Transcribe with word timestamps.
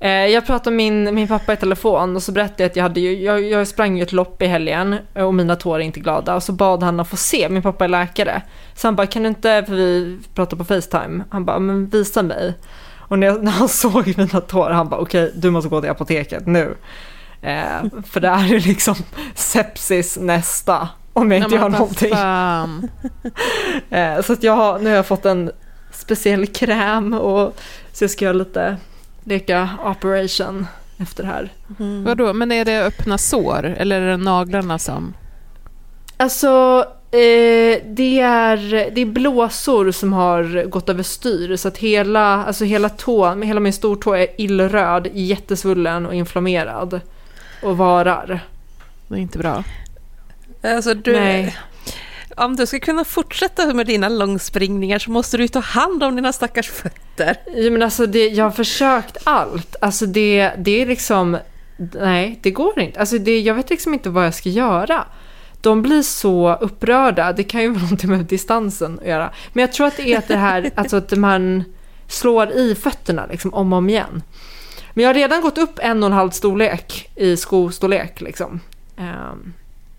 Eh, 0.00 0.10
jag 0.10 0.46
pratade 0.46 0.76
med 0.76 0.92
min, 0.92 1.14
min 1.14 1.28
pappa 1.28 1.52
i 1.52 1.56
telefon 1.56 2.16
och 2.16 2.22
så 2.22 2.32
berättade 2.32 2.62
jag 2.62 2.70
att 2.70 2.76
jag 2.76 2.82
hade 2.82 3.00
ju, 3.00 3.22
jag, 3.22 3.42
jag 3.42 3.68
sprang 3.68 3.96
ju 3.96 4.02
ett 4.02 4.12
lopp 4.12 4.42
i 4.42 4.46
helgen 4.46 4.96
och 5.14 5.34
mina 5.34 5.56
tår 5.56 5.76
är 5.76 5.80
inte 5.80 6.00
glada 6.00 6.34
och 6.34 6.42
så 6.42 6.52
bad 6.52 6.82
han 6.82 7.00
att 7.00 7.08
få 7.08 7.16
se, 7.16 7.48
min 7.48 7.62
pappa 7.62 7.84
är 7.84 7.88
läkare. 7.88 8.42
Så 8.74 8.86
han 8.86 8.96
bara, 8.96 9.06
kan 9.06 9.22
du 9.22 9.28
inte, 9.28 9.64
för 9.66 9.74
vi 9.74 10.18
pratar 10.34 10.56
på 10.56 10.64
Facetime, 10.64 11.24
han 11.30 11.44
bara, 11.44 11.58
men 11.58 11.88
visa 11.88 12.22
mig. 12.22 12.54
Och 13.08 13.18
när, 13.18 13.26
jag, 13.26 13.44
när 13.44 13.52
han 13.52 13.68
såg 13.82 14.14
mina 14.16 14.40
tår, 14.40 14.70
han 14.70 14.88
bara, 14.88 15.00
okej, 15.00 15.24
okay, 15.24 15.40
du 15.40 15.50
måste 15.50 15.68
gå 15.68 15.80
till 15.80 15.90
apoteket 15.90 16.46
nu. 16.46 16.76
Eh, 17.42 18.02
för 18.06 18.20
det 18.20 18.28
är 18.28 18.46
ju 18.46 18.58
liksom 18.58 18.94
sepsis 19.34 20.18
nästa, 20.20 20.88
om 21.12 21.32
jag 21.32 21.42
inte 21.42 21.54
gör 21.54 21.68
någonting. 21.68 22.12
eh, 23.90 24.22
så 24.22 24.32
att 24.32 24.42
jag 24.42 24.82
nu 24.82 24.88
har 24.88 24.96
jag 24.96 25.06
fått 25.06 25.24
en 25.24 25.50
speciell 25.90 26.46
kräm 26.46 27.14
och 27.14 27.56
så 27.92 28.04
jag 28.04 28.10
ska 28.10 28.24
göra 28.24 28.32
lite 28.32 28.76
leka 29.26 29.68
operation 29.84 30.66
efter 30.98 31.22
det 31.22 31.28
här. 31.28 31.52
Mm. 31.80 32.04
Vadå, 32.04 32.32
men 32.32 32.52
är 32.52 32.64
det 32.64 32.82
öppna 32.82 33.18
sår 33.18 33.64
eller 33.78 34.00
är 34.00 34.06
det 34.10 34.16
naglarna 34.16 34.78
som? 34.78 35.14
Alltså, 36.16 36.84
eh, 37.10 37.82
det, 37.86 38.20
är, 38.20 38.56
det 38.90 39.00
är 39.00 39.06
blåsor 39.06 39.90
som 39.90 40.12
har 40.12 40.64
gått 40.64 40.88
överstyr 40.88 41.56
så 41.56 41.68
att 41.68 41.78
hela, 41.78 42.44
alltså 42.44 42.64
hela 42.64 42.88
tån, 42.88 43.42
hela 43.42 43.60
min 43.60 43.72
stortå 43.72 44.14
är 44.14 44.28
illröd, 44.38 45.08
jättesvullen 45.12 46.06
och 46.06 46.14
inflammerad 46.14 47.00
och 47.62 47.76
varar. 47.76 48.40
Det 49.08 49.14
är 49.14 49.18
inte 49.18 49.38
bra. 49.38 49.64
Alltså 50.62 50.94
du, 50.94 51.12
Nej 51.12 51.56
om 52.36 52.56
du 52.56 52.66
ska 52.66 52.78
kunna 52.78 53.04
fortsätta 53.04 53.74
med 53.74 53.86
dina 53.86 54.08
långspringningar 54.08 54.98
så 54.98 55.10
måste 55.10 55.36
du 55.36 55.48
ta 55.48 55.60
hand 55.60 56.02
om 56.02 56.16
dina 56.16 56.32
stackars 56.32 56.70
fötter. 56.70 57.36
Ja, 57.54 57.70
men 57.70 57.82
alltså 57.82 58.06
det, 58.06 58.28
jag 58.28 58.44
har 58.44 58.50
försökt 58.50 59.16
allt. 59.24 59.76
Alltså 59.80 60.06
det, 60.06 60.52
det 60.58 60.82
är 60.82 60.86
liksom... 60.86 61.38
Nej, 61.94 62.40
det 62.42 62.50
går 62.50 62.80
inte. 62.80 63.00
Alltså 63.00 63.18
det, 63.18 63.40
jag 63.40 63.54
vet 63.54 63.70
liksom 63.70 63.94
inte 63.94 64.10
vad 64.10 64.26
jag 64.26 64.34
ska 64.34 64.48
göra. 64.48 65.04
De 65.60 65.82
blir 65.82 66.02
så 66.02 66.54
upprörda. 66.54 67.32
Det 67.32 67.44
kan 67.44 67.62
ju 67.62 67.68
vara 67.72 67.82
någonting 67.82 68.10
med 68.10 68.24
distansen 68.24 68.98
att 68.98 69.08
göra. 69.08 69.30
Men 69.52 69.60
jag 69.60 69.72
tror 69.72 69.86
att 69.86 69.96
det 69.96 70.12
är 70.12 70.18
att 70.18 70.28
det 70.28 70.36
här, 70.36 70.70
alltså 70.76 70.96
att 70.96 71.12
man 71.12 71.64
slår 72.08 72.52
i 72.52 72.74
fötterna 72.74 73.26
liksom 73.30 73.54
om 73.54 73.72
och 73.72 73.78
om 73.78 73.88
igen. 73.88 74.22
Men 74.94 75.02
jag 75.02 75.08
har 75.08 75.14
redan 75.14 75.40
gått 75.40 75.58
upp 75.58 75.78
en 75.82 76.02
och 76.02 76.06
en 76.06 76.12
halv 76.12 76.30
storlek 76.30 77.10
i 77.16 77.36
skostorlek 77.36 78.20
liksom. 78.20 78.60
Um, 78.96 79.54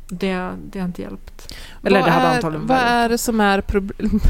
det, 0.10 0.52
det 0.64 0.80
har 0.80 0.86
inte 0.86 1.02
hjälpt. 1.02 1.56
Eller 1.84 2.00
vad 2.00 2.10
det 2.10 2.12
hade 2.12 2.28
antagligen 2.28 2.68
Vad 2.68 2.78
är 2.78 3.10
det 3.10 3.18
som 3.18 3.42
är 3.42 3.62
problemet? 3.62 4.24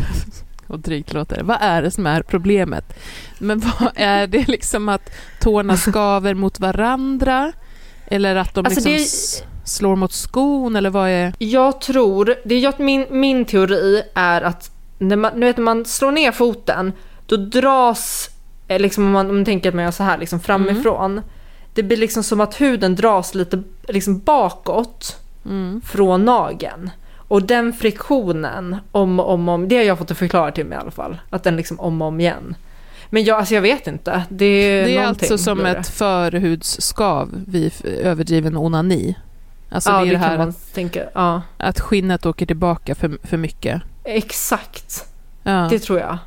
och 0.67 0.79
drygt 0.79 1.13
låter 1.13 1.43
Vad 1.43 1.57
är 1.61 1.81
det 1.81 1.91
som 1.91 2.07
är 2.07 2.21
problemet? 2.21 2.99
Men 3.39 3.59
vad 3.59 3.91
är 3.95 4.27
det 4.27 4.47
liksom 4.47 4.89
att 4.89 5.09
tårna 5.39 5.77
skaver 5.77 6.33
mot 6.33 6.59
varandra? 6.59 7.51
Eller 8.07 8.35
att 8.35 8.53
de 8.53 8.65
alltså 8.65 8.89
liksom 8.89 9.45
det... 9.63 9.69
slår 9.69 9.95
mot 9.95 10.13
skon? 10.13 10.75
Eller 10.75 10.89
vad 10.89 11.09
är... 11.09 11.33
Jag 11.37 11.81
tror, 11.81 12.35
det 12.45 12.55
är 12.55 12.81
min, 12.81 13.05
min 13.09 13.45
teori 13.45 14.03
är 14.13 14.41
att 14.41 14.71
när 14.99 15.15
man, 15.15 15.39
nu 15.39 15.45
vet, 15.45 15.57
när 15.57 15.63
man 15.63 15.85
slår 15.85 16.11
ner 16.11 16.31
foten, 16.31 16.93
då 17.25 17.37
dras, 17.37 18.29
eh, 18.67 18.79
liksom 18.79 19.05
om 19.05 19.11
man, 19.11 19.29
om 19.29 19.35
man 19.35 19.45
tänker 19.45 19.69
att 19.69 19.75
man 19.75 19.83
gör 19.83 19.91
så 19.91 20.03
här 20.03 20.17
liksom 20.17 20.39
framifrån, 20.39 21.11
mm. 21.11 21.23
det 21.73 21.83
blir 21.83 21.97
liksom 21.97 22.23
som 22.23 22.41
att 22.41 22.61
huden 22.61 22.95
dras 22.95 23.35
lite 23.35 23.63
liksom 23.87 24.19
bakåt 24.19 25.17
mm. 25.47 25.81
från 25.81 26.25
nageln. 26.25 26.89
Och 27.27 27.43
den 27.43 27.73
friktionen 27.73 28.75
om 28.91 29.19
och 29.19 29.33
om, 29.33 29.49
om, 29.49 29.67
det 29.67 29.77
har 29.77 29.83
jag 29.83 29.97
fått 29.97 30.17
förklara 30.17 30.51
till 30.51 30.65
mig 30.65 30.77
i 30.77 30.81
alla 30.81 30.91
fall. 30.91 31.17
Att 31.29 31.43
den 31.43 31.55
liksom 31.55 31.79
om 31.79 32.01
och 32.01 32.07
om 32.07 32.19
igen. 32.19 32.55
Men 33.09 33.23
jag, 33.23 33.39
alltså 33.39 33.55
jag 33.55 33.61
vet 33.61 33.87
inte. 33.87 34.23
Det 34.29 34.45
är, 34.45 34.85
det 34.85 34.97
är 34.97 35.07
alltså 35.07 35.37
som 35.37 35.65
ett 35.65 35.87
förhudsskav 35.87 37.29
vid 37.47 37.73
överdriven 37.83 38.57
onani. 38.57 39.15
Alltså 39.69 39.89
ja, 39.89 39.95
det 39.95 40.01
är 40.01 40.05
det, 40.05 40.11
det 40.11 40.17
här 40.17 40.37
man 40.37 40.53
tänka, 40.73 41.03
ja. 41.13 41.41
att 41.57 41.79
skinnet 41.79 42.25
åker 42.25 42.45
tillbaka 42.45 42.95
för, 42.95 43.17
för 43.23 43.37
mycket. 43.37 43.81
Exakt. 44.03 45.05
Ja. 45.43 45.67
Det 45.69 45.79
tror 45.79 45.99
jag. 45.99 46.17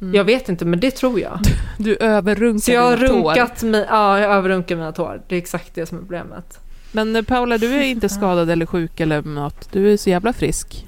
Mm. 0.00 0.14
Jag 0.14 0.24
vet 0.24 0.48
inte, 0.48 0.64
men 0.64 0.80
det 0.80 0.90
tror 0.90 1.20
jag. 1.20 1.38
Du, 1.42 1.50
du 1.84 1.96
överrunkar 1.96 2.60
Så 2.60 2.72
jag 2.72 2.82
har 2.82 2.96
dina 2.96 3.08
runkat 3.08 3.60
tår. 3.60 3.66
Med, 3.66 3.86
ja, 3.90 4.18
jag 4.18 4.32
överrunkar 4.32 4.76
mina 4.76 4.92
tår. 4.92 5.22
Det 5.28 5.34
är 5.34 5.38
exakt 5.38 5.74
det 5.74 5.86
som 5.86 5.98
är 5.98 6.02
problemet. 6.02 6.60
Men 6.94 7.16
eh, 7.16 7.22
Paula, 7.22 7.58
du 7.58 7.74
är 7.74 7.82
inte 7.82 8.08
skadad 8.08 8.50
eller 8.50 8.66
sjuk 8.66 9.00
eller 9.00 9.22
något. 9.22 9.72
Du 9.72 9.92
är 9.92 9.96
så 9.96 10.10
jävla 10.10 10.32
frisk. 10.32 10.84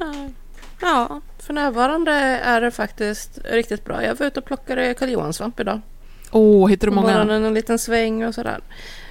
Ja, 0.80 1.20
för 1.38 1.52
närvarande 1.52 2.12
är 2.12 2.60
det 2.60 2.70
faktiskt 2.70 3.38
riktigt 3.44 3.84
bra. 3.84 4.04
Jag 4.04 4.18
var 4.18 4.26
ute 4.26 4.40
och 4.40 4.46
plockade 4.46 4.94
karljohansvamp 4.94 5.60
idag. 5.60 5.80
Åh, 6.30 6.64
oh, 6.64 6.68
hittar 6.68 6.86
du 6.86 6.94
många? 6.94 7.12
Morgonen 7.12 7.44
en 7.44 7.54
liten 7.54 7.78
sväng 7.78 8.24
och 8.24 8.34
sådär. 8.34 8.60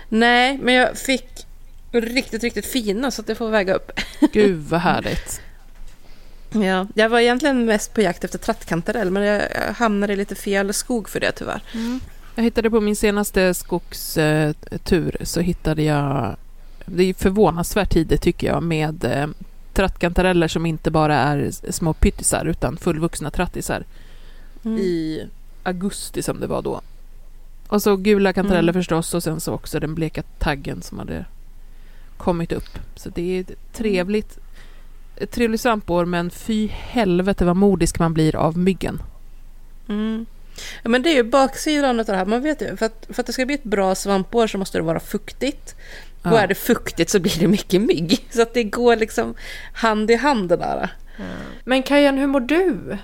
Nej, 0.09 0.59
men 0.61 0.73
jag 0.73 0.97
fick 0.97 1.45
riktigt, 1.91 2.43
riktigt 2.43 2.65
fina 2.65 3.11
så 3.11 3.21
att 3.21 3.29
jag 3.29 3.37
får 3.37 3.49
väga 3.49 3.73
upp. 3.73 3.91
Gud 4.33 4.57
vad 4.57 4.79
härligt. 4.79 5.41
Ja, 6.51 6.87
jag 6.95 7.09
var 7.09 7.19
egentligen 7.19 7.65
mest 7.65 7.93
på 7.93 8.01
jakt 8.01 8.23
efter 8.23 8.37
trattkantarell 8.37 9.11
men 9.11 9.23
jag 9.23 9.41
hamnade 9.77 10.13
i 10.13 10.15
lite 10.15 10.35
fel 10.35 10.73
skog 10.73 11.09
för 11.09 11.19
det 11.19 11.31
tyvärr. 11.31 11.61
Mm. 11.73 11.99
Jag 12.35 12.43
hittade 12.43 12.69
på 12.69 12.81
min 12.81 12.95
senaste 12.95 13.53
skogstur 13.53 15.17
så 15.21 15.39
hittade 15.39 15.83
jag 15.83 16.35
det 16.85 17.03
är 17.03 17.13
förvånansvärt 17.13 17.89
tidigt 17.89 18.21
tycker 18.21 18.47
jag 18.47 18.63
med 18.63 19.03
eh, 19.03 19.27
trattkantareller 19.73 20.47
som 20.47 20.65
inte 20.65 20.91
bara 20.91 21.15
är 21.15 21.51
små 21.71 21.93
pyttisar 21.93 22.45
utan 22.45 22.77
fullvuxna 22.77 23.31
trattisar. 23.31 23.83
Mm. 24.65 24.77
I 24.77 25.27
augusti 25.63 26.21
som 26.21 26.39
det 26.39 26.47
var 26.47 26.61
då. 26.61 26.81
Och 27.67 27.81
så 27.81 27.95
gula 27.95 28.33
kantareller 28.33 28.73
mm. 28.73 28.81
förstås 28.81 29.13
och 29.13 29.23
sen 29.23 29.39
så 29.39 29.53
också 29.53 29.79
den 29.79 29.95
bleka 29.95 30.23
taggen 30.39 30.81
som 30.81 30.99
hade 30.99 31.25
kommit 32.17 32.51
upp. 32.51 32.79
Så 32.95 33.09
det 33.09 33.39
är 33.39 33.45
trevligt. 33.73 34.39
Ett 35.15 35.31
trevligt 35.31 35.61
svampår 35.61 36.05
men 36.05 36.29
fy 36.29 36.67
helvete 36.67 37.45
vad 37.45 37.55
modisk 37.55 37.99
man 37.99 38.13
blir 38.13 38.35
av 38.35 38.57
myggen. 38.57 39.01
Mm. 39.87 40.25
Ja, 40.83 40.89
men 40.89 41.01
det 41.01 41.09
är 41.09 41.15
ju 41.15 41.23
baksidan 41.23 41.99
av 41.99 42.05
det 42.05 42.15
här. 42.15 42.25
Man 42.25 42.41
vet 42.41 42.61
ju, 42.61 42.77
för 42.77 42.85
att, 42.85 43.07
för 43.09 43.21
att 43.21 43.27
det 43.27 43.33
ska 43.33 43.45
bli 43.45 43.55
ett 43.55 43.63
bra 43.63 43.95
svampår 43.95 44.47
så 44.47 44.57
måste 44.57 44.77
det 44.77 44.81
vara 44.81 44.99
fuktigt. 44.99 45.75
Ja. 46.25 46.31
Och 46.31 46.39
är 46.39 46.47
det 46.47 46.55
fuktigt 46.55 47.09
så 47.09 47.19
blir 47.19 47.39
det 47.39 47.47
mycket 47.47 47.81
mygg. 47.81 48.25
Så 48.29 48.41
att 48.41 48.53
det 48.53 48.63
går 48.63 48.95
liksom 48.95 49.35
hand 49.73 50.11
i 50.11 50.15
hand 50.15 50.49
det 50.49 50.57
där. 50.57 50.89
Men 51.63 51.83
Kajan, 51.83 52.17
hur 52.17 52.27
mår 52.27 52.39
du? 52.39 52.97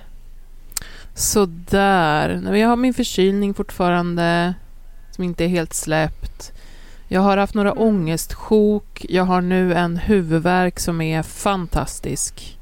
Sådär. 1.15 2.56
Jag 2.56 2.68
har 2.68 2.75
min 2.75 2.94
förkylning 2.94 3.53
fortfarande 3.53 4.53
som 5.12 5.23
inte 5.23 5.44
är 5.44 5.47
helt 5.47 5.73
släppt. 5.73 6.51
Jag 7.07 7.21
har 7.21 7.38
haft 7.38 7.53
några 7.53 7.73
ångestsjok. 7.73 9.06
Jag 9.09 9.24
har 9.24 9.41
nu 9.41 9.74
en 9.74 9.97
huvudvärk 9.97 10.79
som 10.79 11.01
är 11.01 11.24
fantastisk. 11.24 12.57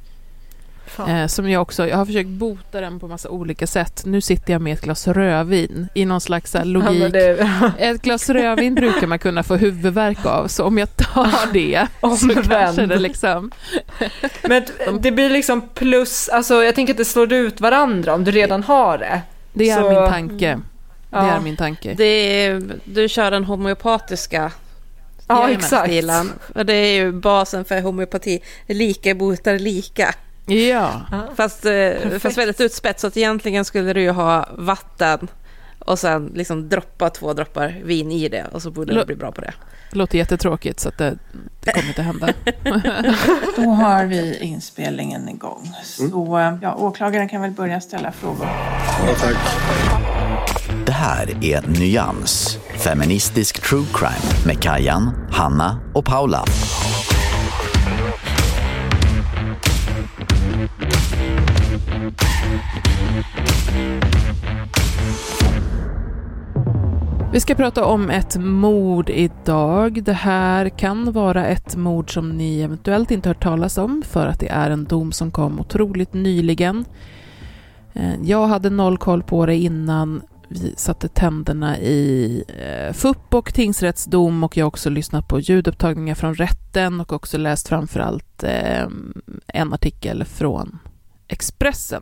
Eh, 1.07 1.27
som 1.27 1.49
jag 1.49 1.61
också, 1.61 1.87
jag 1.87 1.97
har 1.97 2.05
försökt 2.05 2.29
bota 2.29 2.81
den 2.81 2.99
på 2.99 3.07
massa 3.07 3.29
olika 3.29 3.67
sätt. 3.67 4.01
Nu 4.05 4.21
sitter 4.21 4.53
jag 4.53 4.61
med 4.61 4.73
ett 4.73 4.81
glas 4.81 5.07
rödvin 5.07 5.87
i 5.93 6.05
någon 6.05 6.21
slags 6.21 6.53
här, 6.53 6.59
Ja, 6.59 6.65
logik. 6.65 7.13
det- 7.13 7.49
Ett 7.77 8.01
glas 8.01 8.29
rödvin 8.29 8.75
brukar 8.75 9.07
man 9.07 9.19
kunna 9.19 9.43
få 9.43 9.55
huvudvärk 9.55 10.25
av, 10.25 10.47
så 10.47 10.63
om 10.65 10.77
jag 10.77 10.97
tar 10.97 11.53
det 11.53 11.87
så 12.19 12.41
kanske 12.49 12.85
det 12.85 12.99
liksom... 12.99 13.51
Men 14.43 14.63
det 15.01 15.11
blir 15.11 15.29
liksom 15.29 15.61
plus, 15.73 16.29
alltså 16.29 16.63
jag 16.63 16.75
tänker 16.75 16.93
att 16.93 16.97
det 16.97 17.05
slår 17.05 17.33
ut 17.33 17.61
varandra 17.61 18.13
om 18.13 18.23
du 18.23 18.31
redan 18.31 18.63
har 18.63 18.97
det. 18.97 19.21
Det 19.53 19.69
är 19.69 19.81
Så- 19.81 19.89
min 19.89 20.09
tanke. 20.09 20.59
Det 21.11 21.17
Ja. 21.17 21.31
är 21.31 21.39
min 21.39 21.57
tanke. 21.57 21.93
Det 21.97 22.03
är, 22.03 22.61
du 22.83 23.09
kör 23.09 23.31
den 23.31 23.43
homeopatiska 23.43 24.51
Ja, 25.27 25.49
exakt. 25.49 25.85
stilen. 25.87 26.31
Och 26.55 26.65
det 26.65 26.73
är 26.73 26.93
ju 26.93 27.11
basen 27.11 27.65
för 27.65 27.81
homeopati. 27.81 28.39
Lika 28.67 29.15
botar 29.15 29.59
lika. 29.59 30.15
Ja, 30.49 31.01
Fast, 31.35 31.65
eh, 31.65 31.91
fast 32.19 32.37
väldigt 32.37 32.61
utspetsat. 32.61 33.17
Egentligen 33.17 33.65
skulle 33.65 33.93
du 33.93 34.01
ju 34.01 34.11
ha 34.11 34.47
vatten 34.57 35.27
och 35.79 35.99
sen 35.99 36.31
liksom 36.35 36.69
droppa 36.69 37.09
två 37.09 37.33
droppar 37.33 37.81
vin 37.83 38.11
i 38.11 38.29
det 38.29 38.45
och 38.51 38.61
så 38.61 38.71
borde 38.71 38.93
du 38.93 39.05
bli 39.05 39.15
bra 39.15 39.31
på 39.31 39.41
det. 39.41 39.53
det 39.91 39.97
låter 39.97 40.17
jättetråkigt 40.17 40.79
så 40.79 40.89
att 40.89 40.97
det, 40.97 41.17
det 41.59 41.71
kommer 41.71 41.87
inte 41.87 42.01
hända. 42.01 42.27
Då 43.55 43.61
har 43.69 44.05
vi 44.05 44.37
inspelningen 44.37 45.29
igång. 45.29 45.71
Så 45.83 46.37
eh, 46.39 46.55
ja, 46.61 46.75
åklagaren 46.75 47.29
kan 47.29 47.41
väl 47.41 47.51
börja 47.51 47.81
ställa 47.81 48.11
frågor. 48.11 48.47
Det 50.85 50.91
här 50.91 51.37
är 51.41 51.79
Nyans, 51.79 52.57
feministisk 52.77 53.59
true 53.69 53.85
crime 53.93 54.45
med 54.45 54.61
Kajan, 54.61 55.27
Hanna 55.31 55.79
och 55.93 56.05
Paula. 56.05 56.45
Vi 67.31 67.39
ska 67.39 67.55
prata 67.55 67.85
om 67.85 68.09
ett 68.09 68.37
mord 68.37 69.09
idag. 69.09 70.03
Det 70.03 70.13
här 70.13 70.69
kan 70.69 71.11
vara 71.11 71.45
ett 71.45 71.75
mord 71.75 72.13
som 72.13 72.29
ni 72.29 72.61
eventuellt 72.61 73.11
inte 73.11 73.29
hört 73.29 73.43
talas 73.43 73.77
om 73.77 74.03
för 74.05 74.27
att 74.27 74.39
det 74.39 74.47
är 74.47 74.69
en 74.69 74.85
dom 74.85 75.11
som 75.11 75.31
kom 75.31 75.59
otroligt 75.59 76.13
nyligen. 76.13 76.85
Eh, 77.93 78.13
jag 78.23 78.47
hade 78.47 78.69
noll 78.69 78.97
koll 78.97 79.23
på 79.23 79.45
det 79.45 79.55
innan 79.55 80.21
vi 80.47 80.73
satte 80.77 81.07
tänderna 81.07 81.77
i 81.77 82.43
eh, 82.47 82.93
FUP 82.93 83.33
och 83.33 83.53
tingsrättsdom 83.53 84.43
och 84.43 84.57
jag 84.57 84.65
har 84.65 84.67
också 84.67 84.89
lyssnat 84.89 85.27
på 85.27 85.39
ljudupptagningar 85.39 86.15
från 86.15 86.35
rätten 86.35 87.01
och 87.01 87.13
också 87.13 87.37
läst 87.37 87.67
framförallt 87.67 88.43
eh, 88.43 88.87
en 89.47 89.73
artikel 89.73 90.25
från 90.25 90.79
Expressen 91.27 92.01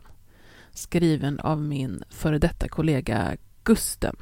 skriven 0.78 1.40
av 1.40 1.62
min 1.62 2.02
före 2.10 2.38
detta 2.38 2.68
kollega 2.68 3.36
Gusten 3.64 4.16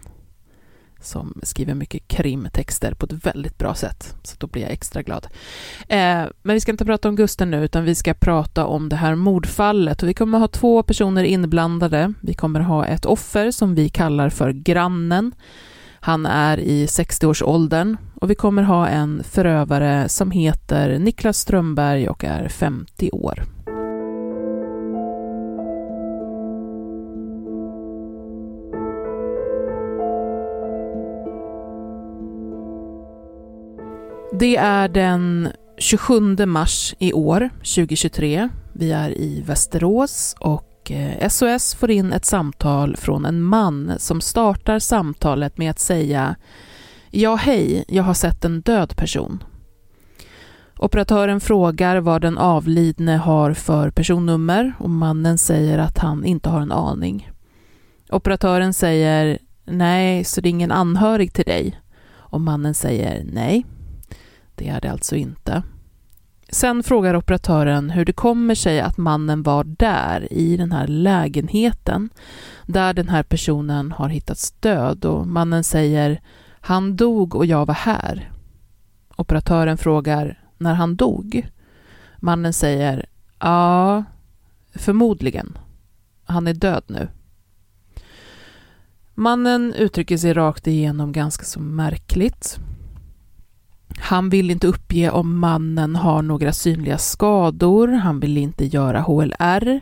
som 1.00 1.40
skriver 1.42 1.74
mycket 1.74 2.08
krimtexter 2.08 2.94
på 2.94 3.06
ett 3.06 3.26
väldigt 3.26 3.58
bra 3.58 3.74
sätt. 3.74 4.16
Så 4.22 4.36
då 4.38 4.46
blir 4.46 4.62
jag 4.62 4.70
extra 4.70 5.02
glad. 5.02 5.26
Eh, 5.88 6.24
men 6.42 6.54
vi 6.54 6.60
ska 6.60 6.72
inte 6.72 6.84
prata 6.84 7.08
om 7.08 7.16
Gusten 7.16 7.50
nu, 7.50 7.64
utan 7.64 7.84
vi 7.84 7.94
ska 7.94 8.14
prata 8.14 8.66
om 8.66 8.88
det 8.88 8.96
här 8.96 9.14
mordfallet. 9.14 10.02
Och 10.02 10.08
vi 10.08 10.14
kommer 10.14 10.38
ha 10.38 10.48
två 10.48 10.82
personer 10.82 11.24
inblandade. 11.24 12.12
Vi 12.20 12.34
kommer 12.34 12.60
ha 12.60 12.86
ett 12.86 13.04
offer 13.04 13.50
som 13.50 13.74
vi 13.74 13.88
kallar 13.88 14.30
för 14.30 14.52
grannen. 14.52 15.34
Han 16.00 16.26
är 16.26 16.58
i 16.60 16.86
60-årsåldern 16.86 17.96
och 18.14 18.30
vi 18.30 18.34
kommer 18.34 18.62
ha 18.62 18.88
en 18.88 19.22
förövare 19.24 20.08
som 20.08 20.30
heter 20.30 20.98
Niklas 20.98 21.38
Strömberg 21.38 22.08
och 22.08 22.24
är 22.24 22.48
50 22.48 23.10
år. 23.10 23.55
Det 34.32 34.56
är 34.56 34.88
den 34.88 35.48
27 35.78 36.46
mars 36.46 36.94
i 36.98 37.12
år, 37.12 37.50
2023. 37.58 38.48
Vi 38.72 38.92
är 38.92 39.10
i 39.10 39.42
Västerås 39.46 40.34
och 40.38 40.90
eh, 40.90 41.28
SOS 41.28 41.74
får 41.74 41.90
in 41.90 42.12
ett 42.12 42.24
samtal 42.24 42.96
från 42.96 43.24
en 43.24 43.42
man 43.42 43.92
som 43.98 44.20
startar 44.20 44.78
samtalet 44.78 45.58
med 45.58 45.70
att 45.70 45.78
säga 45.78 46.36
Ja, 47.10 47.34
hej, 47.34 47.84
jag 47.88 48.02
har 48.02 48.14
sett 48.14 48.44
en 48.44 48.60
död 48.60 48.96
person. 48.96 49.44
Operatören 50.78 51.40
frågar 51.40 52.00
vad 52.00 52.22
den 52.22 52.38
avlidne 52.38 53.16
har 53.16 53.52
för 53.52 53.90
personnummer 53.90 54.72
och 54.78 54.90
mannen 54.90 55.38
säger 55.38 55.78
att 55.78 55.98
han 55.98 56.24
inte 56.24 56.48
har 56.48 56.60
en 56.60 56.72
aning. 56.72 57.30
Operatören 58.10 58.74
säger 58.74 59.38
Nej, 59.64 60.24
så 60.24 60.40
det 60.40 60.48
är 60.48 60.50
ingen 60.50 60.72
anhörig 60.72 61.32
till 61.32 61.44
dig? 61.44 61.80
Och 62.08 62.40
mannen 62.40 62.74
säger 62.74 63.24
nej. 63.32 63.64
Det 64.56 64.68
är 64.68 64.80
det 64.80 64.90
alltså 64.90 65.16
inte. 65.16 65.62
Sen 66.48 66.82
frågar 66.82 67.16
operatören 67.16 67.90
hur 67.90 68.04
det 68.04 68.12
kommer 68.12 68.54
sig 68.54 68.80
att 68.80 68.96
mannen 68.98 69.42
var 69.42 69.64
där 69.64 70.32
i 70.32 70.56
den 70.56 70.72
här 70.72 70.86
lägenheten 70.86 72.10
där 72.66 72.94
den 72.94 73.08
här 73.08 73.22
personen 73.22 73.92
har 73.92 74.08
hittats 74.08 74.50
död 74.50 75.04
och 75.04 75.26
mannen 75.26 75.64
säger 75.64 76.20
han 76.60 76.96
dog 76.96 77.34
och 77.34 77.46
jag 77.46 77.66
var 77.66 77.74
här. 77.74 78.32
Operatören 79.16 79.78
frågar 79.78 80.40
när 80.58 80.74
han 80.74 80.96
dog. 80.96 81.48
Mannen 82.16 82.52
säger 82.52 83.06
ja, 83.38 84.04
förmodligen. 84.74 85.58
Han 86.24 86.46
är 86.46 86.54
död 86.54 86.84
nu. 86.86 87.08
Mannen 89.14 89.74
uttrycker 89.74 90.16
sig 90.16 90.34
rakt 90.34 90.66
igenom 90.66 91.12
ganska 91.12 91.44
så 91.44 91.60
märkligt. 91.60 92.58
Han 93.88 94.28
vill 94.30 94.50
inte 94.50 94.66
uppge 94.66 95.10
om 95.10 95.38
mannen 95.38 95.96
har 95.96 96.22
några 96.22 96.52
synliga 96.52 96.98
skador, 96.98 97.88
han 97.88 98.20
vill 98.20 98.36
inte 98.38 98.64
göra 98.64 99.00
HLR 99.00 99.80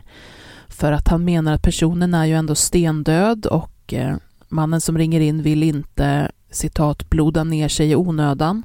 för 0.67 0.91
att 0.91 1.07
han 1.07 1.25
menar 1.25 1.53
att 1.53 1.61
personen 1.61 2.13
är 2.13 2.25
ju 2.25 2.33
ändå 2.33 2.55
stendöd 2.55 3.45
och 3.45 3.93
eh, 3.93 4.15
mannen 4.49 4.81
som 4.81 4.97
ringer 4.97 5.19
in 5.19 5.41
vill 5.41 5.63
inte 5.63 6.31
citat 6.51 7.09
bloda 7.09 7.43
ner 7.43 7.67
sig 7.67 7.91
i 7.91 7.95
onödan. 7.95 8.63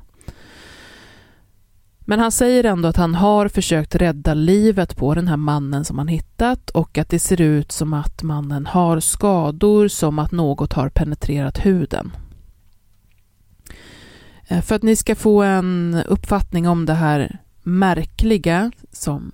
Men 2.00 2.18
han 2.18 2.32
säger 2.32 2.64
ändå 2.64 2.88
att 2.88 2.96
han 2.96 3.14
har 3.14 3.48
försökt 3.48 3.94
rädda 3.94 4.34
livet 4.34 4.96
på 4.96 5.14
den 5.14 5.28
här 5.28 5.36
mannen 5.36 5.84
som 5.84 5.98
han 5.98 6.08
hittat 6.08 6.70
och 6.70 6.98
att 6.98 7.08
det 7.08 7.18
ser 7.18 7.40
ut 7.40 7.72
som 7.72 7.92
att 7.92 8.22
mannen 8.22 8.66
har 8.66 9.00
skador 9.00 9.88
som 9.88 10.18
att 10.18 10.32
något 10.32 10.72
har 10.72 10.88
penetrerat 10.88 11.66
huden. 11.66 12.12
Eh, 14.50 14.62
för 14.62 14.74
att 14.74 14.82
ni 14.82 14.96
ska 14.96 15.14
få 15.14 15.42
en 15.42 16.02
uppfattning 16.06 16.68
om 16.68 16.86
det 16.86 16.94
här 16.94 17.38
märkliga 17.62 18.72
som 18.92 19.32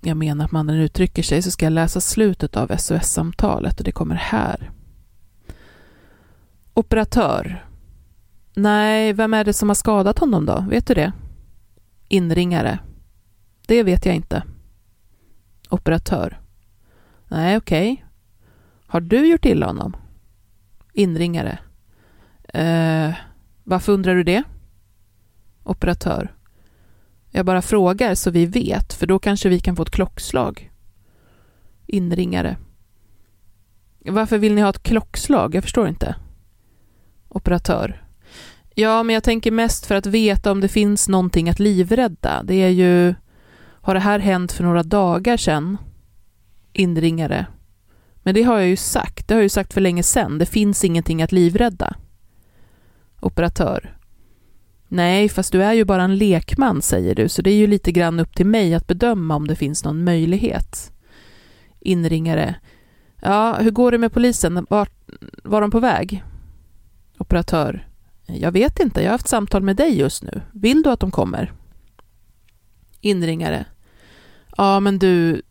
jag 0.00 0.16
menar 0.16 0.44
att 0.44 0.52
mannen 0.52 0.76
uttrycker 0.76 1.22
sig 1.22 1.42
så 1.42 1.50
ska 1.50 1.66
jag 1.66 1.72
läsa 1.72 2.00
slutet 2.00 2.56
av 2.56 2.76
SOS-samtalet 2.76 3.78
och 3.78 3.84
det 3.84 3.92
kommer 3.92 4.14
här. 4.14 4.70
Operatör. 6.74 7.64
Nej, 8.54 9.12
vem 9.12 9.34
är 9.34 9.44
det 9.44 9.52
som 9.52 9.68
har 9.68 9.74
skadat 9.74 10.18
honom 10.18 10.46
då? 10.46 10.64
Vet 10.70 10.86
du 10.86 10.94
det? 10.94 11.12
Inringare. 12.08 12.78
Det 13.66 13.82
vet 13.82 14.06
jag 14.06 14.14
inte. 14.14 14.42
Operatör. 15.68 16.40
Nej, 17.28 17.56
okej. 17.56 18.04
Har 18.86 19.00
du 19.00 19.26
gjort 19.26 19.44
illa 19.44 19.66
honom? 19.66 19.96
Inringare. 20.92 21.58
Eh, 22.48 23.14
varför 23.64 23.92
undrar 23.92 24.14
du 24.14 24.22
det? 24.22 24.42
Operatör. 25.62 26.34
Jag 27.30 27.46
bara 27.46 27.62
frågar 27.62 28.14
så 28.14 28.30
vi 28.30 28.46
vet, 28.46 28.92
för 28.92 29.06
då 29.06 29.18
kanske 29.18 29.48
vi 29.48 29.60
kan 29.60 29.76
få 29.76 29.82
ett 29.82 29.90
klockslag. 29.90 30.70
Inringare. 31.86 32.56
Varför 33.98 34.38
vill 34.38 34.54
ni 34.54 34.60
ha 34.60 34.70
ett 34.70 34.82
klockslag? 34.82 35.54
Jag 35.54 35.62
förstår 35.62 35.88
inte. 35.88 36.14
Operatör. 37.28 38.04
Ja, 38.74 39.02
men 39.02 39.14
jag 39.14 39.24
tänker 39.24 39.50
mest 39.50 39.86
för 39.86 39.94
att 39.94 40.06
veta 40.06 40.52
om 40.52 40.60
det 40.60 40.68
finns 40.68 41.08
någonting 41.08 41.48
att 41.48 41.60
livrädda. 41.60 42.42
Det 42.42 42.54
är 42.54 42.68
ju... 42.68 43.14
Har 43.80 43.94
det 43.94 44.00
här 44.00 44.18
hänt 44.18 44.52
för 44.52 44.64
några 44.64 44.82
dagar 44.82 45.36
sedan? 45.36 45.78
Inringare. 46.72 47.46
Men 48.22 48.34
det 48.34 48.42
har 48.42 48.58
jag 48.58 48.68
ju 48.68 48.76
sagt. 48.76 49.28
Det 49.28 49.34
har 49.34 49.38
jag 49.38 49.44
ju 49.44 49.48
sagt 49.48 49.74
för 49.74 49.80
länge 49.80 50.02
sedan. 50.02 50.38
Det 50.38 50.46
finns 50.46 50.84
ingenting 50.84 51.22
att 51.22 51.32
livrädda. 51.32 51.96
Operatör. 53.24 53.96
Nej, 54.88 55.28
fast 55.28 55.52
du 55.52 55.62
är 55.62 55.72
ju 55.72 55.84
bara 55.84 56.02
en 56.02 56.16
lekman, 56.16 56.82
säger 56.82 57.14
du, 57.14 57.28
så 57.28 57.42
det 57.42 57.50
är 57.50 57.56
ju 57.56 57.66
lite 57.66 57.92
grann 57.92 58.20
upp 58.20 58.36
till 58.36 58.46
mig 58.46 58.74
att 58.74 58.86
bedöma 58.86 59.36
om 59.36 59.46
det 59.46 59.56
finns 59.56 59.84
någon 59.84 60.04
möjlighet. 60.04 60.92
Inringare. 61.80 62.54
Ja, 63.20 63.56
hur 63.60 63.70
går 63.70 63.90
det 63.92 63.98
med 63.98 64.12
polisen? 64.12 64.66
Var, 64.70 64.88
var 65.44 65.60
de 65.60 65.70
på 65.70 65.80
väg? 65.80 66.24
Operatör. 67.18 67.88
Jag 68.26 68.52
vet 68.52 68.80
inte, 68.80 69.00
jag 69.00 69.08
har 69.08 69.14
haft 69.14 69.28
samtal 69.28 69.62
med 69.62 69.76
dig 69.76 69.98
just 69.98 70.22
nu. 70.22 70.42
Vill 70.52 70.82
du 70.82 70.90
att 70.90 71.00
de 71.00 71.10
kommer? 71.10 71.52
Inringare. 73.00 73.64
Ja, 74.56 74.80
men 74.80 74.98
du, 74.98 75.42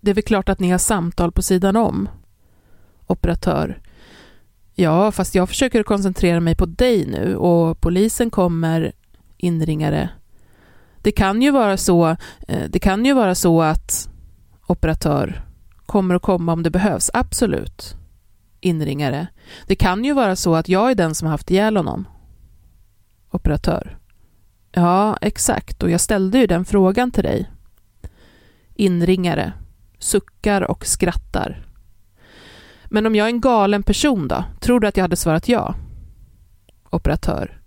det 0.00 0.10
är 0.10 0.14
väl 0.14 0.24
klart 0.24 0.48
att 0.48 0.60
ni 0.60 0.70
har 0.70 0.78
samtal 0.78 1.32
på 1.32 1.42
sidan 1.42 1.76
om. 1.76 2.08
Operatör. 3.06 3.80
Ja, 4.74 5.12
fast 5.12 5.34
jag 5.34 5.48
försöker 5.48 5.82
koncentrera 5.82 6.40
mig 6.40 6.54
på 6.54 6.66
dig 6.66 7.06
nu 7.06 7.36
och 7.36 7.80
polisen 7.80 8.30
kommer 8.30 8.92
inringare. 9.36 10.08
Det 10.98 11.12
kan 11.12 11.42
ju 11.42 11.50
vara 11.50 11.76
så, 11.76 12.16
eh, 12.48 12.68
det 12.68 12.78
kan 12.78 13.04
ju 13.04 13.12
vara 13.12 13.34
så 13.34 13.62
att 13.62 14.08
operatör 14.66 15.44
kommer 15.86 16.14
att 16.14 16.22
komma 16.22 16.52
om 16.52 16.62
det 16.62 16.70
behövs, 16.70 17.10
absolut. 17.14 17.96
Inringare. 18.60 19.26
Det 19.66 19.76
kan 19.76 20.04
ju 20.04 20.12
vara 20.12 20.36
så 20.36 20.54
att 20.54 20.68
jag 20.68 20.90
är 20.90 20.94
den 20.94 21.14
som 21.14 21.26
har 21.26 21.30
haft 21.30 21.50
ihjäl 21.50 21.76
honom. 21.76 22.08
Operatör. 23.30 23.98
Ja, 24.72 25.16
exakt, 25.20 25.82
och 25.82 25.90
jag 25.90 26.00
ställde 26.00 26.38
ju 26.38 26.46
den 26.46 26.64
frågan 26.64 27.10
till 27.10 27.24
dig. 27.24 27.50
Inringare. 28.74 29.52
Suckar 29.98 30.62
och 30.62 30.86
skrattar. 30.86 31.66
Men 32.94 33.06
om 33.06 33.14
jag 33.14 33.24
är 33.24 33.30
en 33.30 33.40
galen 33.40 33.82
person 33.82 34.28
då? 34.28 34.44
Tror 34.60 34.80
du 34.80 34.86
att 34.86 34.96
jag 34.96 35.04
hade 35.04 35.16
svarat 35.16 35.48
ja? 35.48 35.74
Operatör. 36.90 37.60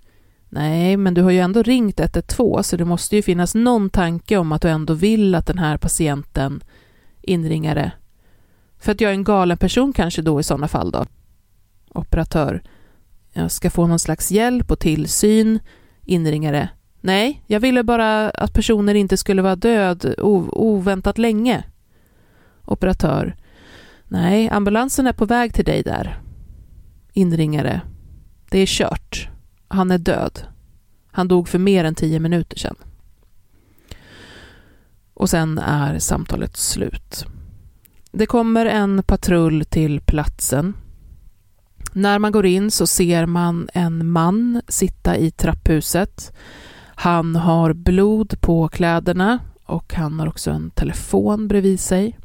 Nej, 0.50 0.98
men 0.98 1.14
du 1.14 1.22
har 1.22 1.32
ju 1.32 1.40
ändå 1.40 1.64
ringt 1.64 2.00
112 2.00 2.62
så 2.64 2.78
det 2.78 2.86
måste 2.86 3.16
ju 3.16 3.22
finnas 3.22 3.56
någon 3.56 3.90
tanke 3.90 4.38
om 4.38 4.52
att 4.52 4.62
du 4.62 4.70
ändå 4.70 4.94
vill 4.94 5.36
att 5.36 5.48
den 5.48 5.58
här 5.58 5.78
patienten, 5.78 6.64
inringare, 7.22 7.92
för 8.80 8.92
att 8.92 9.02
jag 9.02 9.10
är 9.10 9.16
en 9.16 9.24
galen 9.24 9.58
person 9.58 9.94
kanske 9.94 10.22
då 10.22 10.40
i 10.40 10.44
sådana 10.44 10.68
fall 10.68 10.92
då? 10.92 11.06
Operatör. 11.90 12.64
Jag 13.34 13.52
ska 13.52 13.70
få 13.70 13.88
någon 13.88 14.00
slags 14.00 14.32
hjälp 14.32 14.72
och 14.72 14.80
tillsyn. 14.80 15.60
Inringare. 16.06 16.70
Nej, 17.02 17.44
jag 17.48 17.60
ville 17.60 17.84
bara 17.84 18.30
att 18.30 18.54
personen 18.54 18.96
inte 18.96 19.18
skulle 19.18 19.42
vara 19.42 19.56
död 19.56 20.14
oväntat 20.18 21.18
länge. 21.18 21.64
Operatör. 22.66 23.36
Nej, 24.08 24.50
ambulansen 24.50 25.08
är 25.08 25.14
på 25.14 25.26
väg 25.26 25.54
till 25.54 25.66
dig 25.66 25.84
där. 25.84 26.22
Inringare. 27.14 27.82
Det 28.50 28.60
är 28.60 28.66
kört. 28.66 29.30
Han 29.68 29.92
är 29.92 29.98
död. 29.98 30.40
Han 31.12 31.28
dog 31.28 31.48
för 31.48 31.60
mer 31.60 31.84
än 31.84 31.96
tio 31.96 32.20
minuter 32.20 32.58
sedan. 32.58 32.76
Och 35.14 35.30
sen 35.30 35.58
är 35.58 36.00
samtalet 36.00 36.58
slut. 36.58 37.26
Det 38.12 38.26
kommer 38.26 38.66
en 38.66 39.04
patrull 39.04 39.66
till 39.66 40.02
platsen. 40.02 40.74
När 41.94 42.20
man 42.20 42.32
går 42.32 42.46
in 42.46 42.72
så 42.72 42.88
ser 42.88 43.26
man 43.26 43.70
en 43.74 44.08
man 44.08 44.62
sitta 44.68 45.18
i 45.18 45.32
trapphuset. 45.32 46.34
Han 46.96 47.36
har 47.36 47.74
blod 47.74 48.42
på 48.42 48.68
kläderna 48.68 49.40
och 49.66 49.94
han 49.94 50.20
har 50.20 50.28
också 50.28 50.52
en 50.52 50.72
telefon 50.72 51.48
bredvid 51.48 51.80
sig. 51.80 52.18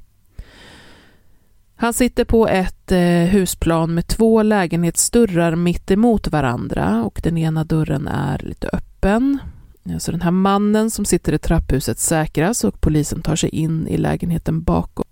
Han 1.82 1.92
sitter 1.92 2.24
på 2.24 2.48
ett 2.48 2.92
eh, 2.92 3.00
husplan 3.08 3.94
med 3.94 4.06
två 4.06 4.42
lägenhetsdörrar 4.42 5.56
mitt 5.56 5.90
emot 5.90 6.28
varandra 6.28 7.04
och 7.04 7.20
den 7.22 7.38
ena 7.38 7.64
dörren 7.64 8.08
är 8.08 8.38
lite 8.38 8.68
öppen. 8.72 9.38
Så 9.98 10.10
den 10.10 10.20
här 10.20 10.30
mannen 10.30 10.90
som 10.90 11.04
sitter 11.04 11.32
i 11.32 11.38
trapphuset 11.38 11.98
säkras 11.98 12.64
och 12.64 12.80
polisen 12.80 13.22
tar 13.22 13.36
sig 13.36 13.50
in 13.50 13.88
i 13.88 13.96
lägenheten 13.96 14.62
bakom. 14.62 15.04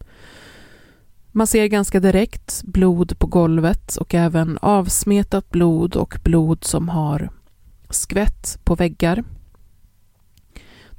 Man 1.32 1.46
ser 1.46 1.66
ganska 1.66 2.00
direkt 2.00 2.62
blod 2.64 3.18
på 3.18 3.26
golvet 3.26 3.96
och 3.96 4.14
även 4.14 4.58
avsmetat 4.62 5.50
blod 5.50 5.96
och 5.96 6.18
blod 6.24 6.64
som 6.64 6.88
har 6.88 7.30
skvätt 7.88 8.58
på 8.64 8.74
väggar. 8.74 9.24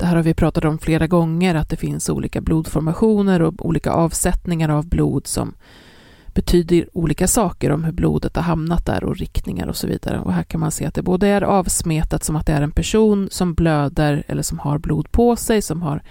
Det 0.02 0.08
här 0.08 0.16
har 0.16 0.24
vi 0.24 0.34
pratat 0.34 0.66
om 0.66 0.78
flera 0.78 1.08
gånger, 1.08 1.56
att 1.56 1.70
det 1.70 1.76
finns 1.76 2.10
olika 2.10 2.42
blodformationer 2.42 3.42
och 3.42 3.66
olika 3.66 3.92
avsättningar 3.92 4.70
av 4.70 4.88
blod 4.88 5.28
som 5.28 5.54
betyder 6.34 6.98
olika 6.98 7.28
saker 7.28 7.72
om 7.72 7.84
hur 7.84 7.92
blodet 7.92 8.36
har 8.36 8.44
hamnat 8.44 8.86
där 8.86 9.04
och 9.04 9.18
riktningar 9.18 9.68
och 9.68 9.76
så 9.76 9.88
vidare. 9.88 10.20
Och 10.20 10.34
här 10.34 10.44
kan 10.44 10.60
man 10.60 10.72
se 10.72 10.86
att 10.86 10.94
det 10.94 11.02
både 11.02 11.28
är 11.28 11.42
avsmetat 11.42 12.24
som 12.24 12.36
att 12.36 12.46
det 12.46 12.54
är 12.54 12.62
en 12.62 12.72
person 12.72 13.28
som 13.32 13.54
blöder 13.54 14.24
eller 14.28 14.42
som 14.42 14.60
har 14.60 14.78
blod 14.78 15.12
på 15.12 15.36
sig, 15.36 15.62
som 15.62 15.82
har 15.82 16.04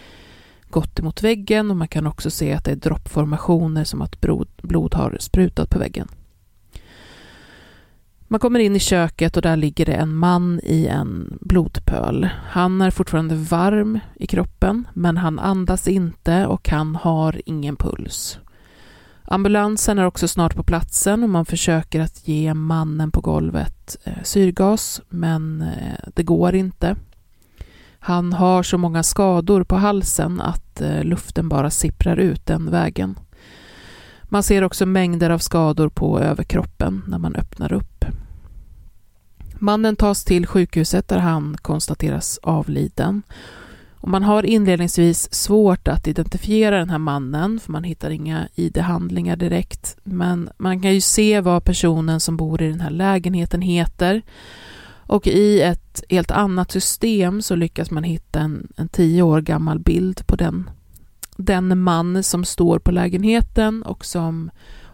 gått 0.68 0.99
emot 0.99 1.23
väggen 1.23 1.70
och 1.70 1.76
man 1.76 1.88
kan 1.88 2.06
också 2.06 2.30
se 2.30 2.52
att 2.52 2.64
det 2.64 2.70
är 2.73 2.76
droppformationer 2.76 3.85
som 3.85 4.02
att 4.02 4.20
blod 4.62 4.94
har 4.94 5.16
sprutat 5.20 5.70
på 5.70 5.78
väggen. 5.78 6.09
Man 8.32 8.40
kommer 8.40 8.60
in 8.60 8.76
i 8.76 8.80
köket 8.80 9.37
och 9.37 9.42
där 9.42 9.56
ligger 9.56 9.87
det 9.87 9.92
en 9.92 10.14
man 10.14 10.60
i 10.62 10.87
en 10.87 11.38
blodpöl. 11.40 12.28
Han 12.49 12.80
är 12.80 12.90
fortfarande 12.90 13.34
varm 13.34 13.99
i 14.14 14.26
kroppen, 14.26 14.88
men 14.94 15.16
han 15.16 15.38
andas 15.38 15.88
inte 15.88 16.46
och 16.46 16.68
han 16.68 16.96
har 16.96 17.42
ingen 17.46 17.76
puls. 17.76 18.38
Ambulansen 19.25 19.99
är 19.99 20.04
också 20.04 20.28
snart 20.28 20.54
på 20.54 20.62
platsen 20.62 21.22
och 21.22 21.30
man 21.30 21.46
försöker 21.46 22.00
att 22.00 22.28
ge 22.28 22.54
mannen 22.54 23.10
på 23.10 23.20
golvet 23.20 23.96
eh, 24.04 24.22
syrgas, 24.22 25.00
men 25.08 25.62
eh, 25.62 26.08
det 26.14 26.22
går 26.22 26.54
inte. 26.54 26.96
Han 27.99 28.32
har 28.32 28.62
så 28.62 28.78
många 28.78 29.02
skador 29.02 29.64
på 29.64 29.76
halsen 29.76 30.40
att 30.40 30.80
eh, 30.80 31.04
luften 31.04 31.49
bara 31.49 31.70
sipprar 31.70 32.16
ut 32.16 32.46
den 32.46 32.70
vägen. 32.70 33.14
Man 34.32 34.42
ser 34.42 34.64
också 34.64 34.87
mängder 34.87 35.30
av 35.30 35.38
skador 35.38 35.88
på 35.88 36.20
överkroppen 36.20 37.02
när 37.06 37.18
man 37.18 37.34
öppnar 37.34 37.72
upp. 37.72 38.04
Mannen 39.58 39.96
tas 39.96 40.25
till 40.25 40.46
sjukhuset 40.46 41.08
där 41.08 41.18
han 41.18 41.56
konstateras 41.62 42.38
avliden. 42.42 43.22
Och 44.00 44.08
man 44.08 44.22
har 44.22 44.42
inledningsvis 44.42 45.34
svårt 45.34 45.88
att 45.88 46.06
identifiera 46.06 46.78
den 46.78 46.90
här 46.90 46.99
mannen, 46.99 47.60
för 47.60 47.72
man 47.72 47.84
hittar 47.84 48.10
inga 48.10 48.49
ID-handlingar 48.54 49.37
direkt. 49.37 49.96
Men 50.02 50.50
man 50.58 50.80
kan 50.80 50.94
ju 50.94 51.00
se 51.00 51.40
vad 51.40 51.64
personen 51.64 52.20
som 52.20 52.37
bor 52.37 52.62
i 52.62 52.68
den 52.68 52.80
här 52.80 52.90
lägenheten 52.90 53.62
heter. 53.62 54.22
Och 55.06 55.26
i 55.26 55.60
ett 55.60 56.04
helt 56.08 56.30
annat 56.30 56.70
system 56.70 57.42
så 57.42 57.54
lyckas 57.54 57.90
man 57.90 58.04
hitta 58.04 58.40
en, 58.40 58.72
en 58.76 58.88
tio 58.88 59.22
år 59.22 59.40
gammal 59.40 59.78
bild 59.78 60.26
på 60.26 60.37
den, 60.37 60.70
den 61.40 61.80
man 61.80 62.23
som 62.23 62.44
står 62.44 62.78
på 62.78 62.90
lägenheten 62.90 63.82
och 63.82 64.04
som 64.04 64.50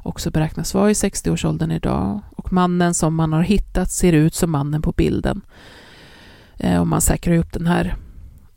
också 0.07 0.31
beräknas 0.31 0.75
vara 0.75 0.91
i 0.91 0.93
60-årsåldern 0.93 1.71
idag. 1.71 2.21
Och 2.37 2.53
mannen 2.53 2.95
som 2.95 3.15
man 3.15 3.33
har 3.33 3.43
hittat 3.43 3.91
ser 3.91 4.13
ut 4.13 4.35
som 4.35 4.51
mannen 4.51 4.83
på 4.83 4.93
bilden. 4.93 5.41
Eh, 6.57 6.81
och 6.81 6.87
man 6.87 7.01
säkrar 7.01 7.37
upp 7.37 7.53
den 7.53 7.67
här 7.67 7.97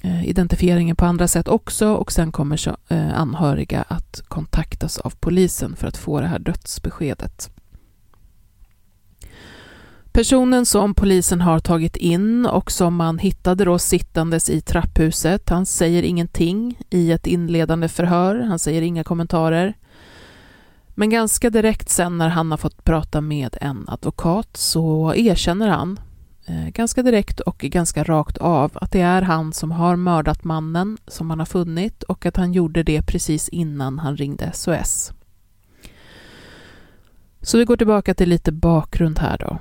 eh, 0.01 0.29
identifieringen 0.29 0.95
på 0.95 1.05
andra 1.05 1.27
sätt 1.27 1.47
också 1.47 1.93
och 1.93 2.11
sen 2.11 2.31
kommer 2.31 2.77
eh, 2.87 3.19
anhöriga 3.19 3.85
att 3.87 4.21
kontaktas 4.27 4.97
av 4.97 5.13
polisen 5.19 5.75
för 5.75 5.87
att 5.87 5.97
få 5.97 6.21
det 6.21 6.27
här 6.27 6.39
dödsbeskedet. 6.39 7.51
Personen 10.11 10.65
som 10.65 10.93
polisen 10.93 11.41
har 11.41 11.59
tagit 11.59 11.95
in 11.95 12.45
och 12.45 12.71
som 12.71 12.95
man 12.95 13.17
hittade 13.19 13.65
då 13.65 13.79
sittandes 13.79 14.49
i 14.49 14.61
trapphuset, 14.61 15.49
han 15.49 15.65
säger 15.65 16.03
ingenting 16.03 16.79
i 16.89 17.11
ett 17.11 17.27
inledande 17.27 17.87
förhör, 17.87 18.35
han 18.39 18.59
säger 18.59 18.81
inga 18.81 19.03
kommentarer. 19.03 19.73
Men 20.87 21.09
ganska 21.09 21.49
direkt 21.49 21.89
sen 21.89 22.17
när 22.17 22.29
han 22.29 22.51
har 22.51 22.57
fått 22.57 22.83
prata 22.83 23.21
med 23.21 23.57
en 23.61 23.85
advokat 23.87 24.57
så 24.57 25.13
erkänner 25.15 25.67
han 25.67 25.99
eh, 26.45 26.67
ganska 26.67 27.03
direkt 27.03 27.39
och 27.39 27.57
ganska 27.57 28.03
rakt 28.03 28.37
av 28.37 28.71
att 28.73 28.91
det 28.91 29.01
är 29.01 29.21
han 29.21 29.53
som 29.53 29.71
har 29.71 29.95
mördat 29.95 30.43
mannen 30.43 30.97
som 31.07 31.29
han 31.29 31.39
har 31.39 31.45
funnit 31.45 32.03
och 32.03 32.25
att 32.25 32.37
han 32.37 32.53
gjorde 32.53 32.83
det 32.83 33.01
precis 33.01 33.49
innan 33.49 33.99
han 33.99 34.17
ringde 34.17 34.51
SOS. 34.53 35.11
Så 37.41 37.57
vi 37.57 37.65
går 37.65 37.77
tillbaka 37.77 38.13
till 38.13 38.29
lite 38.29 38.51
bakgrund 38.51 39.19
här 39.19 39.37
då. 39.37 39.59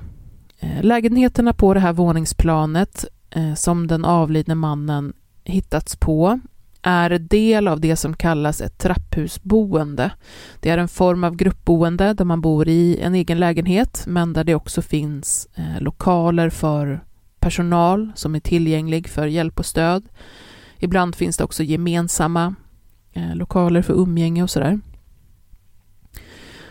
Eh, 0.59 0.83
lägenheterna 0.83 1.53
på 1.53 1.73
det 1.73 1.79
här 1.79 1.93
våningsplanet 1.93 3.05
eh, 3.29 3.53
som 3.53 3.87
den 3.87 4.05
avlidne 4.05 4.55
mannen 4.55 5.13
hittats 5.43 5.95
på 5.95 6.39
är 6.81 7.09
del 7.09 7.67
av 7.67 7.79
det 7.79 7.95
som 7.95 8.13
kallas 8.13 8.61
ett 8.61 8.77
trapphusboende. 8.77 10.11
Det 10.59 10.69
är 10.69 10.77
en 10.77 10.87
form 10.87 11.23
av 11.23 11.35
gruppboende 11.35 12.13
där 12.13 12.25
man 12.25 12.41
bor 12.41 12.67
i 12.67 12.99
en 13.01 13.15
egen 13.15 13.39
lägenhet 13.39 14.03
men 14.07 14.33
där 14.33 14.43
det 14.43 14.55
också 14.55 14.81
finns 14.81 15.47
eh, 15.55 15.81
lokaler 15.81 16.49
för 16.49 17.03
personal 17.39 18.11
som 18.15 18.35
är 18.35 18.39
tillgänglig 18.39 19.07
för 19.07 19.27
hjälp 19.27 19.59
och 19.59 19.65
stöd. 19.65 20.03
Ibland 20.77 21.15
finns 21.15 21.37
det 21.37 21.43
också 21.43 21.63
gemensamma 21.63 22.55
lokaler 23.33 23.81
för 23.81 23.93
umgänge 23.93 24.43
och 24.43 24.49
sådär. 24.49 24.79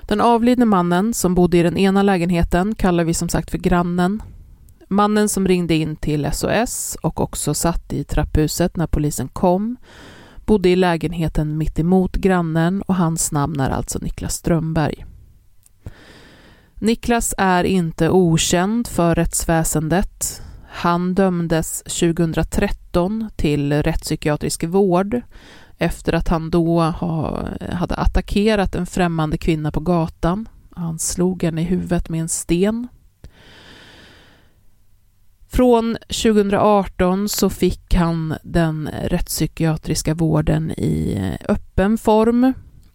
Den 0.08 0.20
avlidne 0.20 0.64
mannen 0.64 1.14
som 1.14 1.34
bodde 1.34 1.58
i 1.58 1.62
den 1.62 1.76
ena 1.76 2.02
lägenheten 2.02 2.74
kallar 2.74 3.04
vi 3.04 3.14
som 3.14 3.28
sagt 3.28 3.50
för 3.50 3.58
grannen. 3.58 4.22
Mannen 4.88 5.28
som 5.28 5.48
ringde 5.48 5.74
in 5.74 5.96
till 5.96 6.28
SOS 6.32 6.96
och 7.02 7.20
också 7.20 7.54
satt 7.54 7.92
i 7.92 8.04
trapphuset 8.04 8.76
när 8.76 8.86
polisen 8.86 9.28
kom 9.28 9.76
bodde 10.46 10.68
i 10.68 10.76
lägenheten 10.76 11.58
mitt 11.58 11.78
emot 11.78 12.16
grannen 12.16 12.82
och 12.82 12.94
hans 12.94 13.32
namn 13.32 13.60
är 13.60 13.70
alltså 13.70 13.98
Niklas 13.98 14.34
Strömberg. 14.34 15.04
Niklas 16.74 17.34
är 17.38 17.64
inte 17.64 18.10
okänd 18.10 18.86
för 18.86 19.14
rättsväsendet. 19.14 20.42
Han 20.68 21.14
dömdes 21.14 21.82
2013 21.82 23.30
till 23.36 23.72
rättspsykiatrisk 23.72 24.64
vård 24.64 25.22
efter 25.78 26.12
att 26.12 26.28
han 26.28 26.50
då 26.50 26.80
hade 27.72 27.94
attackerat 27.94 28.74
en 28.74 28.86
främmande 28.86 29.38
kvinna 29.38 29.72
på 29.72 29.80
gatan. 29.80 30.48
Han 30.74 30.98
slog 30.98 31.42
henne 31.42 31.60
i 31.60 31.64
huvudet 31.64 32.08
med 32.08 32.20
en 32.20 32.28
sten. 32.28 32.88
Från 35.48 35.96
2018 36.08 37.28
så 37.28 37.50
fick 37.50 37.94
han 37.94 38.34
den 38.42 38.88
rättspsykiatriska 39.02 40.14
vården 40.14 40.70
i 40.70 41.22
öppen 41.48 41.98
form 41.98 42.52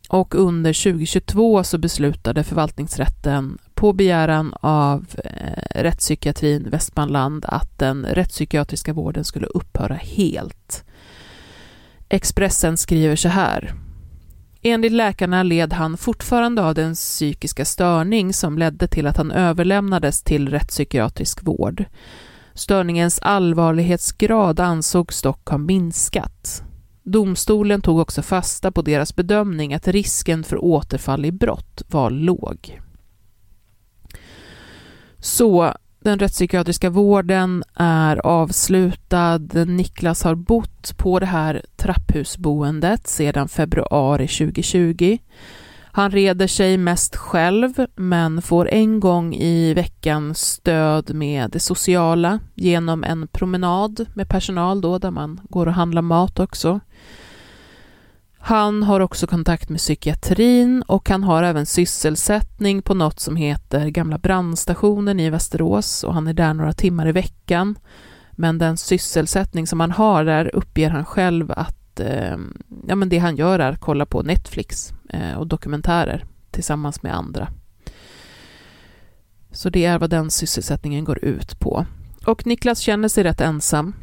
och 0.09 0.35
under 0.35 0.83
2022 0.83 1.63
så 1.63 1.77
beslutade 1.77 2.43
förvaltningsrätten 2.43 3.57
på 3.73 3.93
begäran 3.93 4.53
av 4.59 5.05
eh, 5.23 5.81
rättspsykiatrin 5.81 6.69
Västmanland 6.69 7.45
att 7.47 7.79
den 7.79 8.05
rättspsykiatriska 8.05 8.93
vården 8.93 9.23
skulle 9.23 9.47
upphöra 9.47 9.95
helt. 9.95 10.85
Expressen 12.13 12.77
skriver 12.77 13.15
så 13.15 13.29
här. 13.29 13.73
Enligt 14.61 14.91
läkarna 14.91 15.43
led 15.43 15.73
han 15.73 15.97
fortfarande 15.97 16.63
av 16.63 16.75
den 16.75 16.93
psykiska 16.93 17.65
störning 17.65 18.33
som 18.33 18.57
ledde 18.57 18.87
till 18.87 19.07
att 19.07 19.17
han 19.17 19.31
överlämnades 19.31 20.23
till 20.23 20.49
rättspsykiatrisk 20.49 21.43
vård. 21.43 21.85
Störningens 22.53 23.19
allvarlighetsgrad 23.19 24.59
ansågs 24.59 25.21
dock 25.21 25.47
ha 25.47 25.57
minskat. 25.57 26.63
Domstolen 27.03 27.81
tog 27.81 27.99
också 27.99 28.21
fasta 28.21 28.71
på 28.71 28.81
deras 28.81 29.15
bedömning 29.15 29.73
att 29.73 29.87
risken 29.87 30.43
för 30.43 30.63
återfall 30.63 31.25
i 31.25 31.31
brott 31.31 31.81
var 31.87 32.09
låg. 32.09 32.81
Så 35.19 35.73
den 36.03 36.19
rättspsykiatriska 36.19 36.89
vården 36.89 37.63
är 37.75 38.25
avslutad. 38.25 39.65
Niklas 39.65 40.23
har 40.23 40.35
bott 40.35 40.97
på 40.97 41.19
det 41.19 41.25
här 41.25 41.65
trapphusboendet 41.75 43.07
sedan 43.07 43.47
februari 43.47 44.27
2020. 44.27 45.17
Han 45.95 46.11
reder 46.11 46.47
sig 46.47 46.77
mest 46.77 47.15
själv, 47.15 47.73
men 47.95 48.41
får 48.41 48.69
en 48.69 48.99
gång 48.99 49.35
i 49.35 49.73
veckan 49.73 50.35
stöd 50.35 51.15
med 51.15 51.51
det 51.51 51.59
sociala 51.59 52.39
genom 52.55 53.03
en 53.03 53.27
promenad 53.27 54.05
med 54.13 54.29
personal 54.29 54.81
då, 54.81 54.97
där 54.97 55.11
man 55.11 55.41
går 55.49 55.65
och 55.65 55.73
handlar 55.73 56.01
mat 56.01 56.39
också. 56.39 56.79
Han 58.45 58.83
har 58.83 58.99
också 58.99 59.27
kontakt 59.27 59.69
med 59.69 59.79
psykiatrin 59.79 60.83
och 60.87 61.09
han 61.09 61.23
har 61.23 61.43
även 61.43 61.65
sysselsättning 61.65 62.81
på 62.81 62.93
något 62.93 63.19
som 63.19 63.35
heter 63.35 63.89
Gamla 63.89 64.17
brandstationen 64.17 65.19
i 65.19 65.29
Västerås 65.29 66.03
och 66.03 66.13
han 66.13 66.27
är 66.27 66.33
där 66.33 66.53
några 66.53 66.73
timmar 66.73 67.07
i 67.07 67.11
veckan. 67.11 67.75
Men 68.31 68.57
den 68.57 68.77
sysselsättning 68.77 69.67
som 69.67 69.79
han 69.79 69.91
har 69.91 70.25
där 70.25 70.55
uppger 70.55 70.89
han 70.89 71.05
själv 71.05 71.51
att 71.51 71.99
eh, 71.99 72.37
ja, 72.87 72.95
men 72.95 73.09
det 73.09 73.17
han 73.17 73.35
gör 73.35 73.59
är 73.59 73.71
att 73.71 73.81
kolla 73.81 74.05
på 74.05 74.21
Netflix 74.21 74.93
eh, 75.09 75.33
och 75.37 75.47
dokumentärer 75.47 76.25
tillsammans 76.51 77.03
med 77.03 77.15
andra. 77.15 77.47
Så 79.51 79.69
det 79.69 79.85
är 79.85 79.99
vad 79.99 80.09
den 80.09 80.31
sysselsättningen 80.31 81.03
går 81.03 81.25
ut 81.25 81.59
på. 81.59 81.85
Och 82.25 82.47
Niklas 82.47 82.79
känner 82.79 83.07
sig 83.07 83.23
rätt 83.23 83.41
ensam. 83.41 83.93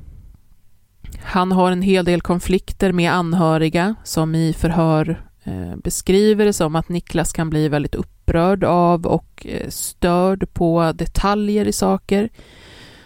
Han 1.22 1.52
har 1.52 1.72
en 1.72 1.82
hel 1.82 2.04
del 2.04 2.20
konflikter 2.20 2.92
med 2.92 3.12
anhöriga 3.12 3.94
som 4.04 4.34
i 4.34 4.52
förhör 4.52 5.26
eh, 5.44 5.76
beskriver 5.76 6.44
det 6.44 6.52
som 6.52 6.76
att 6.76 6.88
Niklas 6.88 7.32
kan 7.32 7.50
bli 7.50 7.68
väldigt 7.68 7.94
upprörd 7.94 8.64
av 8.64 9.06
och 9.06 9.46
eh, 9.46 9.68
störd 9.68 10.52
på 10.52 10.92
detaljer 10.94 11.68
i 11.68 11.72
saker. 11.72 12.28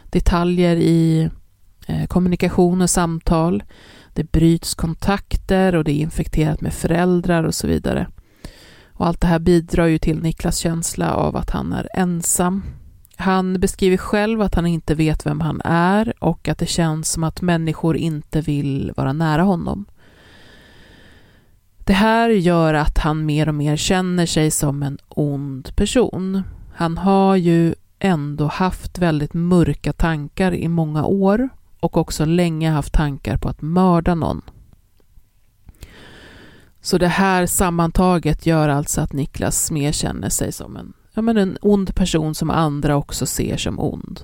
Detaljer 0.05 0.77
i 0.77 1.31
eh, 1.87 2.07
kommunikation 2.07 2.83
och 2.83 2.91
samtal. 2.91 3.63
Det 4.13 4.33
bryts 4.33 4.75
kontakter 4.75 5.75
och 5.75 5.85
det 5.85 5.93
är 5.93 6.01
infekterat 6.01 6.61
med 6.61 6.75
föräldrar 6.75 7.45
och 7.45 7.55
så 7.55 7.67
vidare. 7.67 8.07
Och 8.93 9.07
allt 9.07 9.21
det 9.21 9.27
här 9.27 9.39
bidrar 9.39 9.87
ju 9.87 9.99
till 9.99 10.23
Niklas 10.23 10.57
känsla 10.59 11.15
av 11.15 11.37
att 11.37 11.51
han 11.51 11.73
är 11.73 11.89
ensam 11.95 12.63
han 13.17 13.61
beskriver 13.61 13.97
själv 13.97 14.43
att 14.43 14.55
han 14.55 14.67
inte 14.67 14.95
vet 14.95 15.27
vem 15.27 15.41
han 15.41 15.61
är 15.65 16.15
och 16.19 16.49
att 16.49 16.59
det 16.59 16.67
känns 16.67 17.13
som 17.13 17.25
att 17.25 17.43
människor 17.43 17.97
inte 17.97 18.41
vill 18.41 18.93
vara 18.97 19.13
nära 19.13 19.43
honom. 19.43 19.85
Det 21.79 21.93
här 21.93 22.29
gör 22.29 22.75
att 22.75 22.99
han 22.99 23.27
mer 23.27 23.49
och 23.49 23.55
mer 23.55 23.77
känner 23.77 24.27
sig 24.27 24.51
som 24.51 24.83
en 24.83 24.99
ond 25.09 25.77
person. 25.77 26.43
Han 26.75 26.99
har 26.99 27.37
ju 27.37 27.75
ändå 27.99 28.47
haft 28.47 28.99
väldigt 28.99 29.35
mörka 29.35 29.93
tankar 29.93 30.55
i 30.55 30.69
många 30.69 31.05
år 31.05 31.49
och 31.81 31.97
också 31.97 32.25
länge 32.25 32.71
haft 32.71 32.93
tankar 32.93 33.37
på 33.37 33.49
att 33.49 33.63
mörda 33.63 34.15
någon. 34.15 34.43
Så 36.81 36.99
det 36.99 37.09
här 37.09 37.47
sammantaget 37.47 38.47
gör 38.47 38.69
alltså 38.69 39.01
att 39.01 39.13
Niklas 39.13 39.71
mer 39.71 39.93
känner 39.93 40.29
sig 40.29 40.53
som 40.53 40.77
en 40.77 40.93
ja, 41.15 41.23
men 41.23 41.37
en 41.37 41.59
ond 41.61 41.95
person 41.95 42.35
som 42.35 42.51
andra 42.51 42.97
också 42.97 43.27
ser 43.27 43.57
som 43.57 43.81
ond. 43.81 44.21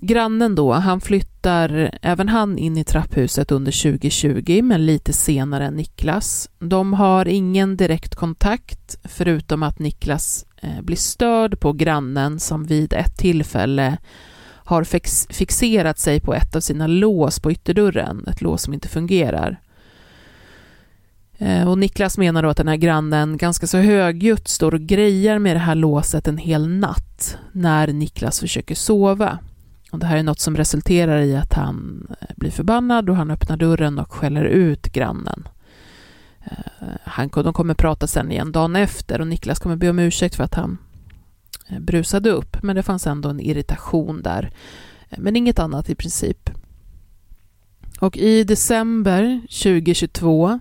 Grannen 0.00 0.54
då, 0.54 0.72
han 0.72 1.00
flyttar 1.00 1.98
även 2.02 2.28
han 2.28 2.58
in 2.58 2.76
i 2.76 2.84
trapphuset 2.84 3.52
under 3.52 3.82
2020, 3.82 4.62
men 4.62 4.86
lite 4.86 5.12
senare 5.12 5.66
än 5.66 5.74
Niklas. 5.76 6.50
De 6.58 6.94
har 6.94 7.28
ingen 7.28 7.76
direkt 7.76 8.14
kontakt, 8.14 8.98
förutom 9.04 9.62
att 9.62 9.78
Niklas 9.78 10.46
eh, 10.56 10.80
blir 10.82 10.96
störd 10.96 11.60
på 11.60 11.72
grannen 11.72 12.40
som 12.40 12.64
vid 12.64 12.92
ett 12.92 13.16
tillfälle 13.16 13.98
har 14.68 14.84
fix 14.84 15.26
fixerat 15.30 15.98
sig 15.98 16.20
på 16.20 16.34
ett 16.34 16.56
av 16.56 16.60
sina 16.60 16.86
lås 16.86 17.40
på 17.40 17.52
ytterdörren, 17.52 18.26
ett 18.26 18.40
lås 18.40 18.62
som 18.62 18.74
inte 18.74 18.88
fungerar. 18.88 19.60
Eh, 21.38 21.68
och 21.68 21.78
Niklas 21.78 22.18
menar 22.18 22.42
då 22.42 22.48
att 22.48 22.56
den 22.56 22.68
här 22.68 22.76
grannen 22.76 23.36
ganska 23.36 23.66
så 23.66 23.78
högljutt 23.78 24.48
står 24.48 24.74
och 24.74 24.80
grejer 24.80 25.38
med 25.38 25.56
det 25.56 25.60
här 25.60 25.74
låset 25.74 26.28
en 26.28 26.38
hel 26.38 26.68
natt 26.68 27.38
när 27.52 27.86
Niklas 27.86 28.40
försöker 28.40 28.74
sova. 28.74 29.38
Och 29.90 29.98
det 29.98 30.06
här 30.06 30.16
är 30.16 30.22
något 30.22 30.40
som 30.40 30.56
resulterar 30.56 31.20
i 31.20 31.36
att 31.36 31.52
han 31.52 32.06
eh, 32.20 32.28
blir 32.36 32.50
förbannad 32.50 33.10
och 33.10 33.16
han 33.16 33.30
öppnar 33.30 33.56
dörren 33.56 33.98
och 33.98 34.12
skäller 34.12 34.44
ut 34.44 34.86
grannen. 34.86 35.48
Eh, 36.44 36.88
han, 37.04 37.28
de 37.28 37.52
kommer 37.52 37.74
prata 37.74 38.06
sen 38.06 38.32
igen 38.32 38.52
dagen 38.52 38.76
efter 38.76 39.20
och 39.20 39.26
Niklas 39.26 39.58
kommer 39.58 39.76
be 39.76 39.90
om 39.90 39.98
ursäkt 39.98 40.34
för 40.34 40.44
att 40.44 40.54
han 40.54 40.78
brusade 41.80 42.30
upp, 42.30 42.62
men 42.62 42.76
det 42.76 42.82
fanns 42.82 43.06
ändå 43.06 43.28
en 43.28 43.40
irritation 43.40 44.22
där. 44.22 44.50
Men 45.16 45.36
inget 45.36 45.58
annat 45.58 45.90
i 45.90 45.94
princip. 45.94 46.50
Och 48.00 48.16
i 48.16 48.44
december 48.44 49.40
2022 49.40 50.60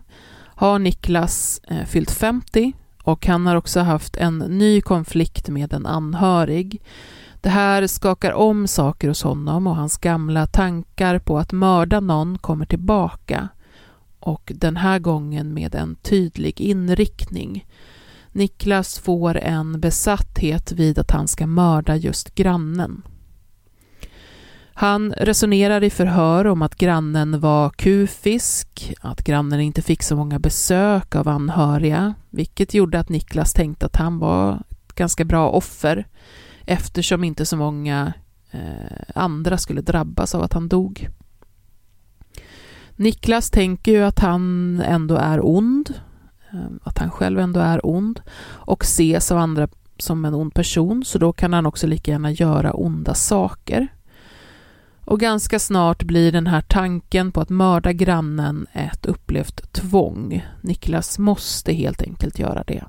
har 0.57 0.79
Niklas 0.79 1.61
eh, 1.67 1.85
fyllt 1.85 2.11
50 2.11 2.73
och 3.03 3.25
han 3.27 3.45
har 3.45 3.55
också 3.55 3.79
haft 3.79 4.17
en 4.17 4.37
ny 4.37 4.81
konflikt 4.81 5.49
med 5.49 5.73
en 5.73 5.85
anhörig. 5.85 6.81
Det 7.41 7.49
här 7.49 7.87
skakar 7.87 8.31
om 8.31 8.67
saker 8.67 9.07
hos 9.07 9.23
honom 9.23 9.67
och 9.67 9.75
hans 9.75 9.97
gamla 9.97 10.47
tankar 10.47 11.19
på 11.19 11.37
att 11.37 11.51
mörda 11.51 11.99
någon 11.99 12.37
kommer 12.37 12.65
tillbaka 12.65 13.49
och 14.19 14.51
den 14.55 14.77
här 14.77 14.99
gången 14.99 15.53
med 15.53 15.75
en 15.75 15.95
tydlig 15.95 16.61
inriktning. 16.61 17.65
Niklas 18.31 18.99
får 18.99 19.37
en 19.37 19.79
besatthet 19.79 20.71
vid 20.71 20.99
att 20.99 21.11
han 21.11 21.27
ska 21.27 21.47
mörda 21.47 21.95
just 21.95 22.35
grannen. 22.35 23.03
Han 24.79 25.13
resonerar 25.13 25.83
i 25.83 25.89
förhör 25.89 26.47
om 26.47 26.61
att 26.61 26.75
grannen 26.75 27.39
var 27.39 27.69
kufisk, 27.69 28.93
att 29.01 29.23
grannen 29.23 29.59
inte 29.59 29.81
fick 29.81 30.03
så 30.03 30.15
många 30.15 30.39
besök 30.39 31.15
av 31.15 31.27
anhöriga, 31.27 32.13
vilket 32.29 32.73
gjorde 32.73 32.99
att 32.99 33.09
Niklas 33.09 33.53
tänkte 33.53 33.85
att 33.85 33.95
han 33.95 34.19
var 34.19 34.63
ett 34.87 34.93
ganska 34.93 35.25
bra 35.25 35.49
offer 35.49 36.07
eftersom 36.65 37.23
inte 37.23 37.45
så 37.45 37.57
många 37.57 38.13
eh, 38.51 39.01
andra 39.15 39.57
skulle 39.57 39.81
drabbas 39.81 40.35
av 40.35 40.43
att 40.43 40.53
han 40.53 40.67
dog. 40.67 41.07
Niklas 42.95 43.49
tänker 43.49 43.91
ju 43.91 44.03
att 44.03 44.19
han 44.19 44.81
ändå 44.85 45.15
är 45.15 45.45
ond, 45.45 45.93
eh, 46.51 46.59
att 46.83 46.97
han 46.97 47.11
själv 47.11 47.39
ändå 47.39 47.59
är 47.59 47.85
ond 47.85 48.21
och 48.49 48.83
ses 48.83 49.31
av 49.31 49.37
andra 49.37 49.67
som 49.97 50.25
en 50.25 50.33
ond 50.33 50.53
person, 50.53 51.05
så 51.05 51.17
då 51.17 51.33
kan 51.33 51.53
han 51.53 51.65
också 51.65 51.87
lika 51.87 52.11
gärna 52.11 52.31
göra 52.31 52.73
onda 52.73 53.13
saker. 53.13 53.87
Och 55.07 55.19
ganska 55.19 55.59
snart 55.59 56.03
blir 56.03 56.31
den 56.31 56.47
här 56.47 56.61
tanken 56.61 57.31
på 57.31 57.41
att 57.41 57.49
mörda 57.49 57.93
grannen 57.93 58.67
ett 58.73 59.05
upplevt 59.05 59.73
tvång. 59.73 60.45
Niklas 60.61 61.19
måste 61.19 61.73
helt 61.73 62.01
enkelt 62.01 62.39
göra 62.39 62.63
det. 62.63 62.83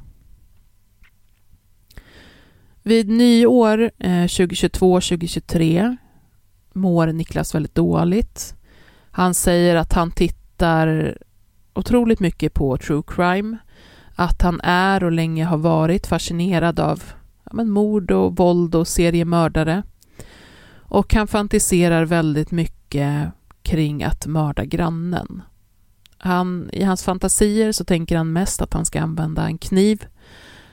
Vid 2.82 3.08
nyår 3.08 3.90
eh, 3.98 4.08
2022-2023 4.08 5.96
mår 6.72 7.06
Niklas 7.06 7.54
väldigt 7.54 7.74
dåligt. 7.74 8.54
Han 9.10 9.34
säger 9.34 9.76
att 9.76 9.92
han 9.92 10.10
tittar 10.10 11.18
otroligt 11.74 12.20
mycket 12.20 12.54
på 12.54 12.76
true 12.76 13.02
crime, 13.06 13.56
att 14.14 14.42
han 14.42 14.60
är 14.60 15.04
och 15.04 15.12
länge 15.12 15.44
har 15.44 15.58
varit 15.58 16.06
fascinerad 16.06 16.80
av 16.80 17.02
ja, 17.44 17.50
men 17.54 17.70
mord 17.70 18.10
och 18.10 18.36
våld 18.36 18.74
och 18.74 18.88
seriemördare. 18.88 19.82
Och 20.88 21.14
han 21.14 21.26
fantiserar 21.26 22.04
väldigt 22.04 22.50
mycket 22.50 23.30
kring 23.62 24.02
att 24.02 24.26
mörda 24.26 24.64
grannen. 24.64 25.42
Han, 26.18 26.70
I 26.72 26.84
hans 26.84 27.02
fantasier 27.02 27.72
så 27.72 27.84
tänker 27.84 28.16
han 28.16 28.32
mest 28.32 28.62
att 28.62 28.74
han 28.74 28.84
ska 28.84 29.00
använda 29.00 29.46
en 29.46 29.58
kniv. 29.58 30.06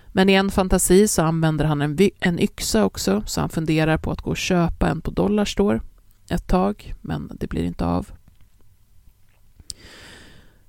Men 0.08 0.30
i 0.30 0.34
en 0.34 0.52
fantasi 0.52 1.08
så 1.08 1.22
använder 1.22 1.66
han 1.66 1.82
en, 1.82 1.98
en 2.20 2.40
yxa 2.40 2.86
också, 2.86 3.24
så 3.26 3.42
han 3.42 3.50
funderar 3.50 3.98
på 3.98 4.12
att 4.12 4.22
gå 4.22 4.30
och 4.30 4.38
köpa 4.38 4.90
en 4.90 5.02
på 5.02 5.12
Dollarstore 5.12 5.82
ett 6.30 6.48
tag, 6.48 6.94
men 7.02 7.32
det 7.40 7.48
blir 7.48 7.64
inte 7.64 7.86
av. 7.86 8.08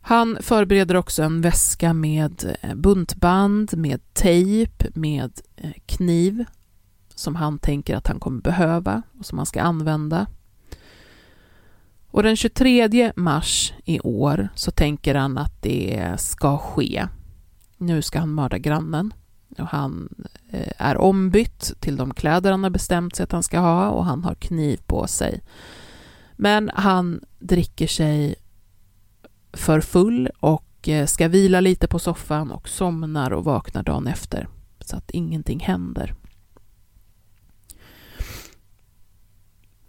Han 0.01 0.39
förbereder 0.41 0.95
också 0.95 1.23
en 1.23 1.41
väska 1.41 1.93
med 1.93 2.57
eh, 2.61 2.75
buntband, 2.75 3.77
med 3.77 4.01
tejp, 4.13 4.87
med 4.95 5.41
eh, 5.57 5.71
kniv 5.87 6.45
som 7.17 7.37
han 7.37 7.59
tänker 7.59 7.97
att 7.97 8.07
han 8.07 8.21
kommer 8.21 8.41
behöva 8.41 9.03
och 9.19 9.27
som 9.27 9.39
han 9.39 9.47
ska 9.47 9.63
använda. 9.63 10.27
Och 12.11 12.23
den 12.23 12.37
23 12.37 13.13
mars 13.17 13.73
i 13.85 14.01
år 14.01 14.49
så 14.55 14.71
tänker 14.71 15.15
han 15.15 15.39
att 15.39 15.63
det 15.63 16.15
ska 16.19 16.59
ske. 16.59 17.09
Nu 17.77 18.03
ska 18.03 18.19
han 18.19 18.35
mörda 18.35 18.59
grannen. 18.59 19.15
Och 19.59 19.67
han 19.67 20.09
eh, 20.51 20.73
är 20.79 20.97
ombytt 20.97 21.73
till 21.81 21.97
de 21.97 22.15
kläder 22.15 22.51
han 22.51 22.63
har 22.63 22.71
bestämt 22.71 23.17
sig 23.17 23.25
att 23.25 23.33
han 23.33 23.43
ska 23.43 23.59
ha 23.59 23.91
och 23.91 24.05
han 24.05 24.25
har 24.25 24.35
kniv 24.35 24.81
på 24.87 25.07
sig. 25.07 25.41
Men 26.37 26.71
han 26.75 27.21
dricker 27.39 27.87
sig 27.87 28.35
för 29.53 29.81
full 29.81 30.31
och 30.41 30.89
eh, 30.89 31.07
ska 31.07 31.29
vila 31.29 31.61
lite 31.61 31.89
på 31.89 31.99
soffan 31.99 32.51
och 32.51 32.69
somnar 32.69 33.31
och 33.31 33.45
vaknar 33.45 33.83
dagen 33.83 34.07
efter 34.07 34.49
så 34.81 34.97
att 34.97 35.11
ingenting 35.11 35.61
händer. 35.61 36.15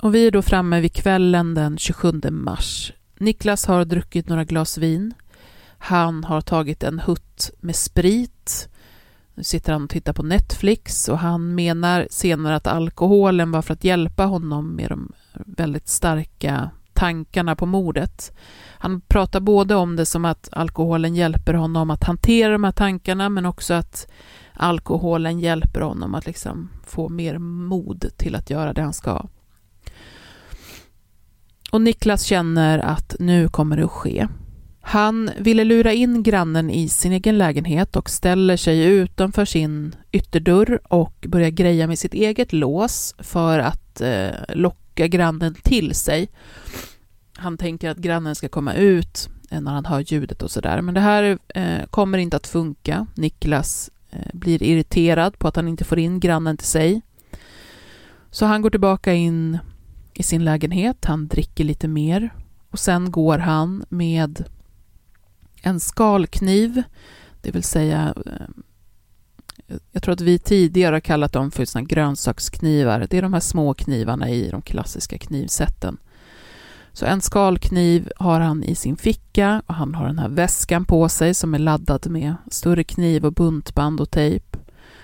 Och 0.02 0.16
vi 0.16 0.28
är 0.28 0.32
då 0.32 0.42
framme 0.42 0.82
vid 0.82 0.94
kvällen 0.94 1.54
den 1.54 1.78
27 1.78 2.22
mars. 2.32 2.94
Niklas 3.20 3.66
har 3.66 3.86
druckit 3.86 4.30
några 4.30 4.44
glas 4.44 4.78
vin. 4.78 5.14
Han 5.78 6.24
har 6.24 6.42
tagit 6.42 6.84
en 6.84 7.00
hutt 7.00 7.52
med 7.60 7.76
sprit. 7.76 8.70
Nu 9.36 9.44
sitter 9.44 9.74
han 9.74 9.84
och 9.84 9.90
tittar 9.90 10.14
på 10.14 10.24
Netflix 10.24 11.10
och 11.10 11.20
han 11.20 11.56
menar 11.56 12.08
senare 12.10 12.56
att 12.56 12.68
alkoholen 12.68 13.52
var 13.52 13.62
för 13.62 13.74
att 13.74 13.84
hjälpa 13.84 14.26
honom 14.26 14.76
med 14.76 14.90
de 14.90 15.12
väldigt 15.34 15.88
starka 15.88 16.70
tankarna 16.94 17.56
på 17.56 17.66
mordet. 17.66 18.32
Han 18.80 19.02
pratar 19.02 19.40
både 19.40 19.76
om 19.76 19.96
det 19.96 20.06
som 20.06 20.26
att 20.26 20.50
alkoholen 20.52 21.16
hjälper 21.16 21.54
honom 21.54 21.90
att 21.90 22.04
hantera 22.04 22.52
de 22.52 22.64
här 22.64 22.72
tankarna 22.72 23.30
men 23.30 23.46
också 23.46 23.74
att 23.74 24.08
alkoholen 24.54 25.40
hjälper 25.40 25.82
honom 25.82 26.16
att 26.16 26.26
liksom 26.26 26.70
få 26.86 27.10
mer 27.10 27.38
mod 27.38 28.06
till 28.18 28.36
att 28.36 28.50
göra 28.50 28.74
det 28.74 28.82
han 28.82 28.94
ska. 28.94 29.28
Och 31.72 31.82
Niklas 31.82 32.24
känner 32.24 32.80
att 32.80 33.16
nu 33.20 33.50
kommer 33.50 33.78
det 33.78 33.86
att 33.86 33.92
ske. 33.92 34.28
Han 34.82 35.30
ville 35.38 35.64
lura 35.64 35.94
in 35.94 36.24
grannen 36.24 36.70
i 36.70 36.90
sin 36.90 37.12
egen 37.12 37.38
lägenhet 37.38 37.96
och 37.96 38.10
ställer 38.10 38.58
sig 38.58 38.86
utanför 38.86 39.46
sin 39.46 39.96
ytterdörr 40.12 40.80
och 40.84 41.26
börjar 41.28 41.50
greja 41.50 41.88
med 41.88 42.00
sitt 42.00 42.14
eget 42.14 42.54
lås 42.54 43.16
för 43.20 43.60
att 43.60 44.02
eh, 44.02 44.30
locka 44.50 45.08
grannen 45.08 45.56
till 45.64 45.96
sig. 45.96 46.30
Han 47.38 47.58
tänker 47.58 47.90
att 47.90 47.98
grannen 47.98 48.36
ska 48.36 48.50
komma 48.50 48.74
ut 48.74 49.30
eh, 49.52 49.62
när 49.62 49.72
han 49.72 49.86
hör 49.86 50.00
ljudet 50.00 50.44
och 50.44 50.52
sådär. 50.52 50.82
Men 50.82 50.94
det 50.94 51.02
här 51.02 51.38
eh, 51.48 51.86
kommer 51.90 52.18
inte 52.18 52.38
att 52.38 52.48
funka. 52.48 53.08
Niklas 53.16 53.90
eh, 54.12 54.20
blir 54.34 54.64
irriterad 54.64 55.40
på 55.40 55.48
att 55.48 55.56
han 55.56 55.68
inte 55.68 55.84
får 55.84 56.00
in 56.00 56.20
grannen 56.20 56.58
till 56.58 56.68
sig. 56.68 57.02
Så 58.32 58.46
han 58.46 58.62
går 58.62 58.70
tillbaka 58.70 59.14
in 59.14 59.58
i 60.20 60.24
sin 60.24 60.44
lägenhet, 60.44 61.06
han 61.06 61.28
dricker 61.28 61.64
lite 61.64 61.88
mer 61.88 62.34
och 62.72 62.80
sen 62.80 63.12
går 63.12 63.38
han 63.38 63.86
med 63.90 64.44
en 65.62 65.80
skalkniv, 65.80 66.84
det 67.42 67.52
vill 67.52 67.64
säga 67.64 68.14
eh, 68.26 68.64
jag 69.92 70.04
tror 70.04 70.14
att 70.14 70.22
vi 70.22 70.40
tidigare 70.40 70.96
har 70.96 71.00
kallat 71.00 71.34
dem 71.34 71.52
för 71.52 71.66
såna 71.66 71.86
grönsaksknivar. 71.86 73.08
Det 73.10 73.18
är 73.18 73.22
de 73.22 73.34
här 73.34 73.40
små 73.40 73.74
knivarna 73.74 74.30
i 74.30 74.50
de 74.50 74.62
klassiska 74.62 75.18
knivsätten. 75.18 75.98
Så 76.94 77.06
en 77.06 77.22
skalkniv 77.22 78.12
har 78.18 78.40
han 78.40 78.64
i 78.64 78.76
sin 78.76 78.98
ficka 78.98 79.62
och 79.66 79.74
han 79.74 79.96
har 79.96 80.08
den 80.08 80.20
här 80.20 80.30
väskan 80.30 80.86
på 80.86 81.10
sig 81.10 81.34
som 81.34 81.54
är 81.54 81.60
laddad 81.60 82.10
med 82.10 82.36
större 82.52 82.84
kniv 82.84 83.26
och 83.26 83.34
buntband 83.34 84.02
och 84.02 84.12
tejp. 84.12 84.58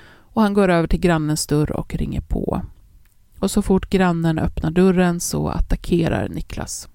Och 0.05 0.41
han 0.41 0.53
går 0.53 0.69
över 0.69 0.87
till 0.87 0.99
grannens 0.99 1.47
dörr 1.47 1.71
och 1.71 1.95
ringer 1.95 2.21
på. 2.21 2.61
Och 3.43 3.51
så 3.51 3.61
fort 3.61 3.89
grannen 3.89 4.39
öppnar 4.39 4.71
dörren 4.71 5.19
så 5.19 5.47
attackerar 5.47 6.29
Niklas. 6.29 6.89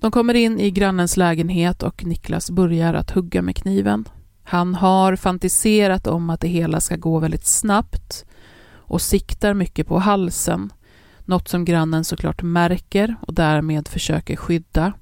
De 0.00 0.10
kommer 0.10 0.34
in 0.34 0.60
i 0.60 0.70
grannens 0.70 1.16
lägenhet 1.16 1.82
och 1.82 2.04
Niklas 2.04 2.50
börjar 2.50 2.94
att 2.94 3.10
hugga 3.10 3.42
med 3.42 3.56
kniven. 3.56 4.08
Han 4.42 4.74
har 4.74 5.16
fantiserat 5.16 6.06
om 6.06 6.30
att 6.30 6.40
det 6.40 6.48
hela 6.48 6.80
ska 6.80 6.96
gå 6.96 7.18
väldigt 7.18 7.46
snabbt 7.46 8.24
och 8.70 9.02
siktar 9.02 9.54
mycket 9.54 9.86
på 9.86 9.98
halsen, 9.98 10.72
något 11.24 11.48
som 11.48 11.64
grannen 11.64 12.04
såklart 12.04 12.42
märker 12.42 13.16
och 13.20 13.34
därmed 13.34 13.88
försöker 13.88 14.36
skydda. 14.36 14.92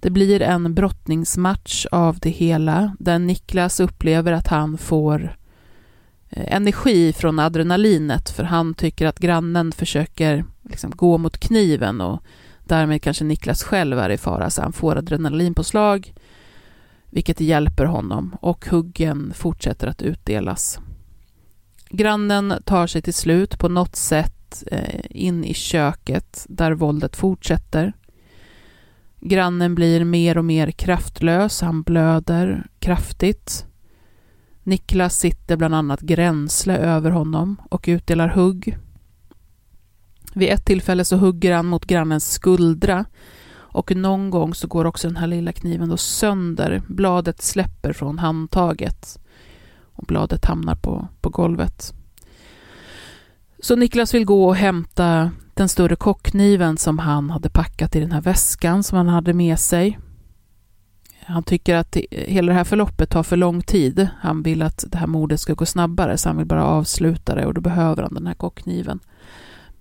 Det 0.00 0.10
blir 0.10 0.42
en 0.42 0.74
brottningsmatch 0.74 1.86
av 1.86 2.18
det 2.18 2.30
hela 2.30 2.96
där 2.98 3.18
Niklas 3.18 3.80
upplever 3.80 4.32
att 4.32 4.46
han 4.46 4.78
får 4.78 5.36
Eh, 6.30 6.54
energi 6.54 7.12
från 7.12 7.38
adrenalinet 7.38 8.30
för 8.30 8.44
han 8.44 8.74
tycker 8.74 9.06
att 9.06 9.18
grannen 9.18 9.72
försöker 9.72 10.44
liksom 10.62 10.90
gå 10.90 11.18
mot 11.18 11.38
kniven 11.38 12.00
och 12.00 12.22
därmed 12.64 13.02
kanske 13.02 13.24
Niklas 13.24 13.62
själv 13.62 13.98
är 13.98 14.10
i 14.10 14.18
fara 14.18 14.50
så 14.50 14.62
han 14.62 14.72
får 14.72 14.96
adrenalinpåslag 14.96 16.12
vilket 17.10 17.40
hjälper 17.40 17.84
honom 17.84 18.36
och 18.40 18.66
huggen 18.66 19.32
fortsätter 19.34 19.86
att 19.86 20.02
utdelas. 20.02 20.78
Grannen 21.90 22.54
tar 22.64 22.86
sig 22.86 23.02
till 23.02 23.14
slut 23.14 23.58
på 23.58 23.68
något 23.68 23.96
sätt 23.96 24.64
eh, 24.66 25.00
in 25.10 25.44
i 25.44 25.54
köket 25.54 26.46
där 26.48 26.72
våldet 26.72 27.16
fortsätter. 27.16 27.92
Grannen 29.20 29.74
blir 29.74 30.04
mer 30.04 30.38
och 30.38 30.44
mer 30.44 30.70
kraftlös, 30.70 31.60
han 31.60 31.82
blöder 31.82 32.66
kraftigt. 32.78 33.66
Niklas 34.66 35.18
sitter 35.18 35.56
bland 35.56 35.74
annat 35.74 36.00
gränsle 36.00 36.76
över 36.76 37.10
honom 37.10 37.56
och 37.70 37.84
utdelar 37.88 38.28
hugg. 38.28 38.78
Vid 40.34 40.48
ett 40.48 40.64
tillfälle 40.64 41.04
så 41.04 41.16
hugger 41.16 41.52
han 41.52 41.66
mot 41.66 41.84
grannens 41.84 42.32
skuldra 42.32 43.04
och 43.54 43.96
någon 43.96 44.30
gång 44.30 44.54
så 44.54 44.66
går 44.66 44.84
också 44.84 45.08
den 45.08 45.16
här 45.16 45.26
lilla 45.26 45.52
kniven 45.52 45.88
då 45.88 45.96
sönder. 45.96 46.82
Bladet 46.88 47.42
släpper 47.42 47.92
från 47.92 48.18
handtaget 48.18 49.18
och 49.80 50.04
bladet 50.04 50.44
hamnar 50.44 50.74
på, 50.74 51.08
på 51.20 51.30
golvet. 51.30 51.94
Så 53.58 53.76
Niklas 53.76 54.14
vill 54.14 54.24
gå 54.24 54.46
och 54.46 54.56
hämta 54.56 55.30
den 55.54 55.68
större 55.68 55.96
kockkniven 55.96 56.76
som 56.76 56.98
han 56.98 57.30
hade 57.30 57.50
packat 57.50 57.96
i 57.96 58.00
den 58.00 58.12
här 58.12 58.20
väskan 58.20 58.82
som 58.82 58.98
han 58.98 59.08
hade 59.08 59.32
med 59.32 59.58
sig. 59.58 59.98
Han 61.26 61.42
tycker 61.42 61.74
att 61.74 61.96
hela 62.10 62.52
det 62.52 62.58
här 62.58 62.64
förloppet 62.64 63.10
tar 63.10 63.22
för 63.22 63.36
lång 63.36 63.62
tid. 63.62 64.08
Han 64.20 64.42
vill 64.42 64.62
att 64.62 64.84
det 64.88 64.98
här 64.98 65.06
mordet 65.06 65.40
ska 65.40 65.54
gå 65.54 65.66
snabbare, 65.66 66.18
så 66.18 66.28
han 66.28 66.36
vill 66.36 66.46
bara 66.46 66.64
avsluta 66.64 67.34
det 67.34 67.46
och 67.46 67.54
då 67.54 67.60
behöver 67.60 68.02
han 68.02 68.14
den 68.14 68.26
här 68.26 68.34
kockkniven. 68.34 69.00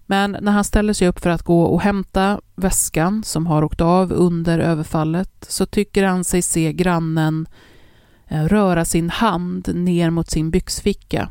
Men 0.05 0.37
när 0.41 0.51
han 0.51 0.63
ställer 0.63 0.93
sig 0.93 1.07
upp 1.07 1.19
för 1.19 1.29
att 1.29 1.43
gå 1.43 1.61
och 1.63 1.81
hämta 1.81 2.41
väskan 2.55 3.23
som 3.23 3.47
har 3.47 3.63
åkt 3.63 3.81
av 3.81 4.11
under 4.11 4.59
överfallet 4.59 5.45
så 5.49 5.65
tycker 5.65 6.03
han 6.03 6.23
sig 6.23 6.41
se 6.41 6.73
grannen 6.73 7.47
eh, 8.27 8.43
röra 8.43 8.85
sin 8.85 9.09
hand 9.09 9.75
ner 9.75 10.09
mot 10.09 10.29
sin 10.29 10.51
byxficka. 10.51 11.29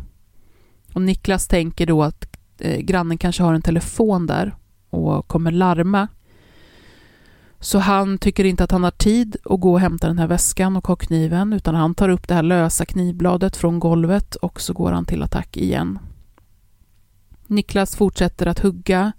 Och 0.94 1.02
Niklas 1.02 1.48
tänker 1.48 1.86
då 1.86 2.02
att 2.02 2.36
eh, 2.58 2.80
grannen 2.80 3.18
kanske 3.18 3.42
har 3.42 3.54
en 3.54 3.62
telefon 3.62 4.26
där 4.26 4.54
och 4.90 5.28
kommer 5.28 5.50
larma 5.50 6.08
så 7.64 7.78
han 7.78 8.18
tycker 8.18 8.44
inte 8.44 8.64
att 8.64 8.70
han 8.70 8.84
har 8.84 8.90
tid 8.90 9.36
att 9.44 9.60
gå 9.60 9.72
och 9.72 9.80
hämta 9.80 10.06
den 10.06 10.18
här 10.18 10.26
väskan 10.26 10.76
och 10.76 10.86
ha 10.86 10.96
kniven, 10.96 11.52
utan 11.52 11.74
han 11.74 11.94
tar 11.94 12.08
upp 12.08 12.28
det 12.28 12.34
här 12.34 12.42
lösa 12.42 12.84
knivbladet 12.84 13.56
från 13.56 13.78
golvet 13.78 14.34
och 14.34 14.60
så 14.60 14.72
går 14.72 14.92
han 14.92 15.04
till 15.04 15.22
attack 15.22 15.56
igen. 15.56 15.98
Niklas 17.46 17.96
fortsätter 17.96 18.46
att 18.46 18.58
hugga 18.58 19.12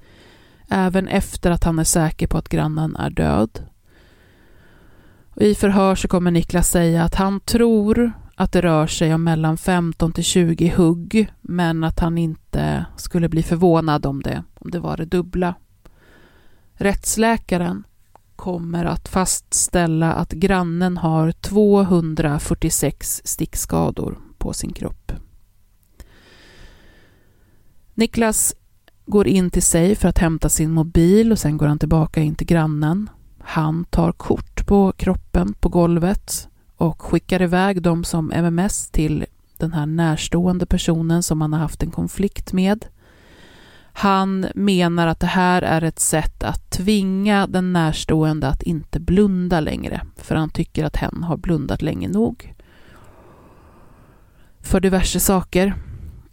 även 0.69 1.07
efter 1.07 1.51
att 1.51 1.63
han 1.63 1.79
är 1.79 1.83
säker 1.83 2.27
på 2.27 2.37
att 2.37 2.49
grannen 2.49 2.95
är 2.95 3.09
död. 3.09 3.59
Och 5.29 5.41
I 5.41 5.55
förhör 5.55 5.95
så 5.95 6.07
kommer 6.07 6.31
Niklas 6.31 6.69
säga 6.69 7.03
att 7.03 7.15
han 7.15 7.39
tror 7.39 8.11
att 8.35 8.51
det 8.51 8.61
rör 8.61 8.87
sig 8.87 9.13
om 9.13 9.23
mellan 9.23 9.57
15 9.57 10.11
till 10.11 10.23
20 10.23 10.73
hugg 10.77 11.33
men 11.41 11.83
att 11.83 11.99
han 11.99 12.17
inte 12.17 12.85
skulle 12.97 13.29
bli 13.29 13.43
förvånad 13.43 14.05
om 14.05 14.23
det, 14.23 14.43
om 14.59 14.71
det 14.71 14.79
var 14.79 14.97
det 14.97 15.05
dubbla. 15.05 15.55
Rättsläkaren 16.73 17.83
kommer 18.35 18.85
att 18.85 19.07
fastställa 19.07 20.13
att 20.13 20.31
grannen 20.31 20.97
har 20.97 21.31
246 21.31 23.21
stickskador 23.25 24.19
på 24.37 24.53
sin 24.53 24.73
kropp. 24.73 25.11
Niklas 27.93 28.55
går 29.05 29.27
in 29.27 29.51
till 29.51 29.63
sig 29.63 29.95
för 29.95 30.09
att 30.09 30.17
hämta 30.17 30.49
sin 30.49 30.71
mobil 30.71 31.31
och 31.31 31.39
sen 31.39 31.57
går 31.57 31.67
han 31.67 31.79
tillbaka 31.79 32.21
in 32.21 32.35
till 32.35 32.47
grannen. 32.47 33.09
Han 33.39 33.85
tar 33.85 34.11
kort 34.11 34.67
på 34.67 34.91
kroppen 34.91 35.53
på 35.53 35.69
golvet 35.69 36.47
och 36.75 37.01
skickar 37.01 37.41
iväg 37.41 37.81
dem 37.81 38.03
som 38.03 38.31
MMS 38.31 38.89
till 38.89 39.25
den 39.57 39.73
här 39.73 39.85
närstående 39.85 40.65
personen 40.65 41.23
som 41.23 41.41
han 41.41 41.53
har 41.53 41.59
haft 41.59 41.83
en 41.83 41.91
konflikt 41.91 42.53
med. 42.53 42.85
Han 43.97 44.47
menar 44.55 45.07
att 45.07 45.19
det 45.19 45.27
här 45.27 45.61
är 45.61 45.81
ett 45.81 45.99
sätt 45.99 46.43
att 46.43 46.69
tvinga 46.69 47.47
den 47.47 47.73
närstående 47.73 48.47
att 48.47 48.63
inte 48.63 48.99
blunda 48.99 49.59
längre, 49.59 50.01
för 50.17 50.35
han 50.35 50.49
tycker 50.49 50.85
att 50.85 50.95
hen 50.95 51.23
har 51.23 51.37
blundat 51.37 51.81
länge 51.81 52.07
nog. 52.07 52.53
För 54.61 54.79
diverse 54.79 55.19
saker. 55.19 55.75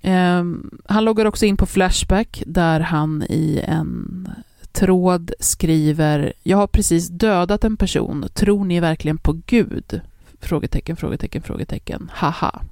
Ehm, 0.01 0.71
han 0.87 1.05
loggar 1.05 1.25
också 1.25 1.47
in 1.47 1.57
på 1.57 1.67
Flashback 1.67 2.43
där 2.47 2.81
han 2.81 3.23
i 3.23 3.65
en 3.69 4.29
tråd 4.73 5.33
skriver 5.41 6.33
Jag 6.43 6.57
har 6.57 6.67
precis 6.67 7.09
dödat 7.09 7.65
en 7.65 7.77
person. 7.77 8.29
Tror 8.35 8.65
ni 8.65 8.81
verkligen 8.81 9.19
på 9.19 9.41
Gud? 9.47 10.01
Frågetecken, 10.41 10.97
frågetecken, 10.97 11.43
frågetecken. 11.43 12.11
Haha. 12.15 12.63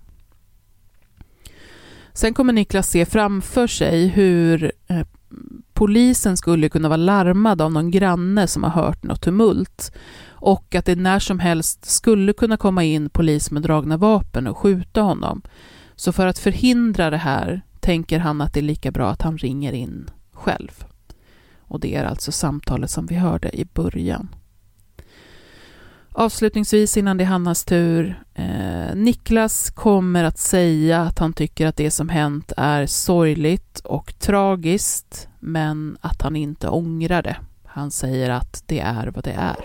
Sen 2.21 2.35
kommer 2.35 2.53
Niklas 2.53 2.91
se 2.91 3.07
framför 3.07 3.67
sig 3.67 4.07
hur 4.07 4.73
eh, 4.89 5.07
polisen 5.73 6.37
skulle 6.37 6.69
kunna 6.69 6.89
vara 6.89 6.97
larmad 6.97 7.63
av 7.63 7.73
någon 7.73 7.91
granne 7.91 8.47
som 8.47 8.63
har 8.63 8.71
hört 8.71 9.03
något 9.03 9.21
tumult 9.21 9.93
och 10.29 10.75
att 10.75 10.85
det 10.85 10.97
när 10.97 11.19
som 11.19 11.39
helst 11.39 11.85
skulle 11.85 12.33
kunna 12.33 12.57
komma 12.57 12.85
in 12.85 13.11
polis 13.11 13.51
med 13.51 13.63
dragna 13.63 13.97
vapen 13.97 14.47
och 14.47 14.59
skjuta 14.59 15.01
honom. 15.01 15.43
Så 15.97 16.13
för 16.13 16.27
att 16.27 16.39
förhindra 16.39 17.11
det 17.11 17.17
här 17.17 17.63
tänker 17.81 18.19
han 18.19 18.41
att 18.41 18.55
det 18.55 18.61
är 18.61 18.65
lika 18.65 18.91
bra 18.91 19.11
att 19.11 19.23
han 19.23 19.39
ringer 19.39 19.73
in 19.73 20.11
själv. 20.33 20.85
Och 21.61 21.81
det 21.81 21.95
är 21.95 22.05
alltså 22.05 22.33
samtalet 22.33 22.91
som 22.91 23.07
vi 23.07 23.15
hörde 23.15 23.61
i 23.61 23.65
början. 23.65 24.29
Avslutningsvis 26.13 26.97
innan 26.97 27.17
det 27.17 27.25
är 27.25 27.27
Hannas 27.27 27.65
tur. 27.65 28.23
Eh, 28.35 28.95
Niklas 28.95 29.71
kommer 29.71 30.25
att 30.25 30.39
säga 30.39 31.01
att 31.01 31.19
han 31.19 31.33
tycker 31.33 31.67
att 31.67 31.77
det 31.77 31.91
som 31.91 32.09
hänt 32.09 32.53
är 32.57 32.87
sorgligt 32.87 33.81
och 33.85 34.15
tragiskt, 34.19 35.29
men 35.41 35.99
att 36.01 36.23
han 36.23 36.37
inte 36.37 36.69
ångrar 36.69 37.23
det. 37.23 37.37
Han 37.67 37.91
säger 37.91 38.31
att 38.31 38.63
det 38.67 38.81
är 38.81 39.07
vad 39.07 39.25
det 39.25 39.33
är. 39.33 39.57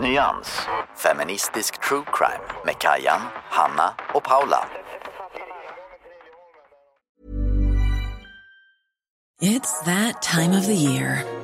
Nyans, 0.00 0.60
feministisk 0.96 1.88
true 1.88 2.04
crime 2.12 2.62
med 2.64 2.74
Kajan, 2.78 3.20
Hanna 3.50 3.94
och 4.14 4.22
Paula. 4.24 4.64
It's 9.42 9.84
that 9.84 10.22
time 10.22 10.58
of 10.58 10.66
the 10.66 10.74
year. 10.74 11.43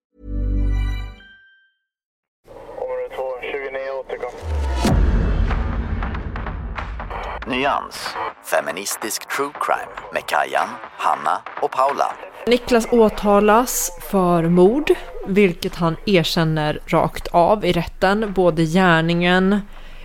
Nyans, 7.51 8.15
feministisk 8.43 9.35
true 9.35 9.51
crime 9.61 10.09
med 10.13 10.25
Kajan, 10.25 10.67
Hanna 10.97 11.41
och 11.61 11.71
Paula. 11.71 12.05
Niklas 12.47 12.87
åtalas 12.91 13.91
för 14.01 14.49
mord, 14.49 14.91
vilket 15.27 15.75
han 15.75 15.95
erkänner 16.05 16.79
rakt 16.85 17.27
av 17.27 17.65
i 17.65 17.71
rätten. 17.71 18.33
Både 18.33 18.65
gärningen, 18.65 19.61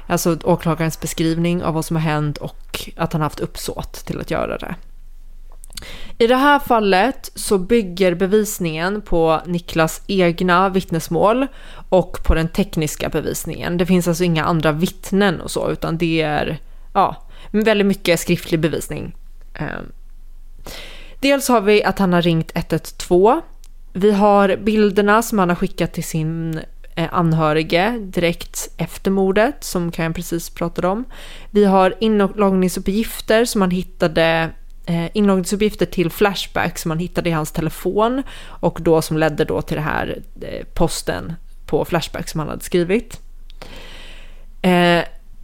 alltså 0.07 0.39
åklagarens 0.45 1.01
beskrivning 1.01 1.65
av 1.65 1.75
vad 1.75 1.85
som 1.85 1.97
har 1.97 2.03
hänt 2.03 2.39
och 2.39 2.91
att 2.97 3.13
han 3.13 3.23
haft 3.23 3.41
uppsåt 3.41 3.93
till 3.93 4.21
att 4.21 4.31
göra 4.31 4.59
det. 4.59 4.75
I 6.19 6.27
det 6.27 6.37
här 6.37 6.59
fallet 6.59 7.31
så 7.35 7.59
bygger 7.59 8.15
bevisningen 8.15 9.03
på 9.03 9.41
Niklas 9.47 10.03
egna 10.07 10.69
vittnesmål 10.69 11.47
och 11.89 12.19
på 12.25 12.35
den 12.35 12.49
tekniska 12.49 13.09
bevisningen. 13.09 13.79
Det 13.79 13.87
finns 13.87 14.09
alltså 14.09 14.25
inga 14.25 14.45
andra 14.45 14.73
vittnen 14.73 15.41
och 15.41 15.51
så, 15.51 15.71
utan 15.71 15.99
det 15.99 16.23
är 16.23 16.59
ja, 16.93 17.23
väldigt 17.51 17.87
mycket 17.87 18.21
skriftlig 18.21 18.61
bevisning. 18.61 19.15
Ehm, 19.55 19.93
dels 21.21 21.49
har 21.49 21.61
vi 21.61 21.85
att 21.85 21.99
han 21.99 22.13
har 22.13 22.23
ringt 22.23 22.53
112. 22.55 23.41
Vi 23.93 24.13
har 24.13 24.57
bilderna 24.57 25.23
som 25.23 25.39
han 25.39 25.49
har 25.49 25.57
skickat 25.57 25.93
till 25.93 26.05
sin 26.05 26.61
eh, 26.95 27.09
anhörige 27.13 27.99
direkt 27.99 28.71
efter 28.77 29.11
mordet 29.11 29.65
som 29.65 29.93
Kajan 29.93 30.15
precis 30.15 30.51
pratade 30.51 30.89
om. 30.89 31.05
Vi 31.51 31.65
har 31.65 31.95
inloggningsuppgifter 32.01 33.45
som 33.45 33.61
han 33.61 33.71
hittade 33.71 34.51
eh, 34.87 35.17
inloggningsuppgifter 35.17 35.87
till 35.87 36.11
Flashback 36.11 36.79
som 36.79 36.91
han 36.91 36.99
hittade 36.99 37.29
i 37.29 37.33
hans 37.33 37.53
telefon 37.53 38.23
och 38.45 38.79
då 38.83 39.03
som 39.03 39.19
ledde 39.19 39.45
då 39.45 39.63
till 39.63 39.77
den 39.77 39.85
här 39.85 40.23
eh, 40.41 40.67
posten 40.75 41.33
på 41.67 41.85
Flashback 41.85 42.29
som 42.29 42.41
han 42.41 42.49
hade 42.49 42.65
skrivit. 42.65 43.21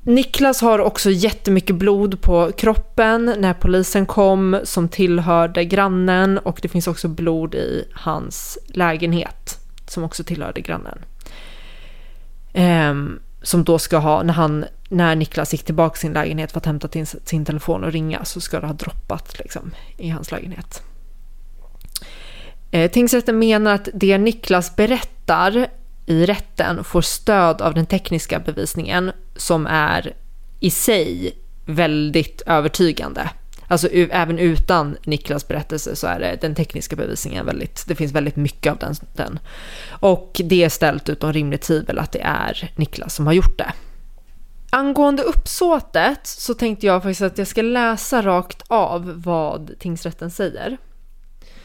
Niklas 0.05 0.61
har 0.61 0.79
också 0.79 1.11
jättemycket 1.11 1.77
blod 1.77 2.21
på 2.21 2.53
kroppen 2.53 3.35
när 3.39 3.55
polisen 3.55 4.07
kom 4.07 4.61
som 4.65 4.89
tillhörde 4.89 5.65
grannen 5.65 6.39
och 6.39 6.59
det 6.63 6.69
finns 6.69 6.87
också 6.87 7.09
blod 7.09 7.55
i 7.55 7.89
hans 7.93 8.59
lägenhet 8.67 9.59
som 9.87 10.05
också 10.05 10.25
tillhörde 10.25 10.61
grannen. 10.61 10.99
Ehm, 12.53 13.21
som 13.43 13.65
då 13.65 13.79
ska 13.79 13.99
ha, 13.99 14.23
när, 14.23 14.35
han, 14.35 14.65
när 14.89 15.17
Niklas 15.17 15.53
gick 15.53 15.65
tillbaka 15.65 15.93
till 15.93 16.01
sin 16.01 16.13
lägenhet 16.13 16.53
för 16.53 16.59
att 16.59 16.67
hämta 16.67 16.89
sin, 16.89 17.07
sin 17.07 17.45
telefon 17.45 17.85
och 17.85 17.93
ringa 17.93 18.25
så 18.25 18.41
ska 18.41 18.61
det 18.61 18.67
ha 18.67 18.75
droppat 18.75 19.39
liksom, 19.39 19.71
i 19.97 20.09
hans 20.09 20.31
lägenhet. 20.31 20.83
Ehm, 22.71 22.89
tingsrätten 22.89 23.39
menar 23.39 23.75
att 23.75 23.89
det 23.95 24.19
Niklas 24.19 24.77
berättar 24.77 25.69
i 26.07 26.27
rätten 26.27 26.85
får 26.85 27.01
stöd 27.01 27.63
av 27.63 27.75
den 27.75 27.87
tekniska 27.87 28.39
bevisningen 28.39 29.13
som 29.37 29.67
är 29.67 30.13
i 30.61 30.71
sig 30.71 31.39
väldigt 31.67 32.43
övertygande. 32.47 33.31
Alltså 33.69 33.89
även 33.89 34.39
utan 34.39 34.97
Niklas 35.05 35.49
berättelse 35.49 35.97
så 35.97 36.07
är 36.07 36.21
det 36.21 36.39
den 36.41 36.55
tekniska 36.55 36.97
bevisningen 36.97 37.47
väldigt, 37.47 37.85
det 37.89 37.95
finns 37.95 38.13
väldigt 38.13 38.37
mycket 38.37 38.73
av 38.73 38.79
den. 38.79 38.95
den. 39.13 39.39
Och 39.91 40.41
det 40.45 40.65
är 40.65 40.69
ställt 40.69 41.09
utom 41.09 41.33
rimligt 41.33 41.63
tvivel 41.63 41.99
att 41.99 42.13
det 42.13 42.21
är 42.23 42.73
Niklas 42.77 43.15
som 43.15 43.27
har 43.27 43.33
gjort 43.33 43.59
det. 43.59 43.73
Angående 44.71 45.23
uppsåtet 45.23 46.27
så 46.27 46.55
tänkte 46.55 46.87
jag 46.87 47.03
faktiskt 47.03 47.23
att 47.23 47.39
jag 47.39 47.47
ska 47.47 47.63
läsa 47.63 48.23
rakt 48.23 48.63
av 48.69 49.23
vad 49.23 49.79
tingsrätten 49.79 50.31
säger. 50.31 50.79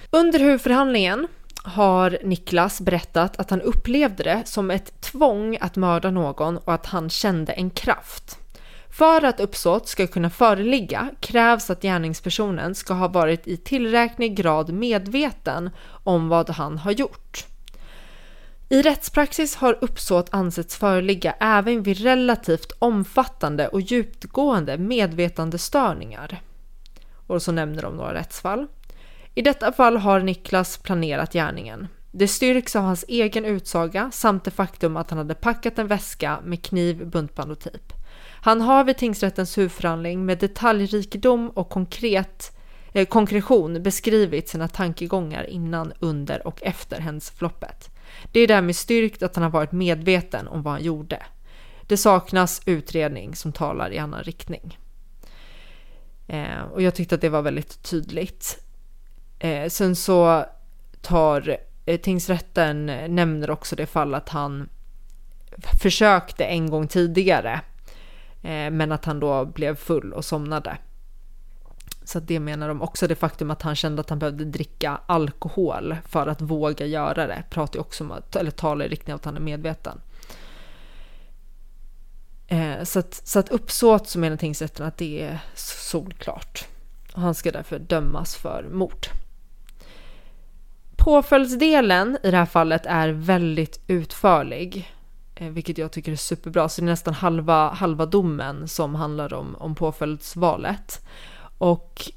Under 0.09 0.39
huvudförhandlingen 0.39 1.27
har 1.67 2.17
Niklas 2.23 2.81
berättat 2.81 3.39
att 3.39 3.49
han 3.49 3.61
upplevde 3.61 4.23
det 4.23 4.41
som 4.45 4.71
ett 4.71 5.01
tvång 5.01 5.57
att 5.61 5.75
mörda 5.75 6.11
någon 6.11 6.57
och 6.57 6.73
att 6.73 6.85
han 6.85 7.09
kände 7.09 7.53
en 7.53 7.69
kraft. 7.69 8.39
För 8.89 9.25
att 9.25 9.39
uppsåt 9.39 9.87
ska 9.87 10.07
kunna 10.07 10.29
föreligga 10.29 11.09
krävs 11.19 11.69
att 11.69 11.81
gärningspersonen 11.81 12.75
ska 12.75 12.93
ha 12.93 13.07
varit 13.07 13.47
i 13.47 13.57
tillräcklig 13.57 14.35
grad 14.35 14.73
medveten 14.73 15.69
om 16.03 16.29
vad 16.29 16.49
han 16.49 16.77
har 16.77 16.91
gjort. 16.91 17.45
I 18.69 18.81
rättspraxis 18.81 19.55
har 19.55 19.77
uppsåt 19.81 20.27
ansetts 20.31 20.77
föreligga 20.77 21.35
även 21.39 21.83
vid 21.83 22.01
relativt 22.01 22.71
omfattande 22.79 23.67
och 23.67 23.81
djupgående 23.81 24.77
medvetandestörningar. 24.77 26.41
Och 27.27 27.41
så 27.41 27.51
nämner 27.51 27.81
de 27.81 27.97
några 27.97 28.13
rättsfall. 28.13 28.67
I 29.37 29.41
detta 29.41 29.71
fall 29.71 29.97
har 29.97 30.19
Niklas 30.19 30.77
planerat 30.77 31.33
gärningen. 31.33 31.87
Det 32.11 32.27
styrks 32.27 32.75
av 32.75 32.83
hans 32.83 33.05
egen 33.07 33.45
utsaga 33.45 34.11
samt 34.11 34.43
det 34.43 34.51
faktum 34.51 34.97
att 34.97 35.09
han 35.09 35.17
hade 35.17 35.35
packat 35.35 35.79
en 35.79 35.87
väska 35.87 36.39
med 36.43 36.63
kniv, 36.63 37.07
buntband 37.07 37.51
och 37.51 37.59
tejp. 37.59 37.93
Han 38.41 38.61
har 38.61 38.83
vid 38.83 38.97
tingsrättens 38.97 39.57
huvudförhandling 39.57 40.25
med 40.25 40.37
detaljrikedom 40.37 41.49
och 41.49 41.69
konkret, 41.69 42.57
eh, 42.93 43.07
konkretion 43.07 43.83
beskrivit 43.83 44.49
sina 44.49 44.67
tankegångar 44.67 45.43
innan, 45.43 45.93
under 45.99 46.47
och 46.47 46.63
efter 46.63 46.99
händelseförloppet. 46.99 47.89
Det 48.31 48.39
är 48.39 48.47
därmed 48.47 48.75
styrkt 48.75 49.23
att 49.23 49.35
han 49.35 49.43
har 49.43 49.51
varit 49.51 49.71
medveten 49.71 50.47
om 50.47 50.63
vad 50.63 50.73
han 50.73 50.83
gjorde. 50.83 51.25
Det 51.87 51.97
saknas 51.97 52.61
utredning 52.65 53.35
som 53.35 53.51
talar 53.51 53.91
i 53.91 53.97
annan 53.97 54.23
riktning. 54.23 54.77
Eh, 56.27 56.61
och 56.73 56.81
jag 56.81 56.95
tyckte 56.95 57.15
att 57.15 57.21
det 57.21 57.29
var 57.29 57.41
väldigt 57.41 57.83
tydligt. 57.83 58.63
Eh, 59.39 59.69
sen 59.69 59.95
så 59.95 60.45
tar 61.01 61.57
eh, 61.85 61.99
tingsrätten 61.99 62.89
eh, 62.89 63.09
nämner 63.09 63.49
också 63.49 63.75
det 63.75 63.85
fall 63.85 64.15
att 64.15 64.29
han 64.29 64.69
försökte 65.81 66.45
en 66.45 66.69
gång 66.69 66.87
tidigare, 66.87 67.61
eh, 68.41 68.71
men 68.71 68.91
att 68.91 69.05
han 69.05 69.19
då 69.19 69.45
blev 69.45 69.75
full 69.75 70.13
och 70.13 70.25
somnade. 70.25 70.77
Så 72.03 72.19
det 72.19 72.39
menar 72.39 72.67
de 72.67 72.81
också 72.81 73.07
det 73.07 73.15
faktum 73.15 73.51
att 73.51 73.61
han 73.61 73.75
kände 73.75 74.01
att 74.01 74.09
han 74.09 74.19
behövde 74.19 74.45
dricka 74.45 74.99
alkohol 75.05 75.95
för 76.07 76.27
att 76.27 76.41
våga 76.41 76.85
göra 76.85 77.27
det. 77.27 77.43
Pratar 77.49 77.75
ju 77.75 77.81
också 77.81 78.03
om 78.03 78.11
att, 78.11 78.35
eller 78.35 78.51
talar 78.51 78.85
i 78.85 78.89
riktning 78.89 79.13
av 79.13 79.17
att 79.17 79.25
han 79.25 79.35
är 79.35 79.39
medveten. 79.41 80.01
Eh, 82.47 82.83
så, 82.83 82.99
att, 82.99 83.13
så 83.13 83.39
att 83.39 83.49
uppsåt 83.49 84.07
så 84.07 84.19
menar 84.19 84.37
tingsrätten 84.37 84.85
att 84.85 84.97
det 84.97 85.23
är 85.23 85.39
solklart. 85.55 86.67
Och 87.13 87.21
han 87.21 87.35
ska 87.35 87.51
därför 87.51 87.79
dömas 87.79 88.35
för 88.35 88.69
mord. 88.71 89.07
Påföljdsdelen 91.07 92.17
i 92.23 92.31
det 92.31 92.37
här 92.37 92.45
fallet 92.45 92.85
är 92.85 93.09
väldigt 93.09 93.79
utförlig, 93.87 94.93
eh, 95.35 95.49
vilket 95.49 95.77
jag 95.77 95.91
tycker 95.91 96.11
är 96.11 96.15
superbra. 96.15 96.69
Så 96.69 96.81
det 96.81 96.85
är 96.85 96.89
nästan 96.89 97.13
halva, 97.13 97.69
halva 97.69 98.05
domen 98.05 98.67
som 98.67 98.95
handlar 98.95 99.33
om, 99.33 99.55
om 99.55 99.75
påföljdsvalet. 99.75 101.05
Och 101.57 102.11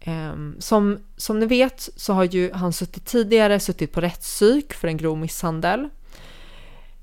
eh, 0.00 0.34
som, 0.58 0.98
som 1.16 1.40
ni 1.40 1.46
vet 1.46 1.88
så 1.96 2.12
har 2.12 2.24
ju 2.24 2.52
han 2.52 2.72
suttit 2.72 3.06
tidigare 3.06 3.60
suttit 3.60 3.92
på 3.92 4.00
rättspsyk 4.00 4.72
för 4.72 4.88
en 4.88 4.96
grov 4.96 5.18
misshandel. 5.18 5.88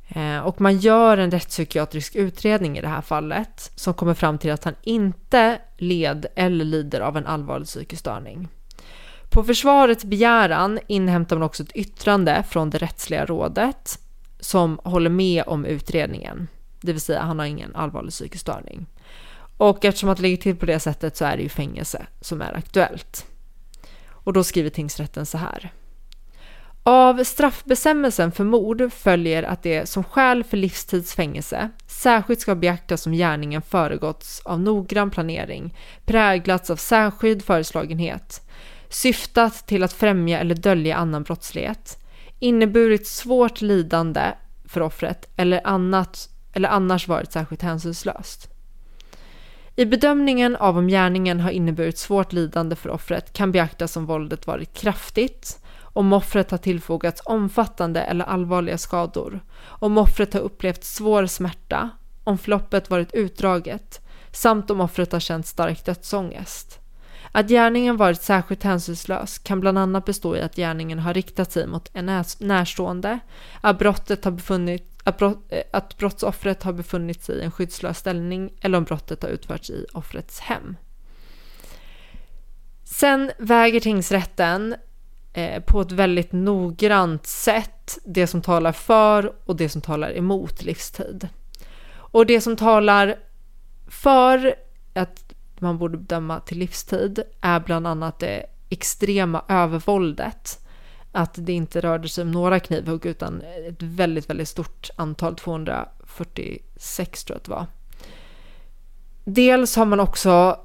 Eh, 0.08 0.40
och 0.40 0.62
man 0.62 0.78
gör 0.78 1.18
en 1.18 1.32
rättspsykiatrisk 1.32 2.16
utredning 2.16 2.78
i 2.78 2.82
det 2.82 2.88
här 2.88 3.02
fallet 3.02 3.72
som 3.76 3.94
kommer 3.94 4.14
fram 4.14 4.38
till 4.38 4.52
att 4.52 4.64
han 4.64 4.76
inte 4.82 5.62
led 5.78 6.26
eller 6.36 6.66
lider 6.66 7.00
av 7.00 7.18
en 7.18 7.26
allvarlig 7.26 7.68
psykisk 7.68 8.00
störning. 8.00 8.48
På 9.32 9.44
försvarets 9.44 10.06
begäran 10.06 10.80
inhämtar 10.88 11.36
man 11.36 11.44
också 11.44 11.64
ett 11.64 11.76
yttrande 11.76 12.44
från 12.50 12.70
det 12.70 12.78
rättsliga 12.78 13.26
rådet 13.26 14.00
som 14.40 14.80
håller 14.84 15.10
med 15.10 15.44
om 15.48 15.66
utredningen. 15.66 16.48
Det 16.82 16.92
vill 16.92 17.02
säga 17.02 17.22
han 17.22 17.40
har 17.40 17.46
ingen 17.46 17.76
allvarlig 17.76 18.12
psykisk 18.12 18.42
störning. 18.42 18.86
Och 19.58 19.86
eftersom 19.86 20.10
att 20.10 20.18
det 20.18 20.24
ligger 20.24 20.38
till 20.38 20.56
på 20.56 20.66
det 20.66 20.80
sättet 20.80 21.18
så 21.18 21.26
är 21.26 21.38
det 21.38 21.44
ju 21.44 21.50
fängelse 21.50 22.06
som 22.22 22.42
är 22.42 22.58
aktuellt. 22.58 23.26
Och 24.10 24.34
då 24.34 24.44
skriver 24.44 24.70
tingsrätten 24.70 25.26
så 25.26 25.38
här. 25.38 25.72
Av 26.84 27.24
straffbestämmelsen 27.24 28.32
för 28.32 28.44
mord 28.44 28.94
följer 28.94 29.44
att 29.44 29.64
det 29.64 29.90
som 29.90 30.04
skäl 30.04 30.44
för 30.44 30.58
livstidsfängelse 30.58 31.70
särskilt 31.88 32.42
ska 32.42 32.56
beaktas 32.56 33.06
om 33.06 33.14
gärningen 33.14 33.62
föregåtts 33.62 34.42
av 34.46 34.60
noggrann 34.60 35.12
planering, 35.12 35.78
präglats 36.06 36.70
av 36.70 36.76
särskild 36.76 37.44
föreslagenhet, 37.44 38.42
syftat 38.94 39.68
till 39.68 39.84
att 39.84 39.94
främja 39.94 40.40
eller 40.40 40.56
dölja 40.56 40.96
annan 40.96 41.24
brottslighet, 41.24 41.98
inneburit 42.40 43.08
svårt 43.08 43.62
lidande 43.62 44.34
för 44.66 44.82
offret 44.82 45.30
eller, 45.36 45.62
annat, 45.68 46.30
eller 46.54 46.70
annars 46.70 47.08
varit 47.08 47.32
särskilt 47.32 47.62
hänsynslöst. 47.62 48.48
I 49.76 49.86
bedömningen 49.86 50.56
av 50.56 50.78
om 50.78 50.88
gärningen 50.88 51.40
har 51.40 51.52
inneburit 51.52 51.98
svårt 51.98 52.34
lidande 52.34 52.76
för 52.76 52.90
offret 52.90 53.34
kan 53.34 53.52
beaktas 53.52 53.98
om 53.98 54.06
våldet 54.06 54.48
varit 54.48 54.74
kraftigt, 54.74 55.60
om 55.82 56.14
offret 56.14 56.52
har 56.52 56.58
tillfogats 56.58 57.22
omfattande 57.26 58.02
eller 58.02 58.26
allvarliga 58.26 58.78
skador, 58.78 59.40
om 59.64 59.98
offret 59.98 60.34
har 60.34 60.42
upplevt 60.42 60.84
svår 60.84 61.26
smärta, 61.26 61.90
om 62.24 62.38
förloppet 62.38 62.90
varit 62.90 63.14
utdraget 63.14 64.02
samt 64.32 64.72
om 64.72 64.82
offret 64.82 65.12
har 65.12 65.20
känt 65.20 65.48
stark 65.48 65.86
dödsångest. 65.86 66.81
Att 67.32 67.50
gärningen 67.50 67.98
varit 67.98 68.22
särskilt 68.22 68.64
hänsynslös 68.64 69.38
kan 69.40 69.60
bland 69.60 69.78
annat 69.78 70.06
bestå 70.06 70.36
i 70.36 70.42
att 70.42 70.56
gärningen 70.56 71.00
har 71.00 71.14
riktat 71.14 71.52
sig 71.52 71.68
mot 71.68 71.90
en 71.94 72.24
närstående, 72.40 73.20
att, 73.62 73.80
brottet 73.80 74.26
har 74.26 74.32
befunnit, 74.32 75.00
att, 75.04 75.18
brott, 75.18 75.46
eh, 75.50 75.62
att 75.74 75.98
brottsoffret 75.98 76.64
har 76.64 76.74
befunnit 76.74 77.24
sig 77.24 77.36
i 77.36 77.42
en 77.42 77.52
skyddslös 77.52 77.98
ställning 77.98 78.54
eller 78.62 78.78
om 78.78 78.84
brottet 78.84 79.24
har 79.24 79.30
utförts 79.30 79.70
i 79.70 79.86
offrets 79.94 80.40
hem. 80.40 80.76
Sen 82.84 83.32
väger 83.38 83.80
tingsrätten 83.80 84.76
eh, 85.34 85.64
på 85.64 85.82
ett 85.82 85.92
väldigt 85.92 86.32
noggrant 86.32 87.28
sätt 87.28 87.98
det 88.06 88.28
som 88.28 88.42
talar 88.42 88.72
för 88.72 89.34
och 89.46 89.56
det 89.56 89.70
som 89.70 89.82
talar 89.82 90.18
emot 90.18 90.64
livstid. 90.64 91.30
Och 91.94 92.26
det 92.26 92.42
som 92.42 92.56
talar 92.56 93.16
för 93.88 94.56
att 94.94 95.31
man 95.62 95.78
borde 95.78 95.98
döma 95.98 96.40
till 96.40 96.58
livstid 96.58 97.24
är 97.42 97.60
bland 97.60 97.88
annat 97.88 98.20
det 98.20 98.46
extrema 98.70 99.44
övervåldet. 99.48 100.60
Att 101.12 101.34
det 101.38 101.54
inte 101.54 101.82
rörde 101.82 102.10
sig 102.10 102.22
om 102.22 102.32
några 102.32 102.60
knivhugg 102.60 103.06
utan 103.06 103.42
ett 103.68 103.82
väldigt, 103.82 104.30
väldigt 104.30 104.48
stort 104.48 104.90
antal, 104.96 105.36
246 105.36 107.24
tror 107.24 107.36
jag 107.36 107.40
att 107.40 107.44
det 107.44 107.52
var. 107.52 107.66
Dels 109.24 109.76
har 109.76 109.86
man 109.86 110.00
också 110.00 110.60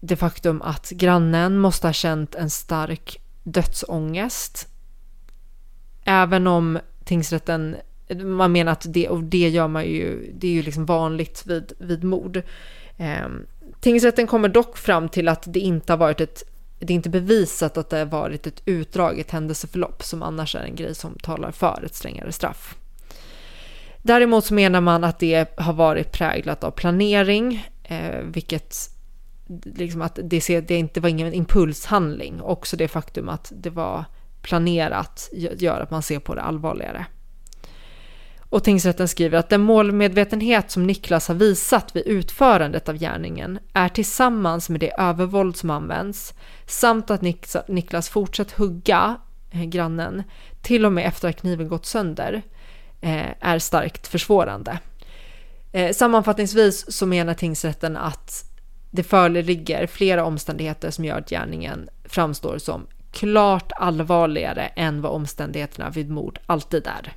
det 0.00 0.16
faktum 0.16 0.62
att 0.62 0.90
grannen 0.90 1.58
måste 1.58 1.86
ha 1.86 1.92
känt 1.92 2.34
en 2.34 2.50
stark 2.50 3.20
dödsångest. 3.42 4.68
Även 6.04 6.46
om 6.46 6.78
tingsrätten, 7.04 7.76
man 8.24 8.52
menar 8.52 8.72
att 8.72 8.86
det, 8.88 9.08
och 9.08 9.22
det 9.22 9.48
gör 9.48 9.68
man 9.68 9.84
ju, 9.84 10.32
det 10.34 10.48
är 10.48 10.52
ju 10.52 10.62
liksom 10.62 10.86
vanligt 10.86 11.46
vid, 11.46 11.72
vid 11.78 12.04
mord. 12.04 12.42
Um, 12.96 13.46
Tingsrätten 13.80 14.26
kommer 14.26 14.48
dock 14.48 14.78
fram 14.78 15.08
till 15.08 15.28
att 15.28 15.42
det 15.46 15.60
inte 15.60 15.92
har 15.92 15.98
varit 15.98 16.20
ett 16.20 16.42
det 16.78 16.92
är 16.92 16.94
inte 16.94 17.10
bevisat 17.10 17.76
att 17.76 17.90
det 17.90 17.98
har 17.98 18.06
varit 18.06 18.46
ett 18.46 18.62
utdraget 18.64 19.30
händelseförlopp 19.30 20.02
som 20.02 20.22
annars 20.22 20.54
är 20.56 20.60
en 20.60 20.76
grej 20.76 20.94
som 20.94 21.14
talar 21.14 21.52
för 21.52 21.82
ett 21.84 21.94
strängare 21.94 22.32
straff. 22.32 22.76
Däremot 24.02 24.44
så 24.44 24.54
menar 24.54 24.80
man 24.80 25.04
att 25.04 25.18
det 25.18 25.58
har 25.58 25.72
varit 25.72 26.12
präglat 26.12 26.64
av 26.64 26.70
planering, 26.70 27.68
eh, 27.82 28.20
vilket 28.24 28.76
liksom 29.64 30.02
att 30.02 30.18
det, 30.22 30.60
det 30.60 30.76
inte 30.76 31.00
var 31.00 31.08
ingen 31.08 31.32
impulshandling. 31.32 32.40
Också 32.42 32.76
det 32.76 32.88
faktum 32.88 33.28
att 33.28 33.52
det 33.56 33.70
var 33.70 34.04
planerat 34.42 35.30
gör 35.32 35.80
att 35.80 35.90
man 35.90 36.02
ser 36.02 36.18
på 36.18 36.34
det 36.34 36.42
allvarligare. 36.42 37.06
Och 38.50 38.64
tingsrätten 38.64 39.08
skriver 39.08 39.38
att 39.38 39.48
den 39.48 39.60
målmedvetenhet 39.60 40.70
som 40.70 40.86
Niklas 40.86 41.28
har 41.28 41.34
visat 41.34 41.96
vid 41.96 42.06
utförandet 42.06 42.88
av 42.88 42.98
gärningen 42.98 43.58
är 43.72 43.88
tillsammans 43.88 44.68
med 44.68 44.80
det 44.80 45.00
övervåld 45.00 45.56
som 45.56 45.70
används 45.70 46.34
samt 46.66 47.10
att 47.10 47.22
Niklas 47.68 48.08
fortsatt 48.08 48.52
hugga 48.52 49.16
eh, 49.50 49.64
grannen 49.64 50.22
till 50.62 50.86
och 50.86 50.92
med 50.92 51.06
efter 51.06 51.28
att 51.28 51.40
kniven 51.40 51.68
gått 51.68 51.86
sönder 51.86 52.42
eh, 53.00 53.30
är 53.40 53.58
starkt 53.58 54.06
försvårande. 54.06 54.78
Eh, 55.72 55.92
sammanfattningsvis 55.92 56.92
så 56.92 57.06
menar 57.06 57.34
tingsrätten 57.34 57.96
att 57.96 58.44
det 58.90 59.02
föreligger 59.02 59.86
flera 59.86 60.24
omständigheter 60.24 60.90
som 60.90 61.04
gör 61.04 61.18
att 61.18 61.30
gärningen 61.30 61.88
framstår 62.04 62.58
som 62.58 62.86
klart 63.12 63.72
allvarligare 63.76 64.66
än 64.66 65.02
vad 65.02 65.12
omständigheterna 65.12 65.90
vid 65.90 66.10
mord 66.10 66.38
alltid 66.46 66.86
är. 66.86 67.12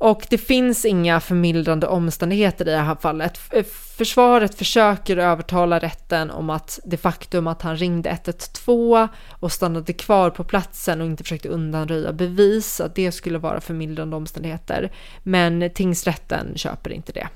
Och 0.00 0.26
det 0.30 0.38
finns 0.38 0.84
inga 0.84 1.20
förmildrande 1.20 1.86
omständigheter 1.86 2.68
i 2.68 2.70
det 2.70 2.76
här 2.76 2.96
fallet. 3.00 3.40
Eh, 3.52 3.64
försvaret 3.96 4.54
försöker 4.54 5.16
övertala 5.16 5.78
rätten 5.78 6.30
om 6.30 6.50
att 6.50 6.80
det 6.84 6.96
faktum 6.96 7.46
att 7.46 7.62
han 7.62 7.76
ringde 7.76 8.10
112 8.10 9.08
och 9.30 9.52
stannade 9.52 9.92
kvar 9.92 10.30
på 10.30 10.44
platsen 10.44 11.00
och 11.00 11.06
inte 11.06 11.24
försökte 11.24 11.48
undanröja 11.48 12.12
bevis, 12.12 12.80
att 12.80 12.94
det 12.94 13.12
skulle 13.12 13.38
vara 13.38 13.60
förmildrande 13.60 14.16
omständigheter. 14.16 14.92
Men 15.22 15.70
tingsrätten 15.74 16.52
köper 16.56 16.92
inte 16.92 17.12
det. 17.12 17.28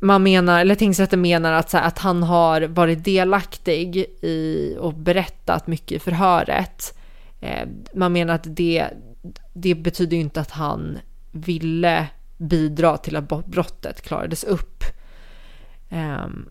Man 0.00 0.22
menar, 0.22 0.60
eller 0.60 0.74
tingsrätten 0.74 1.20
menar 1.20 1.52
att, 1.52 1.72
här, 1.72 1.82
att 1.82 1.98
han 1.98 2.22
har 2.22 2.62
varit 2.62 3.04
delaktig 3.04 3.96
i 4.22 4.76
och 4.80 4.94
berättat 4.94 5.66
mycket 5.66 5.92
i 5.92 5.98
förhöret. 5.98 6.98
Eh, 7.40 7.68
man 7.94 8.12
menar 8.12 8.34
att 8.34 8.56
det 8.56 8.88
det 9.54 9.74
betyder 9.74 10.16
ju 10.16 10.20
inte 10.20 10.40
att 10.40 10.50
han 10.50 10.98
ville 11.38 12.08
bidra 12.36 12.96
till 12.96 13.16
att 13.16 13.46
brottet 13.46 14.00
klarades 14.00 14.44
upp. 14.44 14.84
Ehm, 15.88 16.48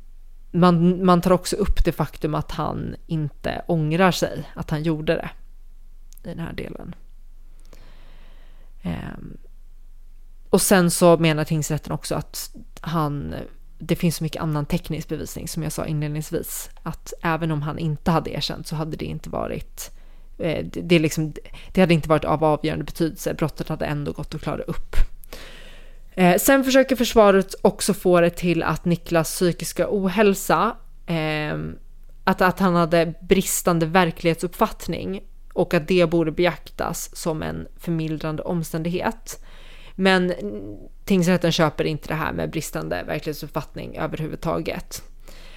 man, 0.51 1.05
man 1.05 1.21
tar 1.21 1.31
också 1.31 1.55
upp 1.55 1.85
det 1.85 1.91
faktum 1.91 2.35
att 2.35 2.51
han 2.51 2.95
inte 3.07 3.61
ångrar 3.67 4.11
sig 4.11 4.49
att 4.53 4.69
han 4.69 4.83
gjorde 4.83 5.15
det 5.15 5.29
i 6.23 6.33
den 6.33 6.39
här 6.39 6.53
delen. 6.53 6.95
Ehm, 8.81 9.37
och 10.49 10.61
sen 10.61 10.91
så 10.91 11.17
menar 11.17 11.43
tingsrätten 11.43 11.91
också 11.91 12.15
att 12.15 12.55
han, 12.81 13.35
det 13.79 13.95
finns 13.95 14.15
så 14.15 14.23
mycket 14.23 14.41
annan 14.41 14.65
teknisk 14.65 15.07
bevisning 15.09 15.47
som 15.47 15.63
jag 15.63 15.71
sa 15.71 15.85
inledningsvis. 15.85 16.69
Att 16.83 17.13
även 17.21 17.51
om 17.51 17.61
han 17.61 17.79
inte 17.79 18.11
hade 18.11 18.31
erkänt 18.31 18.67
så 18.67 18.75
hade 18.75 18.97
det 18.97 19.05
inte 19.05 19.29
varit 19.29 19.91
eh, 19.91 19.96
Eh, 20.39 20.65
det, 20.65 20.99
liksom, 20.99 21.33
det 21.71 21.81
hade 21.81 21.93
inte 21.93 22.09
varit 22.09 22.25
av 22.25 22.43
avgörande 22.43 22.85
betydelse. 22.85 23.33
Brottet 23.33 23.69
hade 23.69 23.85
ändå 23.85 24.11
gått 24.11 24.35
att 24.35 24.41
klara 24.41 24.61
upp. 24.61 24.95
Eh, 26.15 26.37
sen 26.37 26.63
försöker 26.63 26.95
försvaret 26.95 27.55
också 27.61 27.93
få 27.93 28.21
det 28.21 28.29
till 28.29 28.63
att 28.63 28.85
Niklas 28.85 29.31
psykiska 29.31 29.87
ohälsa, 29.89 30.75
eh, 31.05 31.57
att, 32.23 32.41
att 32.41 32.59
han 32.59 32.75
hade 32.75 33.13
bristande 33.21 33.85
verklighetsuppfattning 33.85 35.21
och 35.53 35.73
att 35.73 35.87
det 35.87 36.09
borde 36.09 36.31
beaktas 36.31 37.15
som 37.15 37.43
en 37.43 37.67
förmildrande 37.77 38.43
omständighet. 38.43 39.43
Men 39.95 40.33
tingsrätten 41.05 41.51
köper 41.51 41.83
inte 41.83 42.07
det 42.07 42.15
här 42.15 42.33
med 42.33 42.49
bristande 42.49 43.03
verklighetsuppfattning 43.07 43.97
överhuvudtaget. 43.97 45.03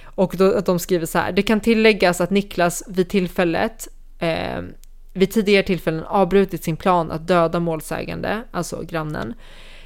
Och 0.03 0.35
då, 0.37 0.57
att 0.57 0.65
de 0.65 0.79
skriver 0.79 1.05
så 1.05 1.17
här, 1.17 1.31
det 1.31 1.41
kan 1.41 1.59
tilläggas 1.59 2.21
att 2.21 2.29
Niklas 2.29 2.83
vid 2.87 3.09
tillfället 3.09 3.87
eh, 4.21 4.61
vid 5.13 5.31
tidigare 5.31 5.63
tillfällen 5.63 6.03
avbrutit 6.03 6.63
sin 6.63 6.77
plan 6.77 7.11
att 7.11 7.27
döda 7.27 7.59
målsägande, 7.59 8.43
alltså 8.51 8.81
grannen, 8.81 9.33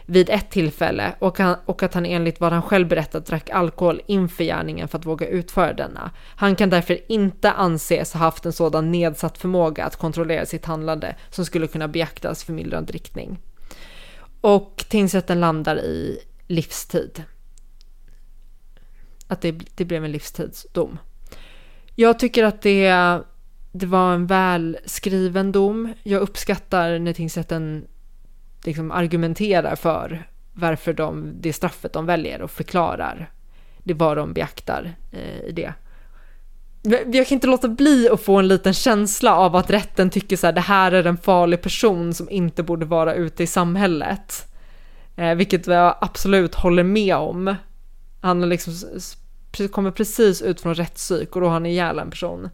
vid 0.06 0.30
ett 0.30 0.50
tillfälle 0.50 1.16
och, 1.20 1.40
han, 1.40 1.56
och 1.66 1.84
att 1.84 1.94
han 1.94 2.06
enligt 2.06 2.40
vad 2.40 2.54
han 2.54 2.62
själv 2.62 2.88
berättat 2.88 3.26
drack 3.26 3.50
alkohol 3.50 4.02
inför 4.06 4.44
gärningen 4.44 4.88
för 4.88 4.98
att 4.98 5.06
våga 5.06 5.28
utföra 5.28 5.74
denna. 5.74 6.12
Han 6.36 6.56
kan 6.56 6.70
därför 6.70 7.12
inte 7.12 7.52
anses 7.52 8.14
ha 8.14 8.20
haft 8.20 8.46
en 8.46 8.54
sådan 8.54 8.92
nedsatt 8.92 9.38
förmåga 9.38 9.86
att 9.86 9.96
kontrollera 9.96 10.46
sitt 10.46 10.66
handlande 10.66 11.16
som 11.30 11.46
skulle 11.46 11.68
kunna 11.68 11.88
beaktas 11.88 12.44
för 12.44 12.54
mildrande 12.54 12.94
riktning. 12.94 13.40
Och 14.42 14.86
tingsrätten 14.90 15.40
landar 15.40 15.78
i 15.78 16.20
livstid. 16.48 17.24
Att 19.28 19.42
det, 19.42 19.52
det 19.76 19.86
blev 19.86 20.06
en 20.06 20.12
livstidsdom. 20.12 20.98
Jag 21.96 22.20
tycker 22.20 22.44
att 22.44 22.62
det, 22.62 22.88
det 23.78 23.86
var 23.86 24.14
en 24.14 24.28
välskriven 24.28 25.52
dom. 25.52 25.94
Jag 26.04 26.22
uppskattar 26.22 27.00
när 27.00 27.14
tingsrätten 27.14 27.88
liksom 28.64 28.92
argumenterar 28.92 29.76
för 29.76 30.28
varför 30.54 30.94
de, 30.94 31.34
det 31.42 31.54
straffet 31.54 31.94
de 31.94 32.06
väljer 32.06 32.42
och 32.42 32.52
förklarar 32.52 33.32
det 33.84 33.94
vad 33.94 34.18
de 34.18 34.34
beaktar 34.34 34.96
eh, 35.12 35.40
i 35.46 35.52
det. 35.52 35.74
Jag 37.14 37.28
kan 37.28 37.36
inte 37.36 37.48
låta 37.48 37.68
bli 37.68 38.10
att 38.10 38.22
få 38.22 38.36
en 38.36 38.48
liten 38.48 38.74
känsla 38.74 39.36
av 39.36 39.56
att 39.56 39.70
rätten 39.70 40.10
tycker 40.10 40.38
så 40.38 40.48
här, 40.48 40.54
det 40.54 40.62
här 40.62 40.92
är 40.92 41.08
en 41.08 41.18
farlig 41.18 41.62
person 41.62 42.14
som 42.14 42.30
inte 42.30 42.64
borde 42.64 42.86
vara 42.86 43.14
ute 43.14 43.44
i 43.44 43.48
samhället. 43.48 44.48
Eh, 45.16 45.36
vilket 45.36 45.68
jag 45.68 45.98
absolut 46.02 46.56
håller 46.56 46.84
med 46.84 47.16
om. 47.16 47.56
Han 48.22 48.50
liksom, 48.50 48.74
kommer 49.72 49.92
precis 49.92 50.42
ut 50.42 50.62
från 50.62 50.76
rättspsyk 50.76 51.36
och 51.36 51.42
då 51.42 51.48
har 51.48 51.54
han 51.54 51.66
ihjäl 51.66 52.00
en 52.00 52.10
person. 52.10 52.50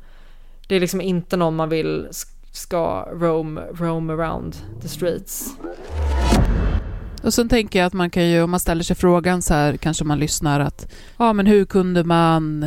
Det 0.71 0.75
är 0.75 0.79
liksom 0.79 1.01
inte 1.01 1.37
någon 1.37 1.55
man 1.55 1.69
vill 1.69 2.07
ska 2.51 3.07
roam, 3.13 3.59
roam 3.73 4.09
around 4.09 4.55
the 4.81 4.87
streets. 4.87 5.49
Och 7.23 7.33
sen 7.33 7.49
tänker 7.49 7.79
jag 7.79 7.85
att 7.85 7.93
man 7.93 8.09
kan 8.09 8.29
ju, 8.29 8.41
om 8.41 8.51
man 8.51 8.59
ställer 8.59 8.83
sig 8.83 8.95
frågan 8.95 9.41
så 9.41 9.53
här, 9.53 9.77
kanske 9.77 10.03
man 10.03 10.19
lyssnar 10.19 10.59
att, 10.59 10.91
ja 11.17 11.33
men 11.33 11.45
hur 11.45 11.65
kunde 11.65 12.03
man 12.03 12.63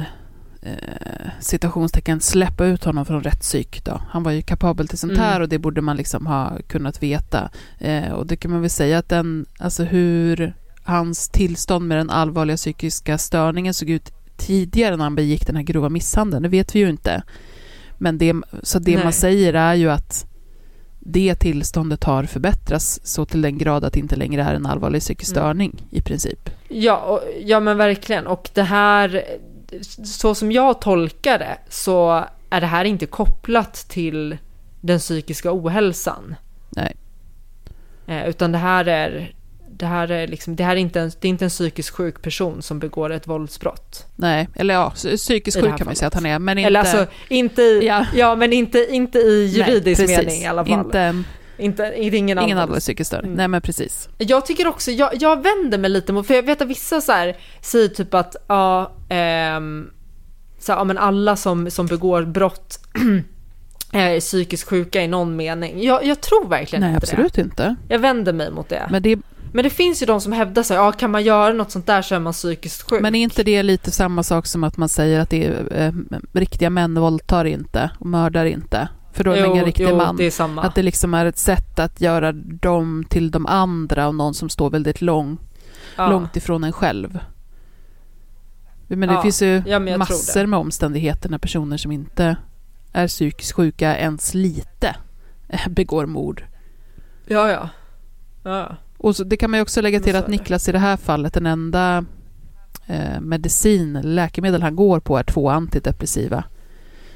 eh, 0.63 1.31
citationstecken 1.41 2.21
släppa 2.21 2.67
ut 2.67 2.85
honom 2.85 3.07
från 3.07 3.23
rättspsyk 3.23 3.85
då? 3.85 4.01
Han 4.09 4.23
var 4.23 4.33
ju 4.33 4.43
kapabel 4.43 4.89
till 4.89 4.99
sånt 4.99 5.13
mm. 5.13 5.25
här 5.25 5.41
och 5.41 5.49
det 5.49 5.59
borde 5.59 5.81
man 5.81 5.97
liksom 5.97 6.27
ha 6.27 6.53
kunnat 6.67 7.03
veta. 7.03 7.51
Eh, 7.79 8.13
och 8.13 8.27
det 8.27 8.37
kan 8.37 8.51
man 8.51 8.61
väl 8.61 8.71
säga 8.71 8.99
att 8.99 9.09
den, 9.09 9.47
alltså 9.59 9.85
hur 9.85 10.55
hans 10.83 11.29
tillstånd 11.29 11.89
med 11.89 11.99
den 11.99 12.11
allvarliga 12.11 12.57
psykiska 12.57 13.19
störningen 13.19 13.75
såg 13.75 13.91
ut 13.91 14.13
tidigare 14.37 14.97
när 14.97 15.05
han 15.05 15.15
begick 15.15 15.47
den 15.47 15.57
här 15.57 15.63
grova 15.63 15.89
misshandeln, 15.89 16.43
det 16.43 16.49
vet 16.49 16.75
vi 16.75 16.79
ju 16.79 16.89
inte. 16.89 17.23
Men 17.99 18.19
det, 18.19 18.35
så 18.63 18.79
det 18.79 18.95
Nej. 18.95 19.05
man 19.05 19.13
säger 19.13 19.55
är 19.55 19.75
ju 19.75 19.91
att 19.91 20.27
det 20.99 21.35
tillståndet 21.35 22.05
har 22.05 22.25
förbättrats 22.25 23.01
så 23.05 23.25
till 23.25 23.43
den 23.43 23.59
grad 23.59 23.85
att 23.85 23.93
det 23.93 23.99
inte 23.99 24.17
längre 24.17 24.43
är 24.43 24.55
en 24.55 24.67
allvarlig 24.67 25.01
psykisk 25.01 25.33
mm. 25.33 25.43
störning 25.43 25.71
mm. 25.71 25.85
i 25.91 26.01
princip. 26.01 26.51
Ja, 26.69 26.97
och, 26.97 27.21
ja 27.45 27.61
men 27.61 27.77
verkligen. 27.77 28.27
Och 28.27 28.51
det 28.55 28.63
här, 28.63 29.25
så 30.05 30.35
som 30.35 30.53
jag 30.53 30.81
tolkar 30.81 31.39
det, 31.39 31.59
så 31.69 32.25
är 32.51 32.61
det 32.61 32.67
här 32.67 32.85
inte 32.85 33.07
kopplat 33.07 33.75
till 33.75 34.39
den 34.81 34.99
psykiska 34.99 35.49
ohälsan. 35.53 36.35
Nej. 36.71 36.97
Eh, 38.07 38.29
utan 38.29 38.53
det 38.53 38.59
här 38.59 38.89
är 38.89 39.35
det 39.77 39.87
här 39.87 40.11
är, 40.11 40.27
liksom, 40.27 40.57
det 40.57 40.65
här 40.65 40.77
är 40.77 40.81
inte 40.81 41.01
en, 41.01 41.13
det 41.21 41.29
är 41.29 41.31
inte 41.31 41.45
en 41.45 41.51
psykiskt 41.51 41.91
sjuk 41.91 42.23
person 42.23 42.63
som 42.63 42.79
begår 42.79 43.11
ett 43.11 43.27
våldsbrott. 43.27 44.07
Nej, 44.17 44.49
eller 44.55 44.75
ja, 44.75 44.91
psykiskt 44.91 45.61
sjuk 45.61 45.77
kan 45.77 45.87
man 45.87 45.97
säga 45.97 46.07
att 46.07 46.15
han 46.15 46.27
är, 46.27 46.39
men 46.39 46.59
inte... 46.59 46.67
Eller 46.67 46.81
alltså, 46.81 47.07
inte 47.29 47.63
i, 47.63 47.87
ja. 47.87 48.07
ja 48.15 48.37
men 48.37 48.53
inte, 48.53 48.87
inte 48.91 49.19
i 49.19 49.47
juridisk 49.47 50.07
Nej, 50.07 50.17
mening 50.17 50.43
i 50.43 50.47
alla 50.47 50.65
fall. 50.65 50.87
Inte, 50.87 51.25
inte, 51.59 51.95
inte 51.97 52.17
ingen, 52.17 52.39
ingen 52.39 52.59
allvarlig 52.59 52.83
psykisk 52.83 53.09
störning. 53.09 53.27
Mm. 53.27 53.37
Nej 53.37 53.49
men 53.49 53.63
precis. 53.63 54.09
Jag 54.19 54.47
tycker 54.47 54.67
också, 54.67 54.91
jag, 54.91 55.11
jag 55.21 55.43
vänder 55.43 55.79
mig 55.79 55.91
lite 55.91 56.13
mot, 56.13 56.27
för 56.27 56.35
jag 56.35 56.43
vet 56.43 56.63
att 56.63 56.69
vissa 56.69 57.01
så 57.01 57.13
här, 57.13 57.37
säger 57.61 57.89
typ 57.89 58.15
att, 58.15 58.37
ja, 58.47 58.93
ähm, 59.09 59.91
så 60.59 60.73
här, 60.73 60.79
ja 60.79 60.85
men 60.85 60.99
alla 60.99 61.37
som, 61.37 61.71
som 61.71 61.87
begår 61.87 62.23
brott 62.23 62.79
är 63.93 64.21
psykiskt 64.21 64.69
sjuka 64.69 65.03
i 65.03 65.09
någon 65.09 65.37
mening. 65.37 65.83
Jag, 65.83 66.05
jag 66.05 66.21
tror 66.21 66.49
verkligen 66.49 66.81
Nej, 66.81 66.95
inte 66.95 67.07
det. 67.07 67.17
Nej, 67.17 67.25
absolut 67.27 67.47
inte. 67.47 67.77
Jag 67.89 67.99
vänder 67.99 68.33
mig 68.33 68.51
mot 68.51 68.69
det. 68.69 68.89
Men 68.91 69.03
det, 69.03 69.19
men 69.55 69.65
det 69.65 69.71
finns 69.71 70.03
ju 70.03 70.07
de 70.07 70.21
som 70.21 70.33
hävdar 70.33 70.63
så 70.63 70.75
ja 70.75 70.93
kan 70.93 71.11
man 71.11 71.23
göra 71.25 71.53
något 71.53 71.71
sånt 71.71 71.87
där 71.87 72.03
så 72.03 72.15
är 72.15 72.19
man 72.19 72.33
psykiskt 72.33 72.83
sjuk. 72.83 73.03
Men 73.03 73.15
är 73.15 73.23
inte 73.23 73.43
det 73.43 73.63
lite 73.63 73.91
samma 73.91 74.23
sak 74.23 74.47
som 74.47 74.65
att 74.65 74.77
man 74.77 74.89
säger 74.89 75.21
att 75.21 75.31
det 75.31 75.47
är, 75.47 75.73
eh, 75.73 75.93
riktiga 76.33 76.71
män 76.71 76.95
våldtar 76.95 77.45
inte 77.45 77.91
och 77.99 78.07
mördar 78.07 78.45
inte? 78.45 78.89
För 79.13 79.25
då 79.25 79.31
är 79.31 79.41
man 79.41 79.51
ingen 79.51 79.65
riktig 79.65 79.87
jo, 79.89 79.97
man. 79.97 80.17
Det. 80.17 80.41
Att 80.41 80.75
det 80.75 80.83
liksom 80.83 81.15
är 81.15 81.27
ett 81.27 81.39
sätt 81.39 81.79
att 81.79 82.01
göra 82.01 82.33
dem 82.33 83.05
till 83.09 83.31
de 83.31 83.47
andra 83.47 84.09
och 84.09 84.15
någon 84.15 84.35
som 84.35 84.49
står 84.49 84.71
väldigt 84.71 85.01
lång, 85.01 85.39
ja. 85.97 86.11
långt 86.11 86.37
ifrån 86.37 86.65
en 86.65 86.73
själv. 86.73 87.19
Men 88.89 89.09
det 89.09 89.15
ja. 89.15 89.23
finns 89.23 89.43
ju 89.43 89.63
ja, 89.67 89.79
massor 89.79 90.47
med 90.47 90.59
omständigheter 90.59 91.29
när 91.29 91.39
personer 91.39 91.77
som 91.77 91.93
inte 91.93 92.37
är 92.93 93.09
psykiskt 93.09 93.53
sjuka 93.53 93.97
ens 93.97 94.35
lite 94.35 94.97
begår 95.69 96.07
mord. 96.07 96.45
Ja, 97.27 97.51
ja. 97.51 97.69
ja. 98.43 98.77
Och 99.05 99.17
så, 99.17 99.25
det 99.25 99.37
kan 99.37 99.51
man 99.51 99.59
ju 99.59 99.63
också 99.63 99.81
lägga 99.81 100.01
till 100.01 100.17
att 100.17 100.29
Niklas 100.29 100.69
i 100.69 100.73
det 100.73 100.79
här 100.79 100.97
fallet, 100.97 101.35
den 101.35 101.47
enda 101.47 102.05
eh, 102.87 103.21
medicin, 103.21 104.01
läkemedel 104.03 104.63
han 104.63 104.77
går 104.77 105.01
på 105.01 105.19
är 105.19 105.23
två 105.23 105.49
antidepressiva. 105.51 106.45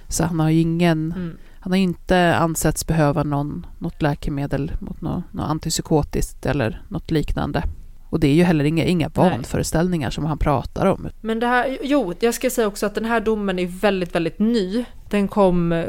Så 0.09 0.25
han 0.25 0.41
har 0.41 0.51
ju 0.51 0.61
ingen, 0.61 1.13
mm. 1.13 1.37
han 1.61 1.73
har 1.73 1.79
inte 1.79 2.37
ansetts 2.37 2.87
behöva 2.87 3.23
någon, 3.23 3.67
något 3.79 4.03
läkemedel 4.03 4.73
mot 4.79 5.01
något, 5.01 5.33
något 5.33 5.51
antipsykotiskt 5.51 6.47
eller 6.47 6.83
något 6.89 7.11
liknande. 7.11 7.63
Och 8.11 8.21
det 8.21 8.29
är 8.29 8.35
ju 8.35 8.43
heller 8.43 8.65
inga, 8.65 8.85
inga 8.85 9.09
vanföreställningar 9.09 10.11
som 10.11 10.25
han 10.25 10.39
pratar 10.39 10.87
om. 10.87 11.09
Men 11.21 11.41
det 11.41 11.47
här, 11.47 11.79
jo, 11.83 12.15
jag 12.21 12.35
ska 12.35 12.51
säga 12.51 12.69
också 12.69 12.87
att 12.87 12.95
den 12.95 13.05
här 13.05 13.21
domen 13.21 13.59
är 13.59 13.67
väldigt, 13.67 14.15
väldigt 14.15 14.39
ny. 14.39 14.85
Den 15.11 15.29
kom 15.29 15.73
eh, 15.73 15.85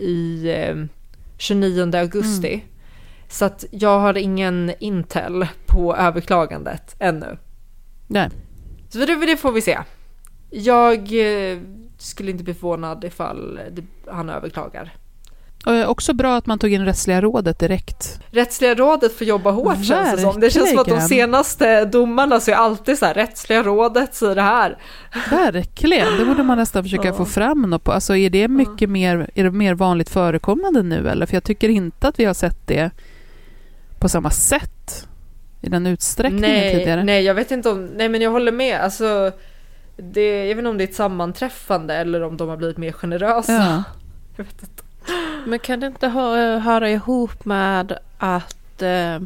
i 0.00 0.54
eh, 0.68 0.84
29 1.38 1.96
augusti. 1.96 2.54
Mm. 2.54 2.66
Så 3.32 3.44
att 3.44 3.64
jag 3.70 3.98
har 3.98 4.18
ingen 4.18 4.72
intel 4.78 5.46
på 5.66 5.96
överklagandet 5.96 6.96
ännu. 6.98 7.38
Nej. 8.06 8.30
Så 8.88 8.98
det, 8.98 9.26
det 9.26 9.36
får 9.36 9.52
vi 9.52 9.60
se. 9.60 9.78
Jag 10.50 10.98
eh, 10.98 11.58
skulle 11.98 12.30
inte 12.30 12.44
bli 12.44 12.54
förvånad 12.54 13.04
ifall 13.04 13.60
han 14.06 14.30
överklagar. 14.30 14.96
Och 15.66 15.90
också 15.90 16.14
bra 16.14 16.36
att 16.36 16.46
man 16.46 16.58
tog 16.58 16.72
in 16.72 16.84
Rättsliga 16.84 17.20
rådet 17.20 17.58
direkt. 17.58 18.20
Rättsliga 18.30 18.74
rådet 18.74 19.18
får 19.18 19.26
jobba 19.26 19.50
hårt 19.50 19.66
Verkligen. 19.66 20.04
känns 20.04 20.16
det 20.16 20.22
som. 20.22 20.40
Det 20.40 20.50
känns 20.50 20.70
som 20.70 20.78
att 20.78 20.86
de 20.86 21.00
senaste 21.00 21.84
domarna 21.84 22.40
så 22.40 22.50
är 22.50 22.54
alltid 22.54 22.98
så 22.98 23.06
här, 23.06 23.14
Rättsliga 23.14 23.62
rådet 23.62 24.14
säger 24.14 24.34
det 24.34 24.42
här. 24.42 24.78
Verkligen, 25.30 26.16
det 26.18 26.24
borde 26.24 26.42
man 26.42 26.58
nästan 26.58 26.82
försöka 26.82 27.08
ja. 27.08 27.14
få 27.14 27.24
fram 27.24 27.62
något 27.62 27.84
på. 27.84 27.92
Alltså 27.92 28.16
är 28.16 28.30
det 28.30 28.48
mycket 28.48 28.90
mer, 28.90 29.30
är 29.34 29.44
det 29.44 29.50
mer 29.50 29.74
vanligt 29.74 30.10
förekommande 30.10 30.82
nu 30.82 31.08
eller? 31.08 31.26
För 31.26 31.34
jag 31.34 31.44
tycker 31.44 31.68
inte 31.68 32.08
att 32.08 32.18
vi 32.18 32.24
har 32.24 32.34
sett 32.34 32.66
det 32.66 32.90
på 34.02 34.08
samma 34.08 34.30
sätt 34.30 35.08
i 35.60 35.68
den 35.68 35.86
utsträckningen 35.86 36.50
nej, 36.50 36.72
tidigare. 36.72 37.04
Nej, 37.04 37.22
jag 37.22 37.34
vet 37.34 37.50
inte 37.50 37.70
om, 37.70 37.84
nej 37.84 38.08
men 38.08 38.20
jag 38.20 38.30
håller 38.30 38.52
med. 38.52 38.80
Alltså, 38.80 39.32
det, 39.96 40.38
jag 40.38 40.54
vet 40.54 40.58
inte 40.58 40.68
om 40.68 40.78
det 40.78 40.84
är 40.84 40.88
ett 40.88 40.94
sammanträffande 40.94 41.94
eller 41.94 42.22
om 42.22 42.36
de 42.36 42.48
har 42.48 42.56
blivit 42.56 42.78
mer 42.78 42.92
generösa. 42.92 43.52
Ja. 43.52 43.82
Jag 44.36 44.44
vet 44.44 44.62
inte. 44.62 44.82
Men 45.46 45.58
kan 45.58 45.80
det 45.80 45.86
inte 45.86 46.08
hö 46.08 46.58
höra 46.58 46.90
ihop 46.90 47.44
med 47.44 47.98
att 48.18 48.82
eh, 48.82 49.18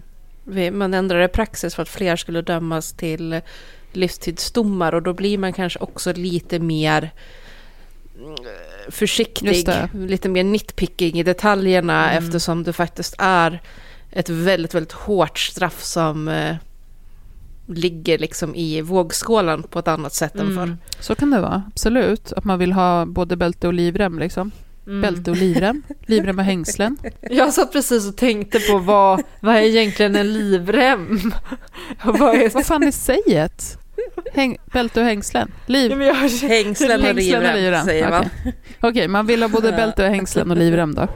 vi, 0.45 0.71
man 0.71 0.95
ändrade 0.95 1.29
praxis 1.29 1.75
för 1.75 1.83
att 1.83 1.89
fler 1.89 2.17
skulle 2.17 2.43
dömas 2.43 2.93
till 2.93 3.41
livstidsdomar 3.93 4.95
och 4.95 5.03
då 5.03 5.13
blir 5.13 5.39
man 5.39 5.53
kanske 5.53 5.79
också 5.79 6.13
lite 6.13 6.59
mer 6.59 7.11
mm, 8.19 8.37
försiktig, 8.89 9.69
lite 9.93 10.29
mer 10.29 10.45
nitpicking 10.45 11.19
i 11.19 11.23
detaljerna 11.23 12.11
mm. 12.11 12.25
eftersom 12.25 12.63
det 12.63 12.73
faktiskt 12.73 13.15
är 13.19 13.61
ett 14.17 14.29
väldigt, 14.29 14.75
väldigt 14.75 14.93
hårt 14.93 15.39
straff 15.39 15.83
som 15.83 16.29
eh, 16.29 16.57
ligger 17.67 18.19
liksom 18.19 18.55
i 18.55 18.81
vågskålen 18.81 19.63
på 19.63 19.79
ett 19.79 19.89
annat 19.89 20.15
sätt 20.15 20.35
mm. 20.35 20.47
än 20.47 20.55
förr. 20.55 20.77
Så 21.01 21.15
kan 21.15 21.31
det 21.31 21.41
vara, 21.41 21.63
absolut. 21.67 22.33
Att 22.33 22.45
man 22.45 22.59
vill 22.59 22.73
ha 22.73 23.07
både 23.07 23.37
bälte 23.37 23.67
och 23.67 23.75
livrem 23.75 24.19
liksom. 24.19 24.51
Mm. 24.87 25.01
Bälte 25.01 25.31
och 25.31 25.37
livrem, 25.37 25.83
livrem 26.07 26.39
och 26.39 26.45
hängslen. 26.45 26.97
Jag 27.31 27.53
satt 27.53 27.73
precis 27.73 28.09
och 28.09 28.17
tänkte 28.17 28.61
på 28.61 28.79
vad, 28.79 29.23
vad 29.41 29.57
är 29.57 29.61
egentligen 29.61 30.17
en 30.17 30.33
livrem? 30.33 31.33
vad, 32.05 32.35
är... 32.35 32.51
vad 32.51 32.67
fan 32.67 32.83
är 32.83 32.91
säget? 32.91 33.79
Häng, 34.33 34.57
bälte 34.73 35.01
och 35.01 35.07
hängslen? 35.07 35.53
Liv? 35.67 36.03
Ja, 36.03 36.05
jag... 36.05 36.15
Hängslen 36.49 37.05
och 37.05 37.15
livrem, 37.15 37.85
säger 37.85 38.11
man. 38.11 38.21
Okej, 38.21 38.55
okay. 38.79 38.91
okay, 38.91 39.09
man 39.09 39.27
vill 39.27 39.43
ha 39.43 39.49
både 39.49 39.73
bälte 39.73 40.05
och 40.05 40.11
hängslen 40.11 40.51
och 40.51 40.57
livrem 40.57 40.95
då? 40.95 41.09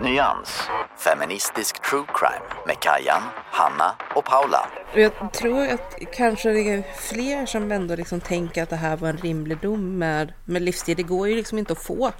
Nyans, 0.00 0.68
feministisk 0.96 1.82
true 1.90 2.04
crime 2.14 2.64
med 2.66 2.80
Kajan, 2.80 3.22
Hanna 3.50 3.94
och 4.14 4.24
Paula. 4.24 4.70
Jag 4.94 5.32
tror 5.32 5.68
att 5.68 5.94
kanske 6.12 6.50
det 6.50 6.60
är 6.60 6.82
fler 6.96 7.46
som 7.46 7.72
ändå 7.72 7.96
liksom 7.96 8.20
tänker 8.20 8.62
att 8.62 8.70
det 8.70 8.76
här 8.76 8.96
var 8.96 9.08
en 9.08 9.16
rimlig 9.16 9.58
dom 9.58 9.98
med, 9.98 10.32
med 10.44 10.62
livstid. 10.62 10.96
Det 10.96 11.02
går 11.02 11.28
ju 11.28 11.34
liksom 11.34 11.58
inte 11.58 11.72
att 11.72 11.82
få 11.82 12.12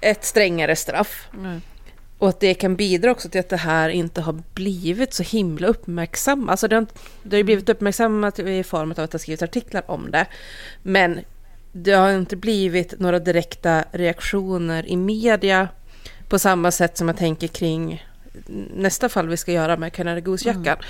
ett 0.00 0.24
strängare 0.24 0.76
straff. 0.76 1.28
Mm. 1.34 1.60
Och 2.18 2.28
att 2.28 2.40
det 2.40 2.54
kan 2.54 2.76
bidra 2.76 3.10
också 3.10 3.28
till 3.28 3.40
att 3.40 3.48
det 3.48 3.56
här 3.56 3.88
inte 3.88 4.20
har 4.20 4.42
blivit 4.54 5.14
så 5.14 5.22
himla 5.22 5.66
uppmärksammat. 5.66 6.50
Alltså 6.50 6.68
det 6.68 6.76
har, 6.76 6.86
det 7.22 7.36
har 7.36 7.38
ju 7.38 7.44
blivit 7.44 7.68
uppmärksammat 7.68 8.38
i 8.38 8.62
form 8.62 8.90
av 8.90 9.00
att 9.00 9.10
det 9.10 9.18
skrivits 9.18 9.42
artiklar 9.42 9.82
om 9.86 10.10
det. 10.10 10.26
Men 10.82 11.20
det 11.72 11.92
har 11.92 12.12
inte 12.12 12.36
blivit 12.36 13.00
några 13.00 13.18
direkta 13.18 13.84
reaktioner 13.92 14.86
i 14.88 14.96
media 14.96 15.68
på 16.28 16.38
samma 16.38 16.70
sätt 16.70 16.98
som 16.98 17.08
jag 17.08 17.16
tänker 17.16 17.48
kring 17.48 18.04
nästa 18.74 19.08
fall 19.08 19.28
vi 19.28 19.36
ska 19.36 19.52
göra 19.52 19.76
med 19.76 19.92
Canada 19.92 20.20
Goose-jackan. 20.20 20.66
Mm. 20.66 20.84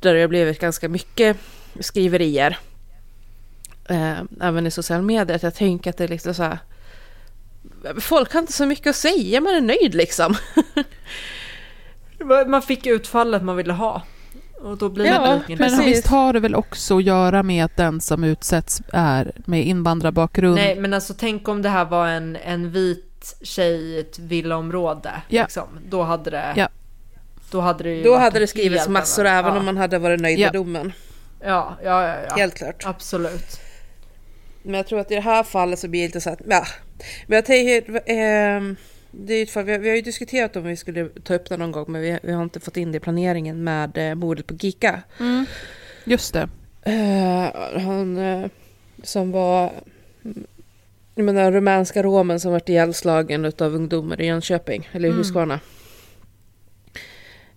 Där 0.00 0.14
det 0.14 0.20
har 0.20 0.28
blivit 0.28 0.60
ganska 0.60 0.88
mycket 0.88 1.36
skriverier. 1.80 2.58
Eh, 3.88 4.18
även 4.40 4.66
i 4.66 4.70
sociala 4.70 5.02
medier. 5.02 5.40
Jag 5.42 5.54
tänker 5.54 5.90
att 5.90 5.96
det 5.96 6.04
är 6.04 6.08
liksom 6.08 6.34
så 6.34 6.42
här. 6.42 6.58
Folk 8.00 8.32
har 8.32 8.40
inte 8.40 8.52
så 8.52 8.66
mycket 8.66 8.86
att 8.86 8.96
säga, 8.96 9.40
man 9.40 9.54
är 9.54 9.60
nöjd 9.60 9.94
liksom. 9.94 10.34
man 12.46 12.62
fick 12.62 12.86
utfallet 12.86 13.42
man 13.42 13.56
ville 13.56 13.72
ha. 13.72 14.02
Och 14.60 14.78
då 14.78 14.88
blir 14.88 15.06
ja, 15.06 15.40
men 15.48 15.84
visst 15.84 16.06
har 16.06 16.32
det 16.32 16.40
väl 16.40 16.54
också 16.54 16.96
att 16.96 17.04
göra 17.04 17.42
med 17.42 17.64
att 17.64 17.76
den 17.76 18.00
som 18.00 18.24
utsätts 18.24 18.82
är 18.92 19.32
med 19.46 19.66
invandrarbakgrund? 19.66 20.54
Nej, 20.54 20.76
men 20.76 20.94
alltså 20.94 21.14
tänk 21.18 21.48
om 21.48 21.62
det 21.62 21.68
här 21.68 21.84
var 21.84 22.08
en, 22.08 22.36
en 22.36 22.70
vit 22.70 23.07
tjej 23.42 23.74
i 23.74 24.00
ett 24.00 24.18
villaområde. 24.18 25.22
Ja. 25.28 25.42
Liksom. 25.42 25.68
Då 25.88 26.02
hade 26.02 26.30
det... 26.30 26.54
Ja. 26.56 26.68
Då 27.50 27.60
hade 27.60 27.84
det, 27.84 28.02
då 28.02 28.16
hade 28.16 28.38
det 28.38 28.46
skrivits 28.46 28.88
massor 28.88 29.26
annan. 29.26 29.38
även 29.38 29.52
ja. 29.52 29.58
om 29.58 29.64
man 29.64 29.76
hade 29.76 29.98
varit 29.98 30.20
nöjd 30.20 30.38
med 30.38 30.52
domen. 30.52 30.92
Ja, 31.40 31.76
ja, 31.84 32.08
ja, 32.08 32.16
ja. 32.28 32.36
Helt 32.36 32.54
klart. 32.54 32.86
Absolut. 32.86 33.60
Men 34.62 34.74
jag 34.74 34.86
tror 34.86 35.00
att 35.00 35.10
i 35.10 35.14
det 35.14 35.20
här 35.20 35.42
fallet 35.42 35.78
så 35.78 35.88
blir 35.88 36.00
det 36.00 36.06
inte 36.06 36.20
så 36.20 36.30
att... 36.30 36.40
Ja. 36.48 36.66
Men 37.26 37.36
jag 37.36 37.44
tänker... 37.44 38.10
Eh, 38.10 38.74
det 39.10 39.34
är 39.34 39.46
fall, 39.46 39.64
vi, 39.64 39.72
har, 39.72 39.78
vi 39.78 39.88
har 39.88 39.96
ju 39.96 40.02
diskuterat 40.02 40.56
om 40.56 40.64
vi 40.64 40.76
skulle 40.76 41.08
ta 41.08 41.34
upp 41.34 41.48
det 41.48 41.56
någon 41.56 41.72
gång 41.72 41.84
men 41.88 42.00
vi, 42.00 42.18
vi 42.22 42.32
har 42.32 42.42
inte 42.42 42.60
fått 42.60 42.76
in 42.76 42.92
det 42.92 42.96
i 42.96 43.00
planeringen 43.00 43.64
med 43.64 43.98
eh, 43.98 44.14
mordet 44.14 44.46
på 44.46 44.54
Gika. 44.54 45.02
Mm. 45.20 45.46
Just 46.04 46.34
det. 46.34 46.48
Eh, 46.82 47.80
han 47.80 48.16
eh, 48.16 48.50
som 49.02 49.32
var 49.32 49.72
jag 51.18 51.24
menar 51.24 51.52
rumänska 51.52 52.02
romen 52.02 52.40
som 52.40 52.52
varit 52.52 52.68
ihjälslagen 52.68 53.44
av 53.44 53.74
ungdomar 53.74 54.20
i 54.20 54.26
Jönköping, 54.26 54.88
eller 54.92 55.08
i 55.08 55.10
mm. 55.10 55.18
Huskvarna. 55.18 55.60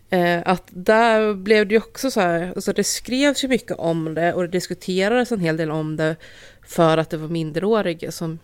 Eh, 0.10 0.42
att 0.46 0.64
där 0.70 1.34
blev 1.34 1.68
det 1.68 1.74
ju 1.74 1.78
också 1.78 2.12
så 2.12 2.22
här, 2.22 2.54
alltså 2.56 2.74
det 2.74 2.84
skrevs 2.84 3.44
ju 3.44 3.48
mycket 3.48 3.78
om 3.78 4.14
det 4.14 4.34
och 4.34 4.42
det 4.42 4.48
diskuterades 4.48 5.32
en 5.32 5.40
hel 5.40 5.58
del 5.58 5.72
om 5.72 5.98
det 5.98 6.16
för 6.68 6.98
att 6.98 7.10
det 7.10 7.18
var 7.18 7.28
minderåriga 7.28 8.12
som 8.12 8.40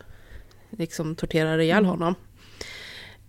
liksom 0.70 1.16
torterade 1.16 1.64
ihjäl 1.64 1.78
mm. 1.78 1.90
honom. 1.90 2.16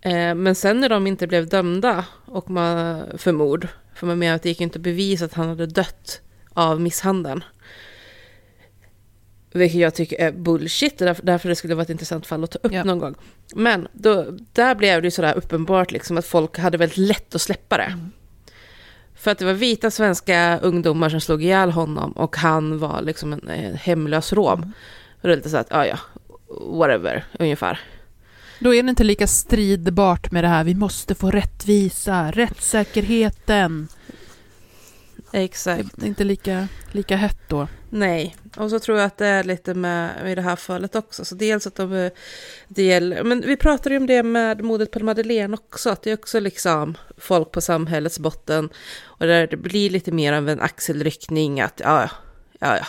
Eh, 0.00 0.34
men 0.34 0.54
sen 0.54 0.80
när 0.80 0.88
de 0.88 1.06
inte 1.06 1.26
blev 1.26 1.48
dömda 1.48 2.04
och 2.24 2.50
man, 2.50 3.04
för 3.18 3.32
mord, 3.32 3.68
för 3.94 4.06
man 4.06 4.18
menar 4.18 4.36
att 4.36 4.42
det 4.42 4.48
gick 4.48 4.60
inte 4.60 4.78
att 4.78 4.82
bevisa 4.82 5.24
att 5.24 5.34
han 5.34 5.48
hade 5.48 5.66
dött 5.66 6.20
av 6.52 6.80
misshandeln. 6.80 7.44
Vilket 9.58 9.80
jag 9.80 9.94
tycker 9.94 10.20
är 10.20 10.32
bullshit, 10.32 10.98
därför, 10.98 11.48
det 11.48 11.56
skulle 11.56 11.74
vara 11.74 11.82
ett 11.82 11.90
intressant 11.90 12.26
fall 12.26 12.44
att 12.44 12.50
ta 12.50 12.58
upp 12.62 12.72
ja. 12.72 12.84
någon 12.84 12.98
gång. 12.98 13.14
Men 13.54 13.88
då, 13.92 14.26
där 14.52 14.74
blev 14.74 15.02
det 15.02 15.06
ju 15.06 15.10
sådär 15.10 15.36
uppenbart 15.36 15.90
liksom 15.90 16.18
att 16.18 16.26
folk 16.26 16.58
hade 16.58 16.78
väldigt 16.78 16.98
lätt 16.98 17.34
att 17.34 17.40
släppa 17.40 17.76
det. 17.76 17.82
Mm. 17.82 18.10
För 19.14 19.30
att 19.30 19.38
det 19.38 19.44
var 19.44 19.52
vita 19.52 19.90
svenska 19.90 20.58
ungdomar 20.58 21.08
som 21.08 21.20
slog 21.20 21.42
ihjäl 21.42 21.70
honom 21.70 22.12
och 22.12 22.36
han 22.36 22.78
var 22.78 23.02
liksom 23.02 23.32
en, 23.32 23.48
en 23.48 23.76
hemlös 23.76 24.32
rom. 24.32 24.58
Mm. 24.58 24.72
Och 25.20 25.28
det 25.28 25.32
är 25.32 25.36
lite 25.36 25.50
så 25.50 25.56
att, 25.56 25.68
ja 25.70 25.86
ja, 25.86 25.98
whatever, 26.48 27.24
ungefär. 27.38 27.80
Då 28.58 28.74
är 28.74 28.82
det 28.82 28.90
inte 28.90 29.04
lika 29.04 29.26
stridbart 29.26 30.30
med 30.30 30.44
det 30.44 30.48
här, 30.48 30.64
vi 30.64 30.74
måste 30.74 31.14
få 31.14 31.30
rättvisa, 31.30 32.30
rättssäkerheten. 32.30 33.88
Exakt. 35.32 36.02
Inte 36.02 36.24
lika, 36.24 36.68
lika 36.92 37.16
hett 37.16 37.48
då. 37.48 37.68
Nej, 37.90 38.36
och 38.56 38.70
så 38.70 38.80
tror 38.80 38.98
jag 38.98 39.06
att 39.06 39.18
det 39.18 39.26
är 39.26 39.44
lite 39.44 39.74
med 39.74 40.32
i 40.32 40.34
det 40.34 40.42
här 40.42 40.56
fallet 40.56 40.94
också. 40.94 41.24
Så 41.24 41.34
dels 41.34 41.66
att 41.66 41.74
de, 41.74 42.10
det 42.68 42.82
gäller, 42.82 43.22
men 43.22 43.40
vi 43.40 43.56
pratade 43.56 43.94
ju 43.94 44.00
om 44.00 44.06
det 44.06 44.22
med 44.22 44.64
modet 44.64 44.90
på 44.90 45.04
Madeleine 45.04 45.54
också, 45.54 45.90
att 45.90 46.02
det 46.02 46.10
är 46.10 46.14
också 46.14 46.40
liksom 46.40 46.94
folk 47.18 47.52
på 47.52 47.60
samhällets 47.60 48.18
botten 48.18 48.68
och 49.04 49.26
där 49.26 49.46
det 49.46 49.56
blir 49.56 49.90
lite 49.90 50.12
mer 50.12 50.32
av 50.32 50.48
en 50.48 50.60
axelryckning 50.60 51.60
att 51.60 51.80
ja, 51.84 52.10
ja, 52.58 52.76
ja, 52.76 52.86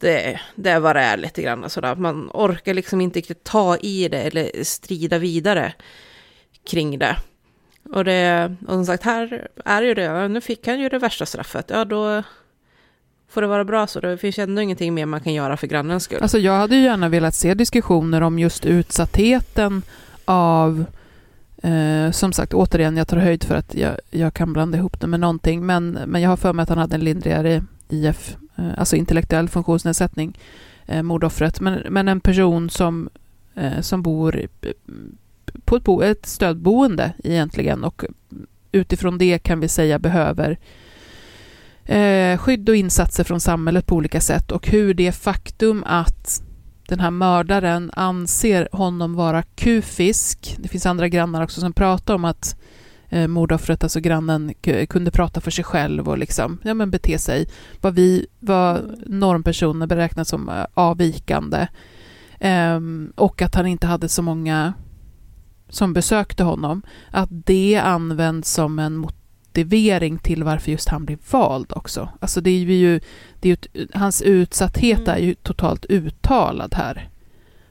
det, 0.00 0.40
det 0.54 0.70
är 0.70 0.80
vad 0.80 0.96
det 0.96 1.02
är 1.02 1.16
lite 1.16 1.42
grann 1.42 1.70
sådär. 1.70 1.94
Man 1.94 2.30
orkar 2.34 2.74
liksom 2.74 3.00
inte 3.00 3.18
riktigt 3.18 3.44
ta 3.44 3.76
i 3.76 4.08
det 4.08 4.22
eller 4.22 4.64
strida 4.64 5.18
vidare 5.18 5.74
kring 6.70 6.98
det. 6.98 7.16
Och, 7.92 8.04
det, 8.04 8.54
och 8.66 8.72
som 8.72 8.86
sagt, 8.86 9.02
här 9.02 9.48
är 9.64 9.82
ju 9.82 9.94
det, 9.94 10.28
nu 10.28 10.40
fick 10.40 10.66
han 10.66 10.80
ju 10.80 10.88
det 10.88 10.98
värsta 10.98 11.26
straffet, 11.26 11.66
ja 11.68 11.84
då 11.84 12.22
får 13.28 13.40
det 13.40 13.46
vara 13.46 13.64
bra 13.64 13.86
så. 13.86 14.00
Det 14.00 14.18
finns 14.18 14.38
ändå 14.38 14.62
ingenting 14.62 14.94
mer 14.94 15.06
man 15.06 15.20
kan 15.20 15.34
göra 15.34 15.56
för 15.56 15.66
grannens 15.66 16.04
skull. 16.04 16.18
Alltså 16.22 16.38
jag 16.38 16.52
hade 16.52 16.76
ju 16.76 16.82
gärna 16.82 17.08
velat 17.08 17.34
se 17.34 17.54
diskussioner 17.54 18.20
om 18.20 18.38
just 18.38 18.66
utsattheten 18.66 19.82
av 20.24 20.84
Eh, 21.62 22.10
som 22.10 22.32
sagt, 22.32 22.54
återigen, 22.54 22.96
jag 22.96 23.08
tar 23.08 23.16
höjd 23.16 23.44
för 23.44 23.54
att 23.54 23.74
jag, 23.74 23.96
jag 24.10 24.34
kan 24.34 24.52
blanda 24.52 24.78
ihop 24.78 25.00
det 25.00 25.06
med 25.06 25.20
någonting, 25.20 25.66
men, 25.66 25.98
men 26.06 26.22
jag 26.22 26.30
har 26.30 26.36
för 26.36 26.52
mig 26.52 26.62
att 26.62 26.68
han 26.68 26.78
hade 26.78 26.94
en 26.94 27.04
lindrigare 27.04 27.64
IF, 27.88 28.36
eh, 28.56 28.78
alltså 28.78 28.96
intellektuell 28.96 29.48
funktionsnedsättning, 29.48 30.38
eh, 30.86 31.02
mordoffret, 31.02 31.60
men, 31.60 31.82
men 31.88 32.08
en 32.08 32.20
person 32.20 32.70
som, 32.70 33.08
eh, 33.54 33.80
som 33.80 34.02
bor 34.02 34.46
på 35.64 35.76
ett, 35.76 35.84
bo, 35.84 36.02
ett 36.02 36.26
stödboende 36.26 37.12
egentligen 37.24 37.84
och 37.84 38.04
utifrån 38.72 39.18
det 39.18 39.38
kan 39.38 39.60
vi 39.60 39.68
säga 39.68 39.98
behöver 39.98 40.58
eh, 41.84 42.38
skydd 42.38 42.68
och 42.68 42.76
insatser 42.76 43.24
från 43.24 43.40
samhället 43.40 43.86
på 43.86 43.94
olika 43.94 44.20
sätt 44.20 44.52
och 44.52 44.68
hur 44.68 44.94
det 44.94 45.12
faktum 45.12 45.84
att 45.86 46.42
den 46.88 47.00
här 47.00 47.10
mördaren 47.10 47.90
anser 47.94 48.68
honom 48.72 49.14
vara 49.14 49.42
kufisk. 49.42 50.56
Det 50.58 50.68
finns 50.68 50.86
andra 50.86 51.08
grannar 51.08 51.42
också 51.42 51.60
som 51.60 51.72
pratar 51.72 52.14
om 52.14 52.24
att 52.24 52.56
eh, 53.08 53.26
mordoffret, 53.26 53.82
alltså 53.82 54.00
grannen, 54.00 54.54
kunde 54.88 55.10
prata 55.10 55.40
för 55.40 55.50
sig 55.50 55.64
själv 55.64 56.08
och 56.08 56.18
liksom, 56.18 56.58
ja, 56.62 56.74
men 56.74 56.90
bete 56.90 57.18
sig. 57.18 57.48
Vad, 57.80 57.94
vi, 57.94 58.26
vad 58.40 58.94
normpersoner 59.06 59.86
beräknar 59.86 60.24
som 60.24 60.48
eh, 60.48 60.66
avvikande. 60.74 61.66
Eh, 62.40 62.80
och 63.14 63.42
att 63.42 63.54
han 63.54 63.66
inte 63.66 63.86
hade 63.86 64.08
så 64.08 64.22
många 64.22 64.72
som 65.68 65.92
besökte 65.92 66.44
honom, 66.44 66.82
att 67.10 67.28
det 67.30 67.76
används 67.76 68.52
som 68.52 68.78
en 68.78 68.96
motivering 68.96 70.18
till 70.18 70.44
varför 70.44 70.72
just 70.72 70.88
han 70.88 71.04
blev 71.04 71.18
vald 71.30 71.72
också. 71.76 72.08
Alltså 72.20 72.40
det 72.40 72.50
är 72.50 72.64
ju, 72.64 73.00
det 73.40 73.48
är 73.48 73.56
ju 73.74 73.86
hans 73.94 74.22
utsatthet 74.22 74.98
mm. 74.98 75.10
är 75.10 75.18
ju 75.18 75.34
totalt 75.34 75.84
uttalad 75.84 76.74
här. 76.74 77.10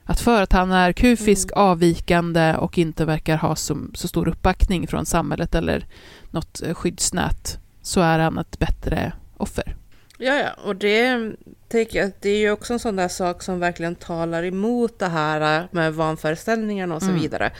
Att 0.04 0.20
för 0.20 0.42
att 0.42 0.52
han 0.52 0.72
är 0.72 0.92
kufisk, 0.92 1.48
mm. 1.52 1.64
avvikande 1.64 2.54
och 2.56 2.78
inte 2.78 3.04
verkar 3.04 3.36
ha 3.36 3.56
så, 3.56 3.78
så 3.94 4.08
stor 4.08 4.28
uppbackning 4.28 4.86
från 4.86 5.06
samhället 5.06 5.54
eller 5.54 5.86
något 6.30 6.62
eh, 6.62 6.74
skyddsnät 6.74 7.58
så 7.82 8.00
är 8.00 8.18
han 8.18 8.38
ett 8.38 8.58
bättre 8.58 9.12
offer. 9.36 9.76
Ja, 10.18 10.34
ja, 10.34 10.50
och 10.64 10.76
det, 10.76 11.32
tänker 11.68 12.04
att 12.04 12.22
det 12.22 12.28
är 12.30 12.38
ju 12.38 12.50
också 12.50 12.72
en 12.72 12.78
sån 12.78 12.96
där 12.96 13.08
sak 13.08 13.42
som 13.42 13.60
verkligen 13.60 13.94
talar 13.94 14.42
emot 14.44 14.98
det 14.98 15.08
här 15.08 15.68
med 15.70 15.94
vanföreställningarna 15.94 16.94
och 16.94 17.02
så 17.02 17.08
Mm. 17.08 17.20
vidare. 17.20 17.50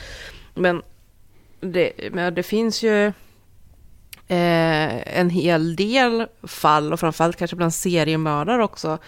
Men 0.55 0.83
det, 1.61 1.93
men 2.13 2.35
det 2.35 2.43
finns 2.43 2.83
ju 2.83 3.07
eh, 4.29 5.19
en 5.19 5.31
hel 5.31 5.77
del 5.77 6.27
fall, 6.43 6.93
och 6.93 7.01
framförallt 7.01 7.37
kanske 7.37 7.57
bland 7.57 7.75
seriemördare 7.75 8.65
också, 8.65 8.99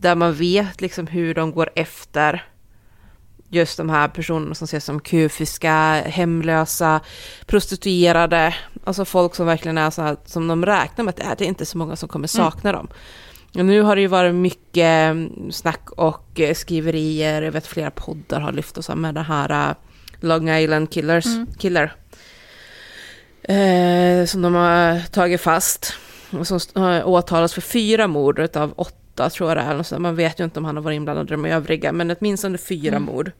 där 0.00 0.14
man 0.14 0.34
vet 0.34 0.80
liksom 0.80 1.06
hur 1.06 1.34
de 1.34 1.52
går 1.52 1.70
efter 1.74 2.44
just 3.48 3.76
de 3.76 3.90
här 3.90 4.08
personerna 4.08 4.54
som 4.54 4.64
ses 4.64 4.84
som 4.84 5.00
kufiska, 5.00 6.02
hemlösa, 6.06 7.00
prostituerade, 7.46 8.54
alltså 8.84 9.04
folk 9.04 9.34
som 9.34 9.46
verkligen 9.46 9.78
är 9.78 9.90
så 9.90 10.02
här, 10.02 10.16
som 10.24 10.48
de 10.48 10.66
räknar 10.66 11.04
med 11.04 11.10
att 11.10 11.16
det 11.16 11.22
är, 11.22 11.36
det 11.38 11.44
är 11.44 11.48
inte 11.48 11.66
så 11.66 11.78
många 11.78 11.96
som 11.96 12.08
kommer 12.08 12.28
sakna 12.28 12.72
dem. 12.72 12.88
Och 13.54 13.64
nu 13.64 13.82
har 13.82 13.96
det 13.96 14.02
ju 14.02 14.08
varit 14.08 14.34
mycket 14.34 15.10
mm, 15.10 15.52
snack 15.52 15.90
och 15.90 16.40
eh, 16.40 16.54
skriverier, 16.54 17.42
jag 17.42 17.52
vet 17.52 17.66
flera 17.66 17.90
poddar 17.90 18.40
har 18.40 18.52
lyft 18.52 18.88
här 18.88 18.94
med 18.94 19.14
det 19.14 19.22
här 19.22 19.70
eh, 19.70 19.76
Long 20.20 20.50
Island 20.50 20.90
Killers, 20.90 21.26
Mm. 21.26 21.46
Killer. 21.58 21.94
Eh, 23.42 24.26
som 24.26 24.42
de 24.42 24.54
har 24.54 25.06
tagit 25.06 25.40
fast. 25.40 25.92
Och 26.30 26.46
som 26.46 26.60
har 26.74 27.04
åtalats 27.04 27.54
för 27.54 27.60
fyra 27.60 28.06
mord 28.06 28.56
av 28.56 28.72
åtta 28.76 29.05
tror 29.16 29.50
jag 29.50 29.56
det 29.56 29.62
är. 29.62 29.82
så. 29.82 29.98
Man 29.98 30.16
vet 30.16 30.40
ju 30.40 30.44
inte 30.44 30.58
om 30.58 30.64
han 30.64 30.76
har 30.76 30.82
varit 30.82 30.96
inblandad 30.96 31.26
i 31.26 31.30
de 31.30 31.44
övriga, 31.44 31.92
men 31.92 32.16
åtminstone 32.18 32.58
fyra 32.58 32.98
mord. 32.98 33.32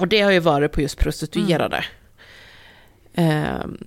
Och 0.00 0.08
det 0.08 0.20
har 0.20 0.30
ju 0.30 0.40
varit 0.40 0.72
på 0.72 0.80
just 0.80 0.98
prostituerade. 0.98 1.84
Ehm, 3.14 3.78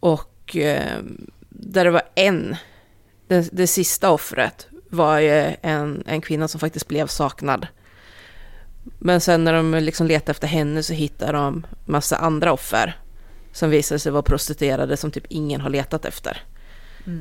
och 0.00 0.56
ehm, 0.56 1.30
där 1.48 1.84
det 1.84 1.90
var 1.90 2.02
en, 2.14 2.56
det, 3.26 3.48
det 3.52 3.66
sista 3.66 4.10
offret 4.10 4.66
var 4.90 5.18
ju 5.18 5.54
en, 5.62 6.02
en 6.06 6.20
kvinna 6.20 6.48
som 6.48 6.60
faktiskt 6.60 6.88
blev 6.88 7.06
saknad. 7.06 7.66
Men 8.98 9.20
sen 9.20 9.44
när 9.44 9.52
de 9.52 9.74
liksom 9.74 10.06
letade 10.06 10.30
efter 10.30 10.46
henne 10.46 10.82
så 10.82 10.92
hittade 10.92 11.32
de 11.32 11.66
massa 11.84 12.16
andra 12.16 12.52
offer 12.52 12.96
som 13.52 13.70
visade 13.70 13.98
sig 13.98 14.12
vara 14.12 14.22
prostituerade 14.22 14.96
som 14.96 15.10
typ 15.10 15.26
ingen 15.28 15.60
har 15.60 15.70
letat 15.70 16.04
efter. 16.04 16.42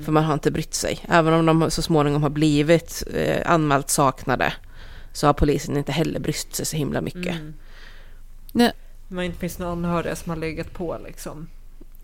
För 0.05 0.11
man 0.11 0.23
har 0.23 0.34
inte 0.34 0.51
brytt 0.51 0.73
sig. 0.73 0.99
Även 1.09 1.34
om 1.34 1.45
de 1.59 1.71
så 1.71 1.82
småningom 1.82 2.23
har 2.23 2.29
blivit 2.29 3.03
eh, 3.13 3.51
anmält 3.51 3.89
saknade 3.89 4.53
så 5.13 5.27
har 5.27 5.34
polisen 5.34 5.77
inte 5.77 5.91
heller 5.91 6.19
brytt 6.19 6.55
sig 6.55 6.65
så 6.65 6.77
himla 6.77 7.01
mycket. 7.01 7.36
Nej. 8.51 8.71
Men 9.07 9.25
inte 9.25 9.38
finns 9.39 9.59
några 9.59 9.71
anhöriga 9.71 10.15
som 10.15 10.29
har 10.29 10.38
legat 10.38 10.73
på 10.73 10.97
liksom. 11.05 11.47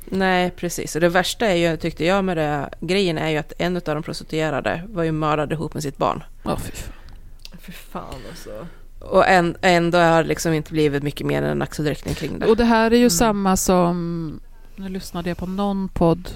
Nej, 0.05 0.51
precis. 0.51 0.95
Och 0.95 1.01
det 1.01 1.09
värsta 1.09 1.45
är 1.47 1.55
ju, 1.71 1.78
tyckte 1.78 2.05
jag 2.05 2.25
med 2.25 2.38
det 2.38 2.69
grejen 2.80 3.17
är 3.17 3.30
ju 3.30 3.38
att 3.38 3.53
en 3.57 3.75
av 3.75 3.82
de 3.86 4.03
prostituerade 4.03 4.84
var 4.89 5.03
ju 5.03 5.11
mördad 5.11 5.51
ihop 5.51 5.73
med 5.73 5.84
sitt 5.84 5.97
barn. 5.97 6.23
Åh, 6.43 6.57
fy 6.59 6.71
fan. 6.71 6.93
Fy 7.61 7.71
fan 7.71 8.15
alltså. 8.30 8.67
Och 8.99 9.28
en, 9.28 9.57
ändå 9.61 9.97
har 9.97 10.23
det 10.23 10.30
liksom 10.30 10.53
inte 10.53 10.71
blivit 10.71 11.03
mycket 11.03 11.28
mer 11.28 11.41
än 11.41 11.49
en 11.49 11.61
axelryckning 11.61 12.15
kring 12.15 12.39
det. 12.39 12.45
Och 12.45 12.57
det 12.57 12.63
här 12.65 12.86
är 12.91 12.95
ju 12.95 13.01
Mm. 13.01 13.09
samma 13.09 13.57
som, 13.57 14.39
nu 14.75 14.89
lyssnade 14.89 15.30
jag 15.30 15.38
på 15.38 15.45
någon 15.45 15.89
podd, 15.89 16.30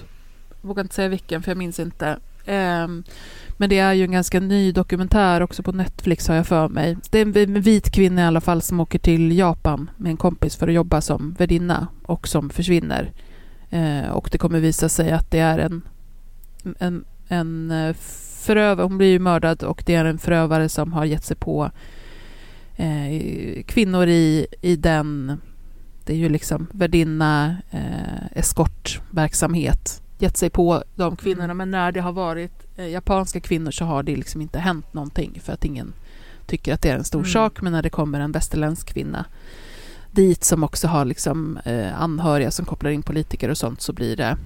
vågar 0.62 0.84
inte 0.84 0.96
säga 0.96 1.08
vilken 1.08 1.42
för 1.42 1.52
jag 1.52 1.58
minns 1.58 1.80
inte. 1.80 2.20
Ehm, 2.46 3.04
men 3.58 3.70
det 3.70 3.80
är 3.80 3.94
ju 3.94 4.04
en 4.04 4.12
ganska 4.12 4.40
ny 4.40 4.72
dokumentär 4.72 5.42
också 5.42 5.64
på 5.64 5.72
Netflix 5.72 6.28
har 6.28 6.36
jag 6.36 6.48
för 6.48 6.70
mig. 6.70 6.98
Det 7.10 7.20
är 7.20 7.38
en 7.38 7.62
vit 7.62 7.92
kvinna 7.92 8.22
i 8.22 8.26
alla 8.26 8.42
fall 8.42 8.62
som 8.62 8.80
åker 8.80 9.00
till 9.00 9.38
Japan 9.38 9.90
med 9.98 10.10
en 10.10 10.18
kompis 10.18 10.56
för 10.56 10.68
att 10.68 10.74
jobba 10.74 11.02
som 11.02 11.36
värdinna 11.40 11.88
och 12.04 12.28
som 12.28 12.50
försvinner. 12.50 13.12
Ehm, 13.70 14.12
och 14.12 14.30
det 14.32 14.38
kommer 14.38 14.60
visa 14.60 14.90
sig 14.90 15.12
att 15.12 15.32
det 15.32 15.40
är 15.40 15.60
en, 15.60 15.82
en, 16.80 17.06
en 17.28 17.72
eh, 17.72 17.94
förövare, 18.42 18.86
hon 18.86 18.98
blir 18.98 19.08
ju 19.08 19.20
mördad 19.20 19.64
och 19.64 19.84
det 19.86 19.96
är 19.96 20.06
en 20.06 20.18
förövare 20.18 20.70
som 20.70 20.94
har 20.94 21.06
gett 21.06 21.24
sig 21.26 21.38
på 21.38 21.72
eh, 22.76 23.64
kvinnor 23.66 24.08
i, 24.08 24.48
i 24.62 24.76
den 24.76 25.38
det 26.06 26.14
är 26.14 26.18
ju 26.18 26.30
liksom 26.30 26.68
värdinna, 26.72 27.56
eh, 27.72 28.38
eskortverksamhet, 28.38 30.02
gett 30.22 30.38
sig 30.38 30.50
på 30.50 30.84
de 30.96 31.16
kvinnorna. 31.16 31.54
Men 31.54 31.72
när 31.72 31.92
det 31.92 32.00
har 32.02 32.12
varit 32.12 32.52
eh, 32.78 32.88
japanska 32.90 33.40
kvinnor 33.40 33.72
så 33.72 33.86
har 33.86 34.04
det 34.04 34.16
liksom 34.16 34.42
inte 34.42 34.60
hänt 34.60 34.94
någonting 34.94 35.42
för 35.44 35.54
att 35.54 35.66
ingen 35.66 35.94
tycker 36.46 36.74
att 36.74 36.82
det 36.82 36.90
är 36.90 36.96
en 36.98 37.04
stor 37.04 37.20
Mm. 37.20 37.32
sak. 37.32 37.62
Men 37.62 37.72
när 37.74 37.82
det 37.84 37.90
kommer 37.90 38.20
en 38.20 38.32
västerländsk 38.32 38.94
kvinna 38.94 39.26
dit 40.12 40.44
som 40.44 40.64
också 40.64 40.88
har 40.88 41.06
liksom 41.06 41.58
eh, 41.66 42.02
anhöriga 42.02 42.52
som 42.52 42.66
kopplar 42.66 42.92
in 42.92 43.02
politiker 43.04 43.50
och 43.50 43.58
sånt 43.58 43.82
så 43.82 43.94
blir 43.94 44.16
det 44.18 44.38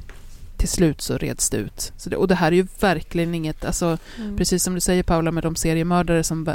till 0.57 0.67
slut 0.67 1.01
så 1.01 1.17
reds 1.17 1.49
det 1.49 1.57
ut. 1.57 1.91
Så 1.97 2.09
det, 2.09 2.15
och 2.17 2.27
det 2.27 2.35
här 2.35 2.47
är 2.51 2.55
ju 2.55 2.67
verkligen 2.79 3.35
inget, 3.35 3.65
alltså 3.65 3.97
Mm. 4.19 4.37
precis 4.37 4.63
som 4.63 4.73
du 4.75 4.79
säger 4.81 5.03
Paula 5.03 5.31
med 5.31 5.43
de 5.43 5.55
seriemördare 5.55 6.23
som 6.23 6.49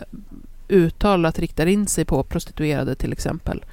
uttalat 0.68 1.38
riktar 1.38 1.66
in 1.66 1.86
sig 1.86 2.04
på 2.04 2.22
prostituerade 2.22 2.94
till 2.94 3.12
exempel 3.12 3.64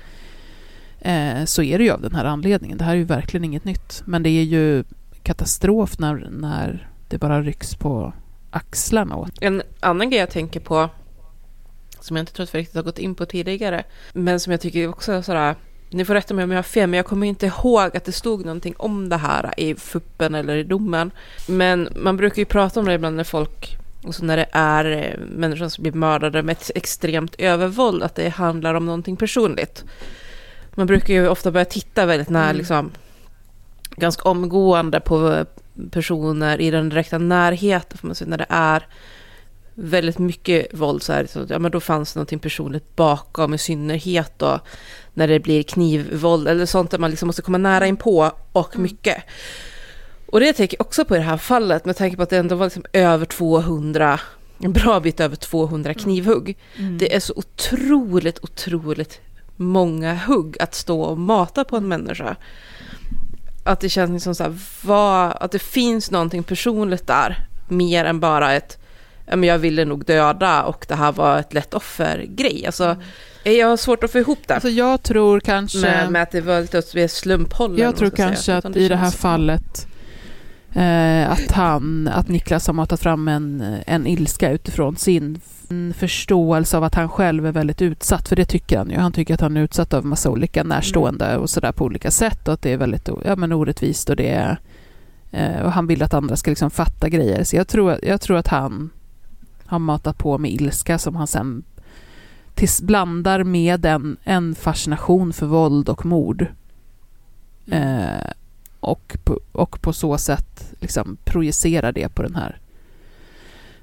eh, 1.00 1.46
så 1.46 1.64
är 1.64 1.78
det 1.78 1.84
ju 1.84 1.92
av 1.92 2.02
den 2.02 2.16
här 2.16 2.26
anledningen. 2.26 2.78
Det 2.78 2.84
här 2.84 2.92
är 2.92 2.98
ju 2.98 3.04
verkligen 3.04 3.44
inget 3.44 3.66
nytt. 3.66 4.02
Men 4.06 4.24
det 4.24 4.30
är 4.30 4.44
ju 4.44 4.84
katastrof 5.28 6.00
när, 6.00 6.28
när 6.32 6.90
det 7.08 7.18
bara 7.18 7.42
rycks 7.42 7.76
på 7.76 8.14
axlarna 8.50 9.16
åt. 9.16 9.32
En 9.42 9.62
annan 9.80 10.10
grej 10.10 10.20
jag 10.20 10.30
tänker 10.30 10.60
på, 10.60 10.90
som 12.00 12.16
jag 12.16 12.22
inte 12.22 12.34
tror 12.34 12.44
att 12.44 12.56
vi 12.56 12.60
riktigt 12.60 12.76
har 12.76 12.84
gått 12.84 13.00
in 13.00 13.16
på 13.16 13.26
tidigare, 13.26 13.84
men 14.14 14.40
som 14.40 14.52
jag 14.52 14.62
tycker 14.62 14.88
också 14.90 15.12
är 15.12 15.22
sådär, 15.22 15.56
ni 15.90 16.06
får 16.06 16.14
rätta 16.14 16.34
mig 16.34 16.44
om 16.44 16.52
jag 16.52 16.58
har 16.58 16.64
fel, 16.64 16.90
men 16.90 16.98
jag 16.98 17.06
kommer 17.06 17.28
inte 17.28 17.46
ihåg 17.46 17.98
att 17.98 18.06
det 18.06 18.12
stod 18.12 18.46
någonting 18.46 18.74
om 18.78 19.10
det 19.10 19.18
här 19.18 19.54
i 19.58 19.76
fuppen 19.76 20.36
eller 20.36 20.56
i 20.56 20.64
domen. 20.64 21.12
Men 21.48 21.90
man 21.96 22.18
brukar 22.18 22.38
ju 22.38 22.46
prata 22.46 22.80
om 22.80 22.86
det 22.86 22.94
ibland 22.94 23.16
när 23.16 23.24
folk, 23.24 23.78
alltså 24.06 24.26
när 24.26 24.38
det 24.38 24.48
är 24.52 24.86
eh, 24.86 25.20
människor 25.20 25.68
som 25.68 25.82
blir 25.82 25.94
mördade 25.94 26.44
med 26.44 26.54
ett 26.54 26.72
extremt 26.76 27.36
övervåld, 27.38 28.04
att 28.04 28.16
det 28.16 28.30
handlar 28.30 28.74
om 28.74 28.86
någonting 28.86 29.18
personligt. 29.18 29.86
Man 30.76 30.88
brukar 30.88 31.14
ju 31.14 31.28
ofta 31.30 31.52
börja 31.52 31.66
titta 31.66 32.06
väldigt 32.06 32.30
nära, 32.30 32.52
liksom, 32.52 32.92
ganska 33.98 34.30
omgående 34.30 35.00
på 35.00 35.46
personer 35.92 36.62
i 36.62 36.72
den 36.72 36.90
direkta 36.90 37.18
närheten, 37.18 37.98
får 37.98 38.08
man 38.08 38.16
säga, 38.16 38.30
när 38.30 38.38
det 38.38 38.46
är 38.50 38.88
väldigt 39.74 40.18
mycket 40.18 40.74
våld 40.74 41.04
så 41.04 41.14
här, 41.14 41.26
så, 41.26 41.46
ja 41.50 41.60
men 41.60 41.72
då 41.72 41.80
fanns 41.80 42.14
det 42.14 42.18
någonting 42.18 42.40
personligt 42.40 42.96
bakom, 42.96 43.54
i 43.54 43.58
synnerhet 43.58 44.34
då 44.38 44.60
när 45.14 45.28
det 45.28 45.40
blir 45.40 45.64
knivvåld 45.64 46.48
eller 46.48 46.66
sånt 46.66 46.92
där 46.92 46.98
man 46.98 47.10
liksom 47.10 47.28
måste 47.28 47.42
komma 47.42 47.58
nära 47.58 47.88
in 47.88 47.98
på 47.98 48.32
och 48.52 48.80
mycket. 48.80 49.24
Och 50.26 50.40
det 50.40 50.54
tänker 50.54 50.78
jag 50.78 50.88
också 50.88 51.06
på 51.06 51.16
i 51.16 51.18
det 51.18 51.24
här 51.24 51.38
fallet 51.38 51.86
med 51.86 51.98
tanke 51.98 52.18
på 52.18 52.24
att 52.24 52.30
det 52.30 52.38
ändå 52.38 52.56
var 52.56 52.66
liksom 52.66 52.86
över 52.94 53.26
200, 53.26 54.20
en 54.60 54.74
bra 54.74 55.00
bit 55.00 55.20
över 55.20 55.36
200 55.36 55.94
knivhugg. 55.94 56.58
Det 57.00 57.16
är 57.16 57.20
så 57.20 57.34
otroligt, 57.36 58.40
otroligt 58.44 59.22
många 59.56 60.16
hugg 60.16 60.58
att 60.60 60.76
stå 60.76 61.02
och 61.02 61.18
mata 61.18 61.64
på 61.64 61.78
en 61.78 61.88
människa. 61.88 62.36
Att 63.68 63.80
det 63.80 63.90
känns 63.90 64.12
liksom 64.12 64.36
så 64.36 64.44
här, 64.44 64.58
vad, 64.82 65.38
att 65.40 65.52
det 65.52 65.60
finns 65.60 66.12
någonting 66.12 66.44
personligt 66.44 67.08
där, 67.08 67.48
mer 67.68 68.06
än 68.06 68.20
bara 68.20 68.54
ett 68.54 68.78
men 69.36 69.44
jag 69.44 69.58
ville 69.58 69.86
nog 69.86 70.06
döda 70.06 70.64
och 70.64 70.86
det 70.88 70.96
här 70.96 71.12
var 71.12 71.40
ett 71.40 71.54
lätt 71.54 71.74
offer-grej. 71.74 72.66
Alltså, 72.66 72.96
jag 73.44 73.68
har 73.68 73.78
svårt 73.78 74.04
att 74.04 74.12
få 74.12 74.20
ihop 74.20 74.40
det. 74.48 74.54
Alltså 74.54 74.70
jag 74.70 75.04
tror 75.04 75.40
kanske... 75.40 75.78
med, 75.78 76.12
med 76.12 76.24
att 76.24 76.32
det 76.32 76.42
var 76.42 76.62
lite 76.62 76.78
åt 76.78 77.12
slumphållen. 77.12 77.78
Jag 77.78 77.96
tror 77.96 78.10
säga. 78.10 78.28
kanske 78.28 78.58
Utan 78.58 78.72
att 78.72 78.78
i 78.78 78.88
det 78.88 78.96
här 78.96 79.12
fallet 79.12 79.88
eh, 80.74 81.32
att 81.32 81.52
han, 81.52 82.08
att 82.08 82.28
Niklas 82.28 82.68
har 82.68 82.74
matat 82.74 83.00
fram 83.00 83.28
en, 83.28 83.76
en 83.88 84.08
ilska 84.08 84.52
utifrån 84.52 84.96
sin 84.96 85.42
f- 85.70 85.96
förståelse 85.98 86.78
av 86.78 86.84
att 86.84 86.96
han 86.96 87.10
själv 87.10 87.46
är 87.46 87.52
väldigt 87.52 87.82
utsatt, 87.82 88.28
för 88.28 88.36
det 88.36 88.46
tycker 88.46 88.78
han 88.78 88.90
ju. 88.90 88.98
Han 88.98 89.12
tycker 89.12 89.34
att 89.34 89.42
han 89.42 89.58
är 89.58 89.62
utsatt 89.62 89.94
av 89.94 90.06
massa 90.06 90.30
olika 90.30 90.64
närstående 90.64 91.38
och 91.38 91.50
sådär 91.50 91.72
på 91.72 91.86
olika 91.86 92.12
sätt 92.12 92.48
och 92.48 92.54
att 92.54 92.62
det 92.62 92.74
är 92.74 92.78
väldigt 92.78 93.10
ja, 93.26 93.36
men 93.36 93.52
orättvist 93.52 94.10
och 94.10 94.16
det 94.16 94.30
är, 94.30 94.60
eh, 95.32 95.62
och 95.62 95.72
han 95.72 95.88
vill 95.88 96.04
att 96.04 96.14
andra 96.14 96.36
ska 96.36 96.52
liksom 96.52 96.72
fatta 96.72 97.10
grejer. 97.10 97.44
Så 97.44 97.56
jag 97.56 97.68
tror, 97.68 98.00
jag 98.04 98.22
tror 98.22 98.38
att 98.38 98.48
han 98.48 98.90
har 99.66 99.80
matat 99.80 100.18
på 100.18 100.38
med 100.38 100.52
ilska 100.52 100.98
som 100.98 101.16
han 101.16 101.28
sen 101.28 101.64
tills 102.56 102.82
blandar 102.82 103.44
med 103.44 103.86
en, 103.86 104.18
en 104.24 104.56
fascination 104.56 105.34
för 105.34 105.46
våld 105.46 105.90
och 105.90 106.06
mord. 106.06 106.46
Eh, 107.72 108.32
och, 108.80 109.18
på, 109.24 109.40
och 109.52 109.82
på 109.82 109.94
så 109.94 110.18
sätt 110.18 110.74
liksom 110.80 111.18
projicerar 111.24 111.92
det 111.92 112.10
på 112.10 112.22
den 112.22 112.36
här 112.36 112.60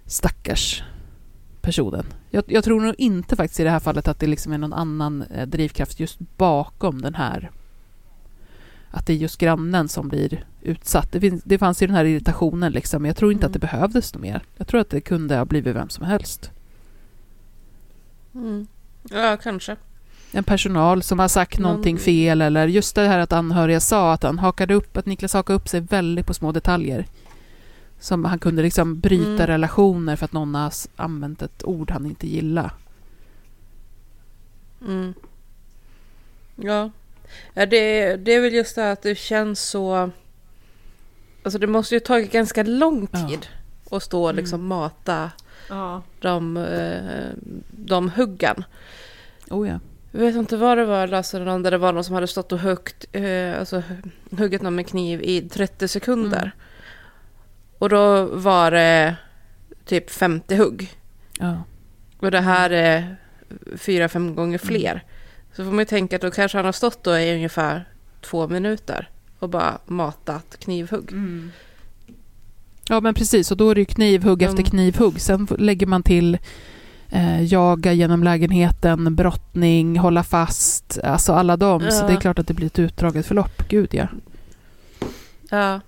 stackars 0.06 0.82
personen. 1.64 2.04
Jag, 2.30 2.44
jag 2.46 2.64
tror 2.64 2.80
nog 2.80 2.94
inte 2.98 3.36
faktiskt 3.36 3.60
i 3.60 3.64
det 3.64 3.70
här 3.70 3.80
fallet 3.80 4.08
att 4.08 4.18
det 4.20 4.26
liksom 4.26 4.52
är 4.52 4.58
någon 4.58 4.72
annan 4.72 5.22
eh, 5.22 5.46
drivkraft 5.46 6.00
just 6.00 6.18
bakom 6.36 7.02
den 7.02 7.14
här 7.14 7.50
att 8.90 9.06
det 9.06 9.12
är 9.12 9.16
just 9.16 9.38
grannen 9.38 9.88
som 9.88 10.08
blir 10.08 10.44
utsatt. 10.62 11.12
Det, 11.12 11.20
finns, 11.20 11.42
det 11.44 11.58
fanns 11.58 11.82
ju 11.82 11.86
den 11.86 11.96
här 11.96 12.04
irritationen 12.04 12.72
liksom, 12.72 13.02
men 13.02 13.08
jag 13.08 13.16
tror 13.16 13.32
inte 13.32 13.46
att 13.46 13.52
det 13.52 13.58
behövdes 13.58 14.14
något 14.14 14.22
mer. 14.22 14.42
Jag 14.56 14.66
tror 14.66 14.80
att 14.80 14.90
det 14.90 15.00
kunde 15.00 15.36
ha 15.36 15.44
blivit 15.44 15.76
vem 15.76 15.88
som 15.88 16.04
helst. 16.04 16.50
Mm. 18.34 18.66
Ja, 19.10 19.36
kanske. 19.42 19.76
En 20.32 20.44
personal 20.44 21.02
som 21.02 21.18
har 21.18 21.28
sagt 21.28 21.58
Någon- 21.58 21.62
någonting 21.70 21.98
fel 21.98 22.42
eller 22.42 22.66
just 22.68 22.94
det 22.94 23.06
här 23.08 23.18
att 23.18 23.32
anhöriga 23.32 23.80
sa 23.80 24.12
att 24.12 24.22
han 24.22 24.38
hakade 24.38 24.74
upp, 24.74 24.96
att 24.96 25.06
Niklas 25.06 25.32
hakade 25.34 25.56
upp 25.56 25.68
sig 25.68 25.80
väldigt 25.80 26.26
på 26.26 26.34
små 26.34 26.52
detaljer. 26.52 27.06
Som 28.04 28.24
han 28.24 28.38
kunde 28.38 28.62
liksom 28.62 29.00
bryta 29.00 29.24
Mm. 29.30 29.46
relationer 29.46 30.16
för 30.16 30.24
att 30.24 30.32
någon 30.32 30.54
har 30.54 30.72
använt 30.96 31.42
ett 31.42 31.64
ord 31.64 31.90
han 31.90 32.06
inte 32.06 32.26
gillar. 32.26 32.70
Mm. 34.86 35.14
Ja. 36.56 36.90
ja 37.54 37.66
det, 37.66 38.16
det 38.16 38.34
är 38.34 38.40
väl 38.40 38.52
just 38.54 38.74
det 38.76 38.82
här 38.82 38.92
att 38.92 39.02
det 39.02 39.14
känns 39.18 39.60
så... 39.60 40.10
Alltså 41.42 41.58
det 41.58 41.66
måste 41.66 41.94
ju 41.94 41.98
ha 42.00 42.04
tagit 42.06 42.32
ganska 42.32 42.62
lång 42.62 43.08
Ja. 43.12 43.28
tid 43.28 43.46
att 43.90 44.02
stå 44.02 44.24
och 44.24 44.34
liksom 44.34 44.66
mata 44.66 45.30
Ja. 45.68 46.02
de, 46.20 46.56
eh, 46.56 47.30
de 47.70 48.10
huggen. 48.10 48.64
Oh 49.50 49.68
ja. 49.68 49.80
Jag 50.12 50.20
vet 50.20 50.34
inte 50.36 50.56
vad 50.56 50.78
det 50.78 50.84
var, 50.84 51.00
jag 51.00 51.10
läste 51.10 51.38
någon 51.38 51.62
där 51.62 51.70
det 51.70 51.78
var 51.78 51.92
någon 51.92 52.04
som 52.04 52.14
hade 52.14 52.26
stått 52.26 52.52
och 52.52 52.60
huggt, 52.60 53.04
eh, 53.12 53.58
alltså 53.58 53.82
huggit 54.30 54.62
någon 54.62 54.74
med 54.74 54.86
kniv 54.88 55.22
i 55.22 55.48
30 55.48 55.88
sekunder. 55.88 56.38
Mm. 56.42 56.50
Och 57.84 57.90
då 57.90 58.24
var 58.26 58.70
det 58.70 59.16
typ 59.84 60.10
50 60.10 60.56
hugg. 60.56 60.90
ja. 61.38 61.62
Och 62.18 62.30
det 62.30 62.40
här 62.40 62.70
är 62.70 63.16
fyra, 63.76 64.08
fem 64.08 64.34
gånger 64.34 64.58
fler. 64.58 65.04
Så 65.56 65.64
får 65.64 65.70
man 65.70 65.78
ju 65.78 65.84
tänka 65.84 66.16
att 66.16 66.22
då 66.22 66.30
kanske 66.30 66.58
han 66.58 66.64
har 66.64 66.72
stått 66.72 67.04
då 67.04 67.18
i 67.18 67.34
ungefär 67.34 67.88
två 68.20 68.48
minuter 68.48 69.08
och 69.38 69.48
bara 69.48 69.78
matat 69.86 70.56
knivhugg. 70.58 71.12
Mm. 71.12 71.50
Ja, 72.88 73.00
men 73.00 73.14
precis. 73.14 73.50
Och 73.50 73.56
då 73.56 73.70
är 73.70 73.74
det 73.74 73.80
ju 73.80 73.84
knivhugg 73.84 74.42
Mm. 74.42 74.54
efter 74.54 74.70
knivhugg. 74.70 75.20
Sen 75.20 75.46
lägger 75.58 75.86
man 75.86 76.02
till 76.02 76.38
eh, 77.10 77.42
jaga 77.44 77.92
genom 77.92 78.22
lägenheten, 78.24 79.14
brottning, 79.14 79.98
hålla 79.98 80.22
fast, 80.24 80.98
alltså 81.04 81.32
alla 81.32 81.56
dem. 81.56 81.80
Så 81.80 81.86
Ja. 82.04 82.06
det 82.06 82.12
är 82.12 82.20
klart 82.20 82.38
att 82.38 82.46
det 82.46 82.54
blir 82.54 82.66
ett 82.66 82.78
utdraget 82.78 83.26
förlopp. 83.26 83.62
Gud 83.68 83.94
ja. 83.94 84.06
Ja. 85.50 85.80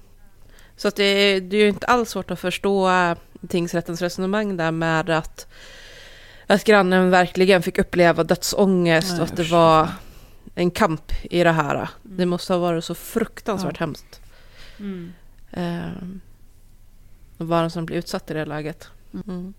Så 0.77 0.89
att 0.89 0.97
det, 0.97 1.05
är- 1.05 1.41
det 1.41 1.57
är 1.57 1.61
ju 1.61 1.68
inte 1.68 1.87
alls 1.87 2.11
svårt 2.11 2.31
att 2.31 2.41
förstå 2.41 2.91
tingsrättens 3.49 4.03
resonemang 4.03 4.57
där 4.57 4.70
med 4.70 5.11
att, 5.11 5.47
att 6.47 6.64
grannen 6.64 7.11
verkligen 7.11 7.62
fick 7.62 7.79
uppleva 7.79 8.24
dödsångest 8.24 9.11
Nej, 9.12 9.20
och 9.20 9.27
att 9.27 9.37
det 9.37 9.43
var 9.51 9.89
en 10.55 10.70
kamp 10.70 11.12
i 11.22 11.45
det 11.45 11.53
här. 11.53 11.89
Det 12.03 12.27
måste 12.27 12.53
ha 12.53 12.61
varit 12.61 12.85
så 12.85 12.95
fruktansvärt 12.95 13.79
hemskt. 13.79 14.20
Mm. 14.79 15.12
Eh, 15.51 16.09
och 17.39 17.47
den 17.47 17.70
som 17.70 17.87
blir 17.87 17.97
utsatt 17.97 18.31
i 18.31 18.35
det 18.35 18.45
läget. 18.45 18.89
Mm. 19.27 19.55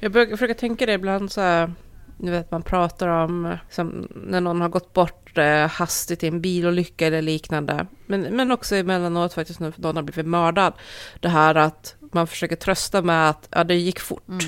Jag 0.00 0.12
brukar 0.12 0.36
försöka 0.36 0.54
tänka 0.54 0.86
det 0.86 0.92
ibland 0.92 1.32
så 1.32 1.40
här, 1.40 1.72
ni 2.16 2.30
vet 2.30 2.50
man 2.50 2.62
pratar 2.62 3.08
om 3.08 3.56
som 3.70 4.08
när 4.14 4.40
någon 4.40 4.60
har 4.60 4.68
gått 4.68 4.92
bort 4.92 5.38
eh, 5.38 5.68
hastigt 5.68 6.22
i 6.24 6.26
en 6.26 6.40
bilolycka 6.40 7.06
eller 7.06 7.22
liknande. 7.22 7.86
Men, 8.06 8.20
men 8.20 8.52
också 8.52 8.76
emellanåt 8.76 9.32
faktiskt 9.34 9.60
när 9.60 9.72
någon 9.76 9.96
har 9.96 10.02
blivit 10.02 10.26
mördad. 10.26 10.72
Det 11.20 11.28
här 11.28 11.54
att 11.54 11.94
man 12.12 12.26
försöker 12.26 12.56
trösta 12.56 13.02
med 13.02 13.30
att 13.30 13.48
ja, 13.50 13.64
det 13.64 13.74
gick 13.74 14.00
fort. 14.00 14.28
Mm. 14.28 14.40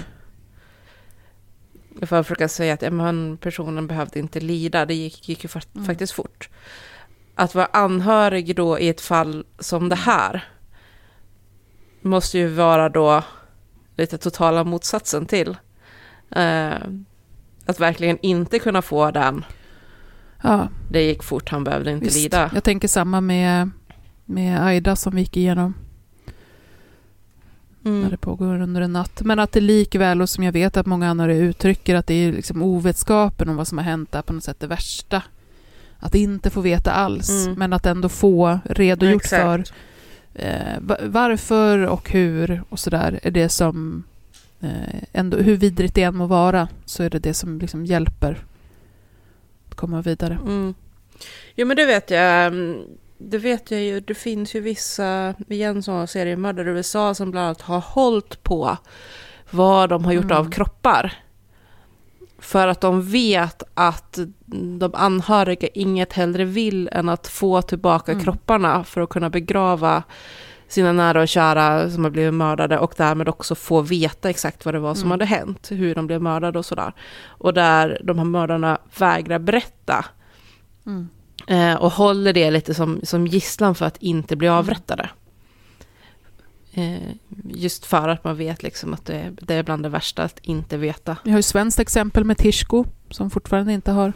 För 2.06 2.16
att 2.20 2.26
försöka 2.26 2.48
säga 2.48 2.74
att 2.74 2.82
ja, 2.82 2.90
men 2.90 3.36
personen 3.36 3.86
behövde 3.86 4.18
inte 4.18 4.40
lida, 4.40 4.86
det 4.86 4.94
gick, 4.94 5.28
gick 5.28 5.42
ju 5.44 5.48
fakt- 5.48 5.74
Mm. 5.74 5.86
faktiskt 5.86 6.12
fort. 6.12 6.48
Att 7.34 7.54
vara 7.54 7.68
anhörig 7.72 8.56
då 8.56 8.78
i 8.78 8.88
ett 8.88 9.00
fall 9.00 9.44
som 9.58 9.88
det 9.88 9.96
här 9.96 10.44
måste 12.00 12.38
ju 12.38 12.46
vara 12.48 12.88
då 12.88 13.22
lite 13.96 14.18
totala 14.18 14.64
motsatsen 14.64 15.26
till. 15.26 15.56
Eh, 16.30 16.72
att 17.68 17.80
verkligen 17.80 18.18
inte 18.22 18.58
kunna 18.58 18.82
få 18.82 19.10
den, 19.10 19.44
ja 20.42 20.68
det 20.90 21.02
gick 21.02 21.22
fort, 21.22 21.48
han 21.50 21.64
behövde 21.64 21.90
inte 21.92 22.04
visst. 22.04 22.16
lida. 22.16 22.50
Jag 22.54 22.64
tänker 22.64 22.88
samma 22.88 23.20
med, 23.20 23.70
med 24.24 24.64
Aida 24.66 24.96
som 24.96 25.14
vi 25.14 25.20
gick 25.20 25.36
igenom 25.36 25.74
när 27.80 27.92
Mm. 27.92 28.10
det 28.10 28.16
pågår 28.16 28.60
under 28.62 28.80
en 28.80 28.92
natt. 28.92 29.20
Men 29.22 29.38
att 29.38 29.52
det 29.52 29.60
likväl, 29.60 30.22
och 30.22 30.28
som 30.28 30.44
jag 30.44 30.52
vet 30.52 30.76
att 30.76 30.86
många 30.86 31.08
andra 31.10 31.34
uttrycker, 31.34 31.94
att 31.94 32.06
det 32.06 32.14
är 32.14 32.32
liksom 32.32 32.62
ovetskapen 32.62 33.48
om 33.48 33.56
vad 33.56 33.68
som 33.68 33.78
har 33.78 33.84
hänt 33.84 34.14
är 34.14 34.22
på 34.22 34.32
något 34.32 34.44
sätt 34.44 34.60
det 34.60 34.66
värsta. 34.66 35.22
Att 35.98 36.14
inte 36.14 36.50
få 36.50 36.60
veta 36.60 36.92
alls, 36.92 37.46
Mm. 37.46 37.58
men 37.58 37.72
att 37.72 37.86
ändå 37.86 38.08
få 38.08 38.58
redogjort 38.64 39.22
Exakt. 39.22 39.42
för 39.42 39.64
eh, 40.34 40.78
va- 40.80 40.96
varför 41.04 41.78
och 41.86 42.10
hur 42.10 42.62
och 42.68 42.78
sådär 42.78 43.20
är 43.22 43.30
det 43.30 43.48
som 43.48 44.04
ändå, 45.12 45.36
hur 45.36 45.56
vidrigt 45.56 45.94
det 45.94 46.02
än 46.02 46.16
må 46.16 46.26
vara, 46.26 46.68
så 46.84 47.02
är 47.02 47.10
det 47.10 47.18
det 47.18 47.34
som 47.34 47.58
liksom 47.58 47.84
hjälper 47.86 48.44
att 49.68 49.74
komma 49.74 50.02
vidare. 50.02 50.38
Mm. 50.42 50.74
Jo 51.54 51.66
men 51.66 51.76
det 51.76 51.86
vet 51.86 52.10
jag. 52.10 52.46
Mm, 52.46 52.82
Det 53.20 53.38
vet 53.38 53.70
jag 53.70 53.80
ju. 53.82 54.00
Det 54.00 54.14
finns 54.14 54.54
ju 54.54 54.60
vissa, 54.60 55.34
igen 55.48 55.82
sådana 55.82 56.06
seriemördare 56.06 56.68
i 56.70 56.72
USA 56.72 57.14
som 57.14 57.30
bland 57.30 57.46
annat 57.46 57.60
har 57.62 57.80
hållit 57.80 58.42
på 58.42 58.76
vad 59.50 59.88
de 59.90 60.04
har 60.04 60.12
gjort 60.12 60.24
Mm. 60.24 60.36
av 60.36 60.50
kroppar. 60.50 61.12
För 62.38 62.68
att 62.68 62.80
de 62.80 63.02
vet 63.02 63.62
att 63.74 64.18
de 64.78 64.90
anhöriga 64.94 65.68
inget 65.74 66.12
hellre 66.12 66.44
vill 66.44 66.88
än 66.92 67.08
att 67.08 67.26
få 67.26 67.62
tillbaka 67.62 68.12
Mm. 68.12 68.24
kropparna 68.24 68.84
för 68.84 69.00
att 69.00 69.08
kunna 69.08 69.30
begrava 69.30 70.02
sina 70.68 70.92
nära 70.92 71.20
och 71.22 71.28
kära 71.28 71.90
som 71.90 72.04
har 72.04 72.10
blivit 72.10 72.34
mördade 72.34 72.78
och 72.78 72.94
därmed 72.96 73.28
också 73.28 73.54
få 73.54 73.80
veta 73.80 74.30
exakt 74.30 74.64
vad 74.64 74.74
det 74.74 74.78
var 74.78 74.94
som 74.94 75.02
Mm. 75.02 75.10
hade 75.10 75.24
hänt, 75.24 75.68
hur 75.70 75.94
de 75.94 76.06
blev 76.06 76.22
mördade 76.22 76.58
och 76.58 76.66
sådär. 76.66 76.92
Och 77.26 77.54
där 77.54 78.00
de 78.04 78.18
här 78.18 78.24
mördarna 78.24 78.78
vägrar 78.98 79.38
berätta 79.38 80.04
Mm. 80.86 81.08
Eh, 81.46 81.74
och 81.74 81.92
håller 81.92 82.32
det 82.32 82.50
lite 82.50 82.74
som, 82.74 83.00
som 83.02 83.26
gisslan 83.26 83.74
för 83.74 83.86
att 83.86 83.96
inte 83.96 84.36
bli 84.36 84.48
avrättade. 84.48 85.10
Eh, 86.72 87.12
just 87.44 87.86
för 87.86 88.08
att 88.08 88.24
man 88.24 88.36
vet 88.36 88.62
liksom 88.62 88.94
att 88.94 89.04
det, 89.06 89.30
det 89.40 89.54
är 89.54 89.62
bland 89.62 89.82
det 89.82 89.88
värsta 89.88 90.22
att 90.22 90.38
inte 90.42 90.76
veta. 90.76 91.16
Vi 91.24 91.30
har 91.30 91.38
ju 91.38 91.42
svenskt 91.42 91.78
exempel 91.80 92.24
med 92.24 92.38
Tishko 92.38 92.84
som 93.10 93.30
fortfarande 93.30 93.72
inte 93.72 93.90
har, 93.92 94.12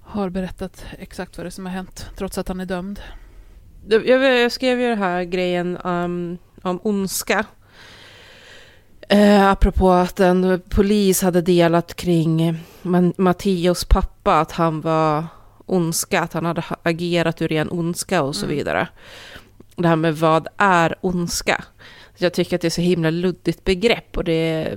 har 0.00 0.28
berättat 0.28 0.84
exakt 0.98 1.36
vad 1.38 1.46
det 1.46 1.48
är 1.48 1.50
som 1.50 1.66
har 1.66 1.72
hänt, 1.72 2.10
trots 2.16 2.38
att 2.38 2.48
han 2.48 2.60
är 2.60 2.66
dömd. 2.66 3.00
Jag, 3.88 4.52
skrev 4.52 4.80
ju 4.80 4.88
den 4.88 4.98
här 4.98 5.24
grejen 5.24 5.76
um, 5.84 6.38
om 6.62 6.80
ondska. 6.82 7.44
Eh, 9.08 9.46
apropå 9.48 9.90
att 9.90 10.20
en 10.20 10.62
polis 10.68 11.22
hade 11.22 11.40
delat 11.40 11.94
kring 11.94 12.58
Matteos 13.16 13.84
pappa, 13.84 14.40
att 14.40 14.52
han 14.52 14.80
var 14.80 15.24
ondska, 15.66 16.20
att 16.20 16.32
han 16.32 16.44
hade 16.44 16.60
ha- 16.60 16.76
agerat 16.82 17.42
ur 17.42 17.48
ren 17.48 17.70
ondska 17.70 18.22
och 18.22 18.36
så 18.36 18.44
Mm. 18.44 18.56
vidare. 18.56 18.88
Det 19.76 19.88
här 19.88 19.96
med 19.96 20.16
vad 20.16 20.48
är 20.56 20.94
ondska? 21.00 21.64
Jag 22.16 22.34
tycker 22.34 22.56
att 22.56 22.60
det 22.62 22.68
är 22.68 22.70
så 22.70 22.80
himla 22.80 23.10
luddigt 23.10 23.64
begrepp 23.64 24.16
och 24.16 24.24
det 24.24 24.74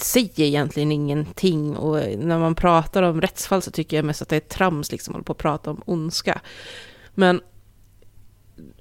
säger 0.00 0.40
egentligen 0.46 0.92
ingenting. 0.92 1.76
Och 1.76 1.96
när 2.18 2.38
man 2.38 2.54
pratar 2.54 3.02
om 3.02 3.20
rättsfall 3.20 3.62
så 3.62 3.70
tycker 3.70 3.96
jag 3.96 4.04
mest 4.04 4.22
att 4.22 4.28
det 4.28 4.36
är 4.36 4.40
trams 4.40 4.92
liksom, 4.92 5.12
att 5.12 5.16
hålla 5.16 5.24
på 5.24 5.32
att 5.32 5.38
prata 5.38 5.70
om 5.70 5.82
ondska. 5.84 6.40
Men 7.14 7.40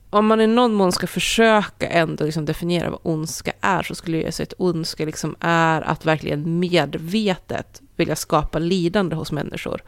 om 0.10 0.28
man 0.28 0.42
i 0.42 0.48
någon 0.48 0.74
mån 0.74 0.92
ska 0.92 1.08
försöka 1.08 1.88
ändå 1.90 2.26
liksom 2.26 2.46
definiera 2.46 2.90
vad 2.90 3.00
ondska 3.04 3.52
är 3.62 3.84
så 3.84 3.96
skulle 3.96 4.22
jag 4.22 4.34
säga 4.34 4.48
att 4.48 4.54
ondska 4.58 5.06
liksom 5.06 5.36
är 5.40 5.82
att 5.82 6.06
verkligen 6.06 6.60
medvetet 6.60 7.82
vilja 7.96 8.16
skapa 8.16 8.60
lidande 8.60 9.16
hos 9.16 9.32
människor. 9.32 9.82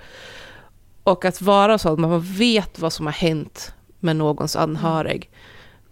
Och 1.03 1.25
att 1.25 1.41
vara 1.41 1.77
så 1.77 1.93
att 1.93 1.99
man 1.99 2.21
vet 2.21 2.79
vad 2.79 2.93
som 2.93 3.05
har 3.05 3.13
hänt 3.13 3.73
med 3.99 4.15
någons 4.15 4.55
anhörig 4.55 5.29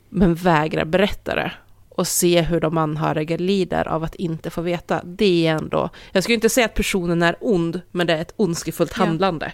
men 0.09 0.35
vägrar 0.35 0.85
berätta 0.85 1.35
det 1.35 1.51
och 1.89 2.07
se 2.07 2.41
hur 2.41 2.59
de 2.59 2.77
anhöriga 2.77 3.37
lider 3.37 3.87
av 3.87 4.03
att 4.03 4.15
inte 4.15 4.49
få 4.49 4.61
veta. 4.61 5.01
Det 5.03 5.47
är 5.47 5.55
ändå, 5.55 5.89
jag 6.11 6.23
skulle 6.23 6.35
inte 6.35 6.49
säga 6.49 6.65
att 6.65 6.73
personen 6.73 7.21
är 7.23 7.35
ond, 7.41 7.81
men 7.91 8.07
det 8.07 8.13
är 8.13 8.21
ett 8.21 8.33
ondskefullt 8.35 8.93
Ja. 8.97 9.05
handlande. 9.05 9.53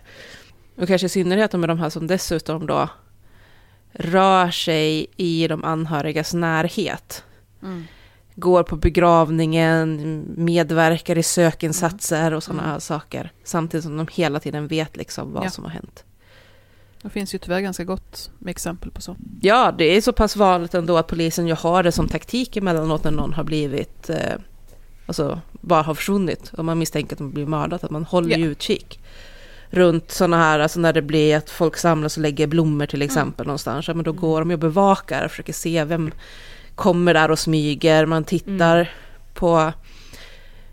Och 0.77 0.87
kanske 0.87 1.05
i 1.05 1.09
synnerhet 1.09 1.53
med 1.53 1.69
de 1.69 1.79
här 1.79 1.89
som 1.89 2.07
dessutom 2.07 2.67
då 2.67 2.89
rör 3.99 4.51
sig 4.51 5.07
i 5.17 5.47
de 5.47 5.63
anhörigas 5.63 6.33
närhet. 6.33 7.23
Går 8.35 8.63
på 8.63 8.75
begravningen, 8.75 10.23
medverkar 10.37 11.17
i 11.17 11.23
sökinsatser 11.23 12.33
och 12.33 12.43
sådana 12.43 12.63
här 12.63 12.79
saker. 12.79 13.31
Samtidigt 13.43 13.83
som 13.83 13.97
de 13.97 14.07
hela 14.11 14.39
tiden 14.39 14.67
vet 14.67 14.97
liksom 14.97 15.33
vad 15.33 15.45
Ja. 15.45 15.49
som 15.49 15.63
har 15.63 15.71
hänt. 15.71 16.03
Det 17.01 17.09
finns 17.09 17.33
ju 17.35 17.37
tyvärr 17.37 17.59
ganska 17.61 17.83
gott 17.83 18.31
med 18.39 18.51
exempel 18.51 18.91
på 18.91 19.01
så. 19.01 19.15
Ja, 19.41 19.71
det 19.77 19.83
är 19.85 20.01
så 20.01 20.13
pass 20.13 20.35
vanligt 20.35 20.73
ändå 20.73 20.97
att 20.97 21.07
polisen 21.07 21.47
ju 21.47 21.53
har 21.53 21.83
det 21.83 21.91
som 21.91 22.07
taktik 22.07 22.57
emellanåt 22.57 23.03
när 23.03 23.11
någon 23.11 23.33
har 23.33 23.43
blivit, 23.43 24.09
eh, 24.09 24.33
alltså 25.05 25.39
bara 25.51 25.81
har 25.81 25.93
försvunnit 25.95 26.51
och 26.57 26.65
man 26.65 26.79
misstänker 26.79 27.13
att 27.15 27.17
de 27.17 27.31
blir 27.31 27.45
mördat, 27.45 27.83
att 27.83 27.91
man 27.91 28.03
håller 28.03 28.37
ju 28.37 28.45
utkik. 28.45 28.99
Runt 29.69 30.11
sådana 30.11 30.37
här, 30.37 30.59
alltså 30.59 30.79
när 30.79 30.93
det 30.93 31.01
blir 31.01 31.37
att 31.37 31.49
folk 31.49 31.77
samlas 31.77 32.17
och 32.17 32.21
lägger 32.23 32.47
blommor 32.47 32.85
till 32.85 33.01
exempel 33.01 33.45
någonstans, 33.45 33.87
ja, 33.87 33.93
men 33.93 34.03
då 34.03 34.11
går 34.11 34.39
de 34.39 34.51
och 34.51 34.59
bevakar 34.59 35.25
och 35.25 35.31
försöker 35.31 35.53
se 35.53 35.83
vem 35.83 36.11
kommer 36.75 37.13
där 37.13 37.31
och 37.31 37.39
smyger, 37.39 38.05
man 38.05 38.23
tittar 38.23 38.91
på 39.33 39.73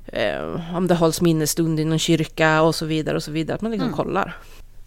eh, 0.06 0.76
om 0.76 0.86
det 0.86 0.94
hålls 0.94 1.20
minnesstund 1.20 1.80
i 1.80 1.84
någon 1.84 1.98
kyrka 1.98 2.62
och 2.62 2.74
så 2.74 2.86
vidare 2.86 3.16
och 3.16 3.22
så 3.22 3.30
vidare, 3.30 3.54
att 3.54 3.62
man 3.62 3.70
liksom 3.70 3.88
Mm. 3.88 3.96
kollar. 3.96 4.36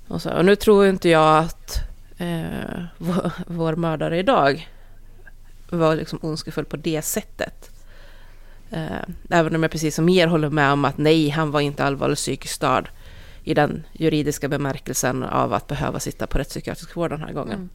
Och, 0.08 0.22
så, 0.22 0.32
och 0.32 0.46
nu 0.46 0.56
tror 0.56 0.88
inte 0.88 1.10
jag 1.10 1.38
att 1.38 1.78
eh, 2.18 2.80
vår, 2.98 3.32
vår 3.48 3.76
mördare 3.76 4.20
idag 4.20 4.70
var 5.70 5.96
liksom 5.96 6.20
ondskefull 6.22 6.66
på 6.66 6.78
det 6.78 7.02
sättet. 7.02 7.70
Eh, 8.72 9.02
även 9.30 9.56
om 9.56 9.64
jag 9.64 9.72
precis 9.72 9.96
som 9.96 10.10
er 10.10 10.28
håller 10.28 10.50
med 10.50 10.72
om 10.72 10.86
att 10.86 10.98
nej, 10.98 11.30
han 11.30 11.52
var 11.52 11.60
inte 11.62 11.84
allvarligt 11.84 12.18
psykiskt 12.18 12.56
störd 12.56 12.90
i 13.46 13.54
den 13.54 13.84
juridiska 13.94 14.48
bemärkelsen 14.48 15.24
av 15.24 15.54
att 15.54 15.68
behöva 15.68 16.00
sitta 16.00 16.28
på 16.28 16.38
rättspsykiatrisk 16.38 16.96
vård 16.96 17.10
den 17.10 17.22
här 17.22 17.34
gången. 17.34 17.70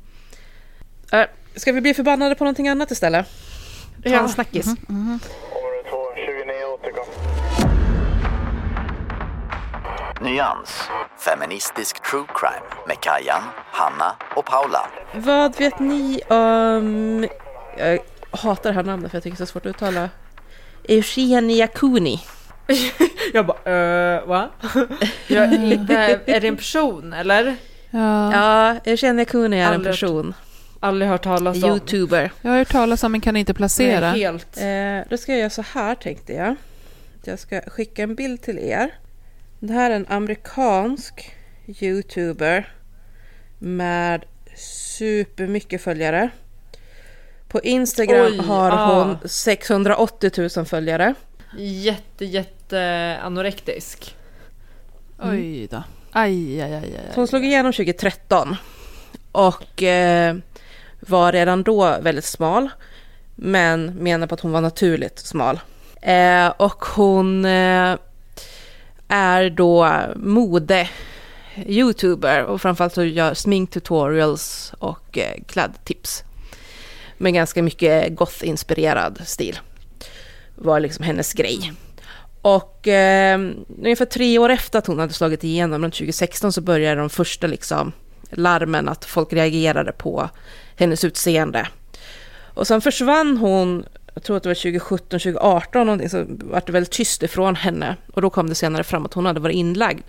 Mm. 1.13 1.29
Ska 1.57 1.73
vi 1.73 1.81
bli 1.81 1.95
förbannade 1.95 2.35
på 2.35 2.45
någonting 2.45 2.69
annat 2.69 2.91
istället? 2.91 3.27
Ta 4.03 4.11
en 4.11 4.29
snackis. 4.29 4.67
Mm 4.67 4.79
-hmm. 4.89 5.19
Nyans, 10.23 10.89
feministisk 11.19 12.03
true 12.11 12.27
crime 12.35 12.87
med 12.87 13.01
Kajan, 13.01 13.43
Hanna 13.73 14.17
och 14.37 14.45
Paula. 14.45 14.91
Vad 15.15 15.59
vet 15.59 15.79
ni 15.79 16.21
om... 16.29 17.29
Jag 17.79 17.99
hatar 18.31 18.71
det 18.71 18.75
här 18.75 18.83
namnet 18.83 19.11
för 19.11 19.17
jag 19.17 19.23
tycker 19.23 19.37
det 19.37 19.43
är 19.43 19.47
så 19.47 19.53
svårt 19.53 19.67
att 19.67 19.71
uttala. 19.71 20.09
Eugenia 20.89 21.67
Cooney. 21.67 22.19
jag 23.33 23.47
bara, 23.47 24.19
uh, 24.19 24.27
va? 24.27 24.51
jag, 25.27 25.53
är 25.53 26.41
det 26.41 26.49
en 26.49 26.57
person 26.57 27.13
eller? 27.13 27.57
Ja, 27.91 28.33
ja 28.33 28.77
Eugenia 28.85 29.25
Cooney 29.25 29.61
är 29.61 29.67
aldrig, 29.67 29.87
en 29.87 29.93
person. 29.93 30.35
Aldrig 30.81 31.11
hört 31.11 31.23
talas 31.23 31.63
om. 31.63 31.71
Youtuber. 31.71 32.33
Jag 32.43 32.51
har 32.51 32.59
hört 32.59 32.73
talas 32.73 33.05
om 33.05 33.13
men 33.13 33.21
kan 33.21 33.37
inte 33.37 33.55
placera. 33.55 34.13
Nej, 34.13 34.21
helt. 34.21 34.57
Eh, 34.57 35.11
då 35.11 35.17
ska 35.17 35.33
jag 35.33 35.39
göra 35.39 35.51
så 35.51 35.65
här 35.73 35.95
tänkte 35.95 36.33
jag. 36.33 36.57
Jag 37.25 37.39
ska 37.39 37.61
skicka 37.61 38.03
en 38.03 38.15
bild 38.15 38.43
till 38.43 38.59
er. 38.59 38.91
Det 39.59 39.73
här 39.73 39.91
är 39.91 39.97
en 39.97 40.07
amerikansk 40.09 41.35
youtuber 41.81 42.73
med 43.59 44.25
supermycket 44.57 45.83
följare. 45.83 46.31
På 47.49 47.61
Instagram 47.61 48.27
Oj, 48.27 48.39
har 48.39 48.71
hon 48.71 49.17
ah. 49.25 49.29
680 49.29 50.49
000 50.57 50.67
följare. 50.67 51.15
Jätte, 51.57 52.25
jätte 52.25 53.19
anorektisk. 53.23 54.17
Mm. 55.23 55.37
Oj 55.37 55.67
då. 55.71 55.83
Aj, 56.13 56.63
aj, 56.63 56.75
aj, 56.75 56.85
aj, 56.85 57.01
Så 57.15 57.21
hon 57.21 57.29
slog 57.29 57.45
igenom 57.45 57.73
2013. 57.73 58.57
Och 59.33 59.83
eh, 59.83 60.37
var 61.01 61.33
redan 61.33 61.63
då 61.63 61.99
väldigt 62.01 62.25
smal. 62.25 62.69
Men 63.35 63.87
menar 63.87 64.27
på 64.27 64.35
att 64.35 64.41
hon 64.41 64.53
var 64.53 64.61
naturligt 64.61 65.19
smal. 65.19 65.61
Eh, 66.03 66.49
och 66.57 66.85
hon 66.85 67.45
eh, 67.45 67.97
är 69.09 69.51
då 69.51 69.91
mode-youtuber 70.17 72.43
och 72.43 72.63
framförallt 72.63 72.95
så 72.95 73.05
gör 73.05 73.35
sminktutorials 73.35 74.73
och 74.79 75.19
eh, 75.19 75.43
klädtips. 75.47 76.25
Med 77.19 77.35
ganska 77.35 77.63
mycket 77.63 78.13
goth-inspirerad 78.13 79.27
stil. 79.27 79.59
Var 80.63 80.81
liksom 80.81 81.05
hennes 81.05 81.33
grej. 81.33 81.73
Och 82.43 82.89
eh, 82.89 83.41
ungefär 83.83 84.05
tre 84.05 84.39
år 84.39 84.49
efter 84.49 84.79
att 84.79 84.87
hon 84.87 84.99
hade 84.99 85.13
slagit 85.13 85.45
igenom, 85.45 85.83
runt 85.83 85.95
2016, 85.95 86.53
så 86.53 86.61
började 86.61 87.01
de 87.01 87.11
första 87.11 87.47
liksom 87.47 87.93
larmen 88.31 88.89
att 88.89 89.05
folk 89.05 89.33
reagerade 89.33 89.93
på 89.93 90.31
hennes 90.77 91.05
utseende. 91.05 91.69
Och 92.55 92.67
sen 92.67 92.81
försvann 92.81 93.37
hon 93.37 93.85
jag 94.15 94.23
tror 94.23 94.37
att 94.37 94.43
det 94.43 94.49
var 94.49 94.55
2017, 94.55 95.21
2018 95.21 95.87
någonting, 95.87 96.09
så 96.11 96.25
var 96.29 96.63
det 96.67 96.73
väldigt 96.73 96.93
tyst 96.93 97.23
ifrån 97.23 97.57
henne. 97.57 97.97
Och 98.15 98.23
då 98.23 98.31
kom 98.31 98.49
det 98.49 98.55
senare 98.55 98.85
fram 98.85 99.07
att 99.07 99.15
hon 99.15 99.27
hade 99.27 99.41
varit 99.41 99.57
inlagd 99.57 100.05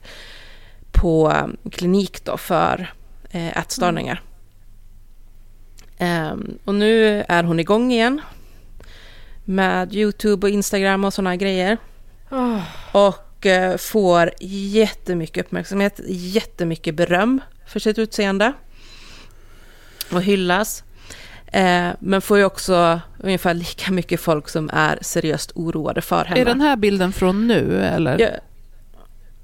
på 0.91 1.31
ehm, 1.31 1.57
klinik 1.71 2.25
då 2.25 2.37
för 2.37 2.93
eh, 3.31 3.57
ätstörningar. 3.57 4.21
Mm. 5.97 6.31
Um, 6.31 6.57
och 6.65 6.75
nu 6.75 7.23
är 7.27 7.43
hon 7.43 7.59
igång 7.59 7.91
igen 7.91 8.21
med 9.45 9.93
YouTube 9.95 10.47
och 10.47 10.51
Instagram 10.51 11.05
och 11.05 11.13
sådana 11.13 11.35
grejer. 11.35 11.77
Oh. 12.29 12.61
Och 12.91 13.45
uh, 13.45 13.77
får 13.77 14.31
jättemycket 14.39 15.45
uppmärksamhet, 15.45 15.99
jättemycket 16.07 16.95
beröm 16.95 17.41
för 17.67 17.79
sitt 17.79 17.99
utseende. 17.99 18.53
Och 20.11 20.21
hyllas. 20.21 20.83
Eh, 21.51 21.89
men 21.99 22.21
får 22.21 22.37
ju 22.37 22.45
också 22.45 23.01
ungefär 23.19 23.53
lika 23.53 23.91
mycket 23.91 24.19
folk 24.19 24.49
som 24.49 24.69
är 24.73 24.99
seriöst 25.01 25.51
oroade 25.55 26.01
för 26.01 26.25
henne. 26.25 26.41
Är 26.41 26.45
den 26.45 26.61
här 26.61 26.75
bilden 26.75 27.13
från 27.13 27.47
nu 27.47 27.85
eller? 27.85 28.19
Ja, 28.19 28.29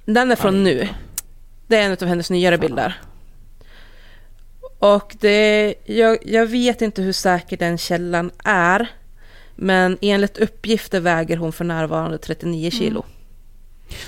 den 0.05 0.31
är 0.31 0.35
från 0.35 0.63
nu. 0.63 0.87
Det 1.67 1.77
är 1.77 1.85
en 1.85 1.91
av 1.91 2.07
hennes 2.07 2.29
nyare 2.29 2.57
bilder. 2.57 3.01
Och 4.79 5.15
det, 5.19 5.73
jag, 5.85 6.17
jag 6.25 6.45
vet 6.45 6.81
inte 6.81 7.01
hur 7.01 7.13
säker 7.13 7.57
den 7.57 7.77
källan 7.77 8.31
är. 8.43 8.91
Men 9.57 9.97
enligt 10.01 10.37
uppgifter 10.37 10.99
väger 10.99 11.37
hon 11.37 11.53
för 11.53 11.65
närvarande 11.65 12.17
39 12.17 12.71
kilo. 12.71 13.03
Mm. 13.03 13.13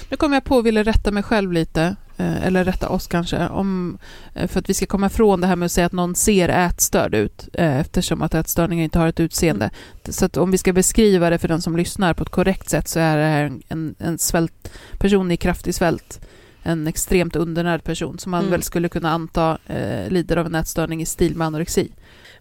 Nu 0.10 0.18
kommer 0.18 0.36
jag 0.36 0.44
på 0.44 0.56
och 0.56 0.66
ville 0.66 0.84
rätta 0.84 1.12
mig 1.12 1.24
själv 1.24 1.52
lite. 1.52 1.96
Eh, 2.20 2.48
eller 2.48 2.64
rätta 2.64 2.90
oss 2.90 3.08
kanske, 3.08 3.48
om, 3.48 3.98
eh, 4.34 4.48
för 4.48 4.60
att 4.60 4.70
vi 4.70 4.74
ska 4.74 4.86
komma 4.86 5.08
ifrån 5.08 5.42
det 5.42 5.48
här 5.48 5.56
med 5.56 5.66
att 5.66 5.72
säga 5.72 5.86
att 5.86 5.92
någon 5.92 6.16
ser 6.16 6.50
ätstörd 6.50 7.16
ut, 7.16 7.50
eh, 7.54 7.80
eftersom 7.80 8.22
att 8.22 8.34
ätstörningar 8.34 8.84
inte 8.84 9.00
har 9.00 9.08
ett 9.08 9.20
utseende. 9.20 9.66
Mm. 9.66 10.14
Så 10.14 10.26
att 10.26 10.38
om 10.38 10.52
vi 10.52 10.58
ska 10.58 10.74
beskriva 10.74 11.30
det 11.30 11.38
för 11.38 11.48
den 11.48 11.62
som 11.62 11.78
lyssnar 11.78 12.14
på 12.14 12.24
ett 12.24 12.30
korrekt 12.30 12.70
sätt 12.70 12.88
så 12.88 13.00
är 13.00 13.18
det 13.18 13.24
här 13.24 13.52
en, 13.68 13.96
en 14.00 14.18
svält, 14.18 14.72
person 14.98 15.32
i 15.32 15.38
kraftig 15.38 15.76
svält, 15.76 16.22
en 16.64 16.88
extremt 16.88 17.36
undernärd 17.36 17.84
person 17.84 18.20
som 18.20 18.32
man 18.32 18.40
mm. 18.40 18.52
väl 18.52 18.64
skulle 18.64 18.90
kunna 18.90 19.12
anta 19.12 19.58
eh, 19.68 20.10
lider 20.10 20.38
av 20.38 20.46
en 20.46 20.56
ätstörning 20.56 21.02
i 21.02 21.06
stil 21.06 21.36
med 21.36 21.48
anorexi. 21.48 21.92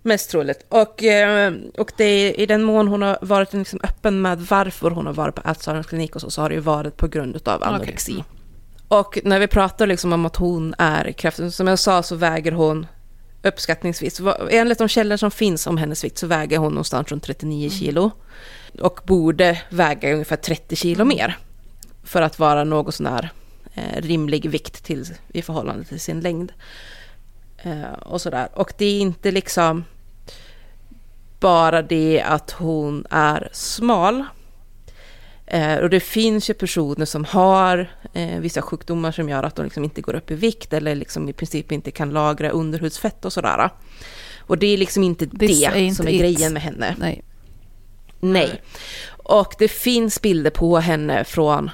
Mest 0.02 0.30
troligt. 0.30 0.66
Och, 0.68 1.02
och 1.78 1.92
det 1.96 2.04
är, 2.04 2.40
i 2.40 2.46
den 2.46 2.62
mån 2.62 2.88
hon 2.88 3.02
har 3.02 3.18
varit 3.22 3.52
liksom 3.52 3.80
öppen 3.82 4.22
med 4.22 4.38
varför 4.38 4.90
hon 4.90 5.06
har 5.06 5.12
varit 5.12 5.34
på 5.34 5.50
ätstörningsklinik 5.50 6.14
och 6.14 6.20
så, 6.20 6.30
så 6.30 6.42
har 6.42 6.48
det 6.48 6.54
ju 6.54 6.60
varit 6.60 6.96
på 6.96 7.08
grund 7.08 7.48
av 7.48 7.62
anorexi. 7.62 8.12
Okay. 8.12 8.24
Och 8.88 9.18
när 9.24 9.38
vi 9.38 9.46
pratar 9.46 9.86
liksom 9.86 10.12
om 10.12 10.26
att 10.26 10.36
hon 10.36 10.74
är 10.78 11.12
kraftig, 11.12 11.52
som 11.52 11.66
jag 11.66 11.78
sa 11.78 12.02
så 12.02 12.16
väger 12.16 12.52
hon 12.52 12.86
uppskattningsvis, 13.42 14.20
enligt 14.50 14.78
de 14.78 14.88
källor 14.88 15.16
som 15.16 15.30
finns 15.30 15.66
om 15.66 15.76
hennes 15.76 16.04
vikt 16.04 16.18
så 16.18 16.26
väger 16.26 16.58
hon 16.58 16.72
någonstans 16.72 17.08
runt 17.08 17.22
39 17.22 17.58
mm. 17.58 17.70
kilo. 17.70 18.10
Och 18.80 19.00
borde 19.04 19.62
väga 19.68 20.12
ungefär 20.12 20.36
30 20.36 20.76
kilo 20.76 21.02
mm. 21.02 21.16
mer. 21.16 21.38
För 22.04 22.22
att 22.22 22.38
vara 22.38 22.64
något 22.64 22.94
sån 22.94 23.06
här 23.06 23.30
eh, 23.74 24.02
rimlig 24.02 24.50
vikt 24.50 24.84
till, 24.84 25.04
i 25.28 25.42
förhållande 25.42 25.84
till 25.84 26.00
sin 26.00 26.20
längd. 26.20 26.52
Eh, 27.62 27.92
och 27.92 28.20
sådär. 28.20 28.48
Och 28.54 28.72
det 28.78 28.84
är 28.84 29.00
inte 29.00 29.30
liksom 29.30 29.84
bara 31.40 31.82
det 31.82 32.22
att 32.22 32.50
hon 32.50 33.06
är 33.10 33.48
smal 33.52 34.24
Eh, 35.50 35.76
och 35.78 35.90
det 35.90 36.00
finns 36.00 36.50
ju 36.50 36.54
personer 36.54 37.04
som 37.04 37.24
har 37.24 37.90
eh, 38.12 38.38
vissa 38.38 38.62
sjukdomar 38.62 39.12
som 39.12 39.28
gör 39.28 39.42
att 39.42 39.56
de 39.56 39.62
liksom 39.64 39.84
inte 39.84 40.00
går 40.00 40.14
upp 40.14 40.30
i 40.30 40.34
vikt 40.34 40.72
eller 40.72 40.94
liksom 40.94 41.28
i 41.28 41.32
princip 41.32 41.72
inte 41.72 41.90
kan 41.90 42.10
lagra 42.10 42.50
underhudsfett 42.50 43.24
och 43.24 43.32
sådär. 43.32 43.70
Och 44.38 44.58
det 44.58 44.66
är 44.66 44.76
liksom 44.76 45.02
inte 45.02 45.26
This 45.26 45.38
det 45.38 45.94
som 45.94 46.06
är 46.06 46.12
it. 46.12 46.20
grejen 46.20 46.52
med 46.52 46.62
henne. 46.62 46.94
Nej. 46.98 47.22
Nej. 48.20 48.62
Och 49.08 49.54
det 49.58 49.68
finns 49.68 50.22
bilder 50.22 50.50
på 50.50 50.78
henne 50.78 51.24
från 51.24 51.70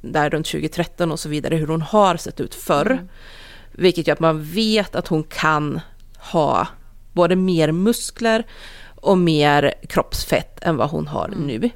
där 0.00 0.30
runt 0.30 0.46
2013 0.46 1.12
och 1.12 1.20
så 1.20 1.28
vidare, 1.28 1.56
hur 1.56 1.66
hon 1.66 1.82
har 1.82 2.16
sett 2.16 2.40
ut 2.40 2.54
förr. 2.54 2.90
Mm. 2.90 3.08
Vilket 3.76 4.06
gör 4.06 4.12
att 4.12 4.20
man 4.20 4.42
vet 4.42 4.94
att 4.94 5.08
hon 5.08 5.24
kan 5.24 5.80
ha 6.18 6.68
både 7.12 7.36
mer 7.36 7.72
muskler 7.72 8.46
och 8.94 9.18
mer 9.18 9.74
kroppsfett 9.88 10.62
än 10.62 10.76
vad 10.76 10.90
hon 10.90 11.06
har 11.06 11.26
mm. 11.26 11.46
nu. 11.46 11.70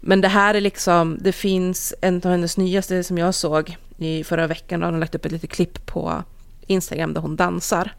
Men 0.00 0.20
det 0.20 0.28
här 0.28 0.54
är 0.54 0.60
liksom, 0.60 1.18
det 1.20 1.32
finns 1.32 1.94
en 2.00 2.16
av 2.16 2.30
hennes 2.30 2.56
nyaste 2.56 3.04
som 3.04 3.18
jag 3.18 3.34
såg 3.34 3.76
i 3.98 4.24
förra 4.24 4.46
veckan, 4.46 4.80
då 4.80 4.86
hon 4.86 5.00
lagt 5.00 5.14
upp 5.14 5.24
ett 5.24 5.32
litet 5.32 5.50
klipp 5.50 5.86
på 5.86 6.22
Instagram 6.66 7.14
där 7.14 7.20
hon 7.20 7.36
dansar. 7.36 7.94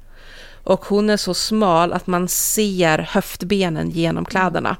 Och 0.64 0.86
hon 0.86 1.10
är 1.10 1.18
så 1.18 1.34
smal 1.34 1.94
att 1.94 2.08
man 2.08 2.28
ser 2.28 2.98
höftbenen 2.98 3.90
genom 3.90 4.26
kläderna. 4.26 4.78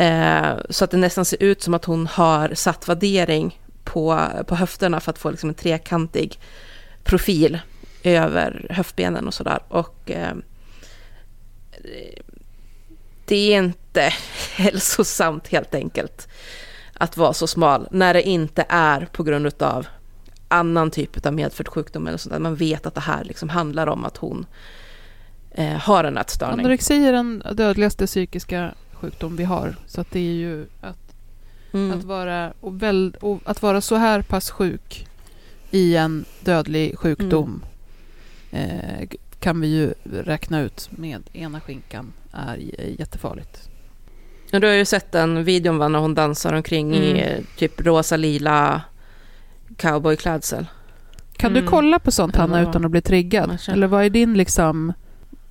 Eh, 0.00 0.52
så 0.70 0.84
att 0.84 0.90
det 0.90 0.96
nästan 0.96 1.24
ser 1.24 1.42
ut 1.42 1.62
som 1.62 1.74
att 1.74 1.84
hon 1.84 2.06
har 2.06 2.54
satt 2.54 2.88
vaddering 2.88 3.60
på, 3.84 4.20
på 4.46 4.54
höfterna 4.54 5.00
för 5.00 5.10
att 5.10 5.18
få 5.18 5.30
liksom 5.30 5.48
en 5.48 5.54
trekantig 5.54 6.38
profil 7.10 7.58
över 8.02 8.66
höftbenen 8.70 9.26
och 9.26 9.34
sådär. 9.34 9.58
Och 9.68 10.10
eh, 10.10 10.34
det 13.24 13.54
är 13.54 13.58
inte 13.58 14.12
hälsosamt 14.56 15.48
helt 15.48 15.74
enkelt 15.74 16.28
att 16.94 17.16
vara 17.16 17.32
så 17.32 17.46
smal 17.46 17.88
när 17.90 18.14
det 18.14 18.22
inte 18.22 18.66
är 18.68 19.08
på 19.12 19.22
grund 19.22 19.62
av 19.62 19.86
annan 20.48 20.90
typ 20.90 21.26
av 21.26 21.34
medfödd 21.34 21.68
sjukdom 21.68 22.06
eller 22.06 22.18
sånt 22.18 22.42
Man 22.42 22.54
vet 22.54 22.86
att 22.86 22.94
det 22.94 23.00
här 23.00 23.24
liksom 23.24 23.48
handlar 23.48 23.86
om 23.86 24.04
att 24.04 24.16
hon 24.16 24.46
eh, 25.50 25.76
har 25.76 26.04
en 26.04 26.18
ätstörning. 26.18 26.60
Anorexi 26.60 27.06
är 27.06 27.12
den 27.12 27.42
dödligaste 27.52 28.06
psykiska 28.06 28.74
sjukdom 28.92 29.36
vi 29.36 29.44
har. 29.44 29.76
Så 29.86 30.00
att 30.00 30.10
det 30.10 30.20
är 30.20 30.34
ju 30.34 30.66
att, 30.80 31.14
mm. 31.72 31.98
att, 31.98 32.04
vara, 32.04 32.52
och 32.60 32.82
väl, 32.82 33.16
och 33.20 33.40
att 33.44 33.62
vara 33.62 33.80
så 33.80 33.96
här 33.96 34.22
pass 34.22 34.50
sjuk 34.50 35.06
i 35.70 35.96
en 35.96 36.24
dödlig 36.40 36.98
sjukdom 36.98 37.62
mm. 38.50 38.70
eh, 38.70 39.08
kan 39.40 39.60
vi 39.60 39.68
ju 39.68 39.94
räkna 40.04 40.60
ut 40.60 40.88
med 40.90 41.22
ena 41.32 41.60
skinkan 41.60 42.12
är 42.32 42.56
jättefarligt. 42.98 43.68
Du 44.50 44.66
har 44.66 44.74
ju 44.74 44.84
sett 44.84 45.12
den 45.12 45.44
videon 45.44 45.78
va, 45.78 45.88
när 45.88 45.98
hon 45.98 46.14
dansar 46.14 46.52
omkring 46.52 46.94
i 46.94 47.10
Mm. 47.10 47.22
eh, 47.22 47.44
typ 47.56 47.80
rosa 47.80 48.16
lila 48.16 48.82
cowboyklädsel. 49.76 50.66
Kan 51.36 51.50
Mm. 51.50 51.62
du 51.64 51.70
kolla 51.70 51.98
på 51.98 52.10
sånt 52.10 52.36
Hanna 52.36 52.62
utan 52.62 52.84
att 52.84 52.90
bli 52.90 53.00
triggad? 53.02 53.58
Eller 53.68 53.86
vad 53.86 54.04
är 54.04 54.10
din 54.10 54.34
liksom 54.34 54.92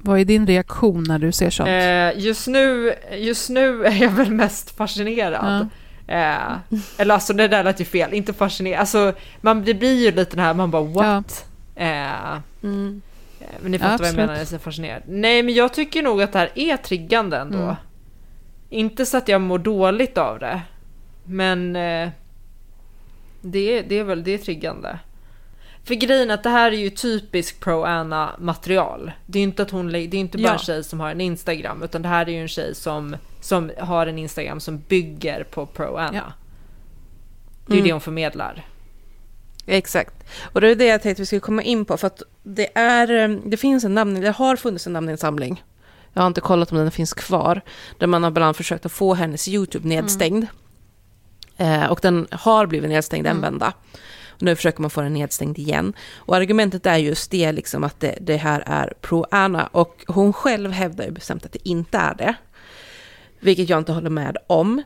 vad 0.01 0.19
är 0.19 0.25
din 0.25 0.47
reaktion 0.47 1.03
när 1.07 1.19
du 1.19 1.31
ser 1.31 1.49
sånt? 1.49 1.69
Eh, 1.69 2.25
just, 2.25 2.47
nu, 2.47 2.93
just 3.17 3.49
nu 3.49 3.85
är 3.85 4.01
jag 4.03 4.11
väl 4.11 4.31
mest 4.31 4.77
fascinerad. 4.77 5.67
Eh, 6.09 6.57
eller 6.97 7.13
alltså 7.13 7.33
det 7.33 7.47
där 7.47 7.63
lät 7.63 7.81
ju 7.81 7.85
fel, 7.85 8.13
inte 8.13 8.33
fascinerad. 8.33 8.79
Alltså 8.79 9.13
man, 9.41 9.63
det 9.65 9.73
blir 9.73 10.05
ju 10.05 10.11
lite 10.11 10.35
den 10.35 10.45
här, 10.45 10.53
man 10.53 10.71
bara 10.71 10.83
what? 10.83 11.45
Eh, 11.75 12.37
Mm. 12.63 13.01
eh, 13.39 13.45
men 13.61 13.71
ni 13.71 13.79
fattar 13.79 13.97
vad 13.97 14.07
jag 14.07 14.15
menar 14.15 14.35
jag 14.37 14.47
säger 14.47 14.59
fascinerad. 14.59 15.01
Nej 15.07 15.43
men 15.43 15.53
jag 15.53 15.73
tycker 15.73 16.03
nog 16.03 16.21
att 16.21 16.31
det 16.33 16.39
här 16.39 16.51
är 16.55 16.77
triggande 16.77 17.37
ändå. 17.37 17.57
Mm. 17.57 17.75
Inte 18.69 19.05
så 19.05 19.17
att 19.17 19.27
jag 19.27 19.41
mår 19.41 19.59
dåligt 19.59 20.17
av 20.17 20.39
det. 20.39 20.61
Men 21.25 21.75
eh, 21.75 22.09
det, 23.41 23.77
är- 23.77 23.83
det 23.83 23.99
är 23.99 24.03
väl 24.03 24.23
det 24.23 24.31
är 24.31 24.37
triggande. 24.37 24.99
För 25.83 25.93
grejen 25.95 26.29
är 26.29 26.33
att 26.33 26.43
det 26.43 26.49
här 26.49 26.71
är 26.71 26.77
ju 26.77 26.89
typisk 26.89 27.59
pro-Anna 27.59 28.29
material. 28.39 29.11
Det 29.25 29.39
är 29.39 29.43
inte 29.43 29.61
att 29.63 29.71
hon 29.71 29.87
det 29.91 29.99
är 29.99 30.15
inte 30.15 30.37
bara 30.37 30.47
Ja. 30.47 30.53
en 30.53 30.59
tjej 30.59 30.83
som 30.83 30.99
har 30.99 31.11
en 31.11 31.21
Instagram 31.21 31.83
utan 31.83 32.01
det 32.01 32.07
här 32.09 32.25
är 32.29 32.31
ju 32.33 32.41
en 32.41 32.47
tjej 32.47 32.75
som, 32.75 33.15
som 33.39 33.71
har 33.79 34.07
en 34.07 34.17
Instagram 34.17 34.59
som 34.59 34.77
bygger 34.87 35.43
på 35.43 35.65
pro-Anna. 35.65 36.17
Ja. 36.17 36.33
Det 37.65 37.73
är 37.73 37.75
ju 37.75 37.79
Mm. 37.79 37.87
det 37.87 37.91
hon 37.91 38.01
förmedlar. 38.01 38.65
Exakt. 39.65 40.13
Och 40.53 40.61
det 40.61 40.67
är 40.71 40.75
det 40.75 40.85
jag 40.85 41.01
tänkte 41.01 41.21
vi 41.21 41.25
skulle 41.25 41.39
komma 41.39 41.61
in 41.63 41.85
på. 41.85 41.97
För 41.97 42.07
att 42.07 42.21
det, 42.43 42.77
är, 42.77 43.11
eh, 43.29 43.37
det 43.45 43.57
finns 43.57 43.83
en 43.83 43.95
namn, 43.95 44.21
det 44.21 44.31
har 44.31 44.55
funnits 44.55 44.87
en 44.87 44.93
namninsamling. 44.93 45.63
Jag 46.13 46.21
har 46.21 46.27
inte 46.27 46.41
kollat 46.41 46.71
om 46.71 46.77
den 46.77 46.91
finns 46.91 47.13
kvar. 47.13 47.61
Där 47.97 48.07
man 48.07 48.23
har 48.23 48.31
bland 48.31 48.43
annat 48.43 48.57
försökt 48.57 48.85
att 48.85 48.91
få 48.91 49.13
hennes 49.13 49.47
YouTube 49.47 49.87
nedstängd. 49.87 50.47
Eh, 51.57 51.85
och 51.85 51.99
den 52.01 52.27
har 52.31 52.65
blivit 52.65 52.89
nedstängd 52.89 53.27
en 53.27 53.41
vända. 53.41 53.73
Och 54.27 54.41
nu 54.43 54.55
försöker 54.55 54.81
man 54.81 54.89
få 54.89 55.01
den 55.01 55.13
nedstängd 55.13 55.57
igen. 55.59 55.93
Och 56.15 56.35
argumentet 56.35 56.85
är 56.85 56.97
just 56.97 57.31
det, 57.31 57.51
liksom 57.51 57.83
att 57.83 57.99
det, 57.99 58.17
det 58.21 58.37
här 58.37 58.63
är 58.65 58.93
pro-Anna. 59.01 59.67
Och 59.71 60.03
hon 60.07 60.33
själv 60.33 60.71
hävdar 60.71 61.05
ju 61.05 61.11
bestämt 61.11 61.45
att 61.45 61.51
det 61.51 61.69
inte 61.69 61.97
är 61.97 62.15
det. 62.15 62.35
Vilket 63.39 63.69
jag 63.69 63.77
inte 63.79 63.91
håller 63.91 64.09
med 64.09 64.37
om. 64.47 64.83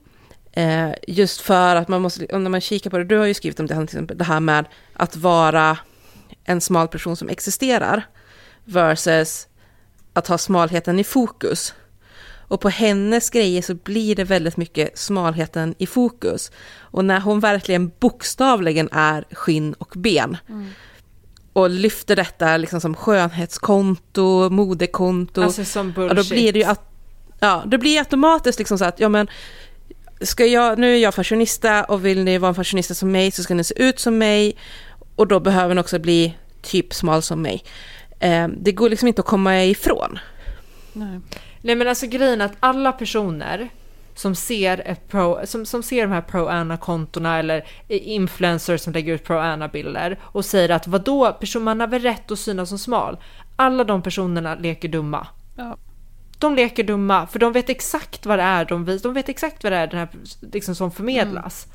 Eh, 0.51 0.89
just 1.07 1.41
för 1.41 1.75
att 1.75 1.87
man 1.87 2.01
måste, 2.01 2.37
när 2.37 2.49
man 2.49 2.61
kikar 2.61 2.89
på 2.89 2.97
det, 2.97 3.03
du 3.03 3.17
har 3.17 3.25
ju 3.25 3.33
skrivit 3.33 3.59
om 3.59 3.67
det, 3.67 3.75
exempel, 3.75 4.17
det 4.17 4.23
här 4.23 4.39
med 4.39 4.65
att 4.93 5.15
vara 5.15 5.77
en 6.43 6.61
smal 6.61 6.87
person 6.87 7.15
som 7.15 7.29
existerar 7.29 8.03
versus 8.65 9.47
att 10.13 10.27
ha 10.27 10.37
smalheten 10.37 10.99
i 10.99 11.03
fokus. 11.03 11.73
Och 12.47 12.61
på 12.61 12.69
hennes 12.69 13.29
grejer 13.29 13.61
så 13.61 13.75
blir 13.75 14.15
det 14.15 14.23
väldigt 14.23 14.57
mycket 14.57 14.97
smalheten 14.97 15.75
i 15.77 15.85
fokus. 15.87 16.51
Och 16.79 17.05
när 17.05 17.19
hon 17.19 17.39
verkligen 17.39 17.91
bokstavligen 17.99 18.89
är 18.91 19.25
skinn 19.31 19.73
och 19.73 19.93
ben 19.95 20.37
och 21.53 21.69
lyfter 21.69 22.15
detta 22.15 22.57
liksom 22.57 22.81
som 22.81 22.95
skönhetskonto, 22.95 24.49
modekonto, 24.49 25.41
Alltså 25.41 25.65
som 25.65 25.87
Ja, 25.87 25.93
bullshit. 25.93 26.29
då 26.29 26.35
blir 26.35 26.53
det 26.53 26.59
ju 26.59 26.65
att, 26.65 26.89
ja, 27.43 27.63
det 27.65 27.77
blir 27.77 27.99
automatiskt 27.99 28.59
liksom 28.59 28.77
så 28.77 28.85
att, 28.85 28.99
ja 28.99 29.09
men, 29.09 29.27
ska 30.21 30.45
jag, 30.45 30.79
nu 30.79 30.93
är 30.93 30.97
jag 30.97 31.13
fashionista 31.13 31.83
och 31.83 32.05
vill 32.05 32.23
ni 32.23 32.37
vara 32.37 32.49
en 32.49 32.55
fashionista 32.55 32.93
som 32.93 33.11
mig 33.11 33.31
så 33.31 33.43
ska 33.43 33.53
ni 33.53 33.63
se 33.63 33.83
ut 33.83 33.99
som 33.99 34.17
mig 34.17 34.57
och 35.15 35.27
då 35.27 35.39
behöver 35.39 35.75
ni 35.75 35.81
också 35.81 35.99
bli 35.99 36.37
typ 36.61 36.93
smal 36.93 37.21
som 37.21 37.41
mig. 37.41 37.63
Eh, 38.19 38.47
det 38.47 38.71
går 38.71 38.89
liksom 38.89 39.07
inte 39.07 39.21
att 39.21 39.27
komma 39.27 39.63
ifrån. 39.63 40.19
Nej. 40.93 41.19
Nej 41.61 41.75
men 41.75 41.87
alltså 41.87 42.07
grejen 42.07 42.41
är 42.41 42.45
att 42.45 42.57
alla 42.59 42.91
personer 42.91 43.69
som 44.15 44.35
ser, 44.35 44.95
pro, 45.07 45.39
som, 45.45 45.65
som 45.65 45.83
ser 45.83 46.01
de 46.01 46.11
här 46.11 46.21
pro-Anna-kontona 46.21 47.39
eller 47.39 47.65
influencers 47.87 48.81
som 48.81 48.93
lägger 48.93 49.13
ut 49.13 49.23
pro-Anna-bilder 49.23 50.19
och 50.21 50.45
säger 50.45 50.69
att 50.69 50.87
vadå, 50.87 51.33
person, 51.39 51.63
man 51.63 51.79
har 51.79 51.87
väl 51.87 52.01
rätt 52.01 52.31
att 52.31 52.39
synas 52.39 52.69
som 52.69 52.79
smal. 52.79 53.17
Alla 53.55 53.83
de 53.83 54.01
personerna 54.01 54.55
leker 54.55 54.87
dumma. 54.87 55.27
Ja. 55.55 55.77
De 56.43 56.55
leker 56.55 56.83
dumma, 56.83 57.27
för 57.27 57.39
de 57.39 57.53
vet 57.53 57.69
exakt 57.69 58.25
vad 58.25 58.39
det 58.39 58.43
är 58.43 58.65
de 58.65 58.85
vis, 58.85 59.01
de 59.01 59.13
vet 59.13 59.29
exakt 59.29 59.63
vad 59.63 59.71
det 59.73 59.77
är 59.77 59.87
den 59.87 59.99
här, 59.99 60.07
liksom, 60.53 60.75
som 60.75 60.91
förmedlas. 60.91 61.67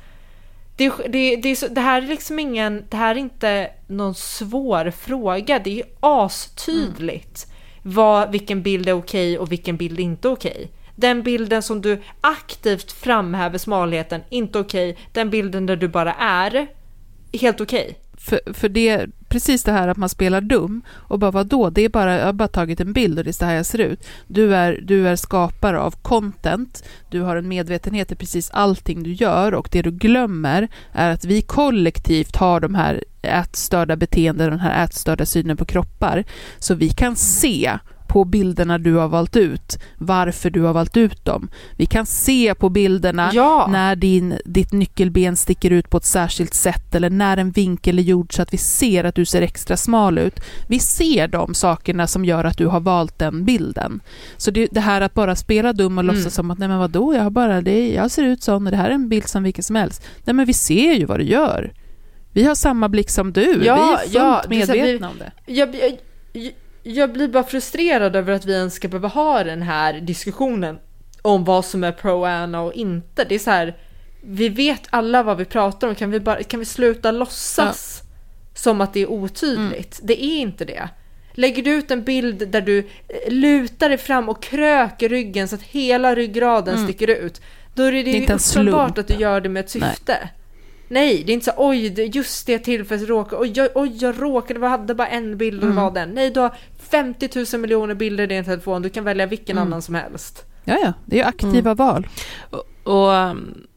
Det, 0.75 0.85
är- 0.85 1.09
det, 1.09 1.35
det, 1.35 1.55
så, 1.55 1.67
det 1.67 1.81
här 1.81 2.01
är 2.01 2.07
liksom 2.07 2.39
ingen, 2.39 2.83
det 2.89 2.97
här 2.97 3.15
är 3.15 3.19
inte 3.19 3.71
någon 3.87 4.15
svår 4.15 4.91
fråga, 4.91 5.59
det 5.59 5.79
är 5.81 5.85
astydligt 5.99 7.47
vad, 7.83 8.31
vilken 8.31 8.61
bild 8.63 8.89
är 8.89 8.93
okej 8.93 9.37
och 9.39 9.51
vilken 9.51 9.77
bild 9.77 9.99
är 9.99 10.03
inte 10.03 10.27
okej. 10.27 10.71
Den 10.95 11.23
bilden 11.23 11.63
som 11.63 11.81
du 11.81 12.01
aktivt 12.21 12.91
framhäver 12.91 13.57
smalheten, 13.57 14.21
inte 14.29 14.59
okej. 14.59 14.97
Den 15.13 15.29
bilden 15.29 15.65
där 15.65 15.75
du 15.75 15.87
bara 15.87 16.13
är, 16.13 16.67
helt 17.33 17.61
okej. 17.61 17.97
För, 18.17 18.53
för 18.53 18.69
det, 18.69 19.05
precis 19.29 19.63
det 19.63 19.71
här 19.71 19.87
att 19.87 19.97
man 19.97 20.09
spelar 20.09 20.41
dum 20.41 20.81
och 20.91 21.19
bara 21.19 21.31
vadå, 21.31 21.69
det 21.69 21.81
är 21.81 21.89
bara, 21.89 22.17
jag 22.17 22.25
har 22.25 22.33
bara 22.33 22.47
tagit 22.47 22.79
en 22.79 22.93
bild 22.93 23.17
och 23.17 23.23
det 23.23 23.31
är 23.31 23.33
så 23.33 23.45
här 23.45 23.55
jag 23.55 23.65
ser 23.65 23.79
ut. 23.79 24.07
Du 24.27 24.55
är, 24.55 24.79
du 24.81 25.07
är 25.07 25.15
skapare 25.15 25.79
av 25.79 25.91
content, 25.91 26.83
du 27.09 27.21
har 27.21 27.35
en 27.35 27.47
medvetenhet 27.47 28.11
i 28.11 28.15
precis 28.15 28.51
allting 28.51 29.03
du 29.03 29.13
gör 29.13 29.53
och 29.53 29.69
det 29.71 29.81
du 29.81 29.91
glömmer 29.91 30.67
är 30.91 31.11
att 31.11 31.25
vi 31.25 31.41
kollektivt 31.41 32.35
har 32.35 32.59
de 32.59 32.75
här 32.75 33.03
ätstörda 33.21 33.95
beteenden, 33.95 34.49
den 34.49 34.59
här 34.59 34.85
ätstörda 34.85 35.25
synen 35.25 35.57
på 35.57 35.65
kroppar. 35.65 36.23
Så 36.59 36.75
vi 36.75 36.89
kan 36.89 37.15
se 37.15 37.79
på 38.09 38.25
bilderna 38.25 38.77
du 38.77 38.93
har 38.93 39.07
valt 39.07 39.35
ut 39.35 39.79
varför 39.97 40.49
du 40.49 40.61
har 40.61 40.73
valt 40.73 40.97
ut 40.97 41.25
dem. 41.25 41.49
Vi 41.77 41.85
kan 41.85 42.05
se 42.05 42.55
på 42.55 42.69
bilderna 42.69 43.29
Ja. 43.33 43.67
när 43.71 43.95
din, 43.95 44.37
ditt 44.45 44.71
nyckelben 44.71 45.35
sticker 45.35 45.71
ut 45.71 45.89
på 45.89 45.97
ett 45.97 46.05
särskilt 46.05 46.53
sätt 46.53 46.95
eller 46.95 47.09
när 47.09 47.37
en 47.37 47.51
vinkel 47.51 47.99
är 47.99 48.03
gjord 48.03 48.33
så 48.35 48.41
att 48.41 48.53
vi 48.53 48.57
ser 48.57 49.03
att 49.03 49.15
du 49.15 49.25
ser 49.25 49.41
extra 49.41 49.77
smal 49.77 50.17
ut. 50.17 50.39
Vi 50.67 50.79
ser 50.79 51.27
de 51.27 51.53
sakerna 51.53 52.07
som 52.07 52.25
gör 52.25 52.43
att 52.43 52.57
du 52.57 52.67
har 52.67 52.79
valt 52.79 53.19
den 53.19 53.45
bilden. 53.45 53.99
Så 54.37 54.51
det, 54.51 54.67
det 54.71 54.79
här 54.79 55.01
att 55.01 55.13
bara 55.13 55.35
spela 55.35 55.73
dum 55.73 55.97
och 55.97 56.03
Mm. 56.03 56.15
låtsas 56.15 56.33
som 56.33 56.51
att 56.51 56.59
nej 56.59 56.67
men 56.67 56.79
vadå, 56.79 57.13
jag 57.13 57.23
har 57.23 57.29
bara 57.29 57.61
det, 57.61 57.93
jag 57.93 58.11
ser 58.11 58.23
ut 58.23 58.43
sån 58.43 58.65
och 58.65 58.71
det 58.71 58.77
här 58.77 58.89
är 58.89 58.93
en 58.93 59.09
bild 59.09 59.27
som 59.27 59.43
vilken 59.43 59.63
som 59.63 59.75
helst. 59.75 60.03
Nej 60.25 60.33
men 60.33 60.45
vi 60.45 60.53
ser 60.53 60.93
ju 60.93 61.05
vad 61.05 61.19
du 61.19 61.23
gör. 61.25 61.73
Vi 62.33 62.43
har 62.43 62.55
samma 62.55 62.89
blick 62.89 63.09
som 63.09 63.33
du, 63.33 63.61
Ja, 63.63 63.75
vi 63.75 63.93
är 63.93 63.97
fullt 63.97 64.15
ja, 64.15 64.35
är 64.35 64.39
att 64.39 64.45
vi- 64.51 64.57
medvetna 64.57 65.09
om 65.09 65.17
det. 65.17 65.31
Jag, 65.45 65.75
jag, 65.75 66.51
jag 66.83 67.13
blir 67.13 67.27
bara 67.27 67.43
frustrerad 67.43 68.15
över 68.15 68.33
att 68.33 68.45
vi 68.45 68.53
ens 68.53 68.73
ska 68.73 68.87
behöva 68.87 69.07
ha 69.07 69.43
den 69.43 69.61
här 69.61 69.93
diskussionen 69.93 70.79
om 71.21 71.43
vad 71.43 71.65
som 71.65 71.83
är 71.83 71.91
pro-Anna 71.91 72.61
och 72.61 72.73
inte. 72.73 73.23
Det 73.23 73.35
är 73.35 73.39
så 73.39 73.51
här, 73.51 73.77
vi 74.21 74.49
vet 74.49 74.81
alla 74.89 75.23
vad 75.23 75.37
vi 75.37 75.45
pratar 75.45 75.87
om, 75.87 75.95
kan 75.95 76.11
vi, 76.11 76.19
bara, 76.19 76.43
kan 76.43 76.59
vi 76.59 76.65
sluta 76.65 77.11
låtsas 77.11 78.01
som 78.53 78.81
att 78.81 78.93
det 78.93 78.99
är 78.99 79.09
otydligt? 79.11 79.99
Det 80.03 80.23
är 80.23 80.39
inte 80.39 80.65
det. 80.65 80.89
Lägger 81.33 81.63
du 81.63 81.71
ut 81.71 81.91
en 81.91 82.03
bild 82.03 82.47
där 82.47 82.61
du 82.61 82.77
eh, 82.79 83.31
lutar 83.31 83.89
dig 83.89 83.97
fram 83.97 84.29
och 84.29 84.43
kröker 84.43 85.09
ryggen 85.09 85.47
så 85.47 85.55
att 85.55 85.61
hela 85.61 86.15
ryggraden 86.15 86.83
sticker 86.87 87.07
ut, 87.07 87.41
då 87.73 87.83
är 87.83 87.91
det, 87.91 88.03
Det 88.03 88.09
är 88.09 88.13
ju 88.15 88.23
uppenbart 88.23 88.41
slump. 88.41 88.97
att 88.97 89.07
du 89.07 89.13
gör 89.13 89.41
det 89.41 89.49
med 89.49 89.59
ett 89.59 89.69
syfte. 89.69 90.17
Nej, 90.21 90.33
det 91.25 91.31
är 91.31 91.33
inte 91.33 91.45
så 91.45 91.51
oj, 91.57 92.01
just 92.15 92.47
det 92.47 92.59
tillfället 92.59 93.09
råkade, 93.09 93.41
oj, 93.41 93.61
oj, 93.61 93.69
oj, 93.75 93.97
jag 94.01 94.21
råkade, 94.21 94.59
jag 94.59 94.69
hade 94.69 94.95
bara 94.95 95.07
en 95.07 95.37
bild 95.37 95.63
och 95.63 95.69
det 95.69 95.75
var 95.75 95.91
den. 95.91 96.09
Nej, 96.09 96.29
du 96.29 96.39
har 96.39 96.55
50 96.79 97.29
000 97.53 97.61
miljoner 97.61 97.93
bilder 97.93 98.23
i 98.23 98.27
din 98.27 98.45
telefon, 98.45 98.81
du 98.81 98.89
kan 98.89 99.03
välja 99.03 99.25
vilken 99.25 99.57
annan 99.57 99.81
som 99.81 99.95
helst. 99.95 100.45
Ja, 100.63 100.77
ja, 100.83 100.93
det 101.05 101.15
är 101.15 101.19
ju 101.19 101.25
aktiva 101.25 101.73
val. 101.73 102.07
Och, 102.49 102.63
och 102.83 103.07
um, 103.07 103.67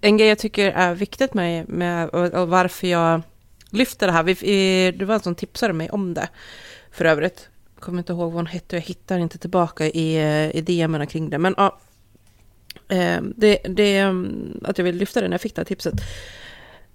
en 0.00 0.16
grej 0.16 0.28
jag 0.28 0.38
tycker 0.38 0.72
är 0.72 0.94
viktigt 0.94 1.34
med, 1.34 1.68
med 1.68 2.08
och, 2.08 2.34
och 2.34 2.48
varför 2.48 2.86
jag 2.86 3.22
lyfter 3.70 4.06
det 4.06 4.12
här, 4.12 4.22
vi, 4.22 4.34
vi, 4.34 4.92
det 4.98 5.04
var 5.04 5.14
en 5.14 5.20
som 5.20 5.34
tipsade 5.34 5.72
mig 5.72 5.90
om 5.90 6.14
det 6.14 6.28
för 6.92 7.04
övrigt. 7.04 7.48
Jag 7.74 7.82
kommer 7.82 7.98
inte 7.98 8.12
ihåg 8.12 8.32
vad 8.32 8.32
hon 8.32 8.46
hette, 8.46 8.76
jag 8.76 8.82
hittar 8.82 9.18
inte 9.18 9.38
tillbaka 9.38 9.86
i, 9.86 10.16
eh, 10.16 10.56
i 10.56 10.60
DMerna 10.60 11.06
kring 11.06 11.30
det. 11.30 11.38
Men 11.38 11.54
ja, 11.56 11.78
Ehm, 12.88 13.34
det, 13.36 13.58
det, 13.64 14.04
att 14.64 14.78
jag 14.78 14.84
vill 14.84 14.96
lyfta 14.96 15.20
det 15.20 15.28
när 15.28 15.34
jag 15.34 15.40
fick 15.40 15.54
det 15.54 15.60
här 15.60 15.64
tipset 15.64 15.94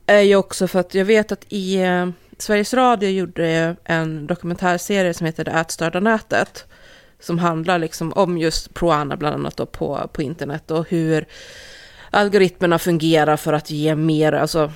är 0.06 0.22
ju 0.22 0.36
också 0.36 0.68
för 0.68 0.80
att 0.80 0.94
jag 0.94 1.06
vet 1.06 1.32
att 1.32 1.46
i 1.50 1.76
ehm, 1.78 2.14
Sveriges 2.38 2.74
Radio 2.74 3.10
gjorde 3.10 3.76
en 3.84 4.28
dokumentärserie 4.28 5.14
som 5.14 5.26
heter 5.26 5.44
Det 5.44 5.52
ätstörda 5.52 6.00
nätet 6.00 6.66
som 7.20 7.40
handlar 7.40 7.80
liksom 7.80 8.14
om 8.14 8.38
just 8.38 8.74
Proana 8.74 9.18
bland 9.18 9.36
annat 9.36 9.58
då 9.58 9.66
på, 9.66 10.10
på 10.14 10.22
internet 10.22 10.72
och 10.72 10.90
hur 10.90 11.26
algoritmerna 12.10 12.80
fungerar 12.80 13.38
för 13.38 13.54
att 13.54 13.72
ge 13.72 13.96
mer, 13.96 14.34
alltså 14.34 14.72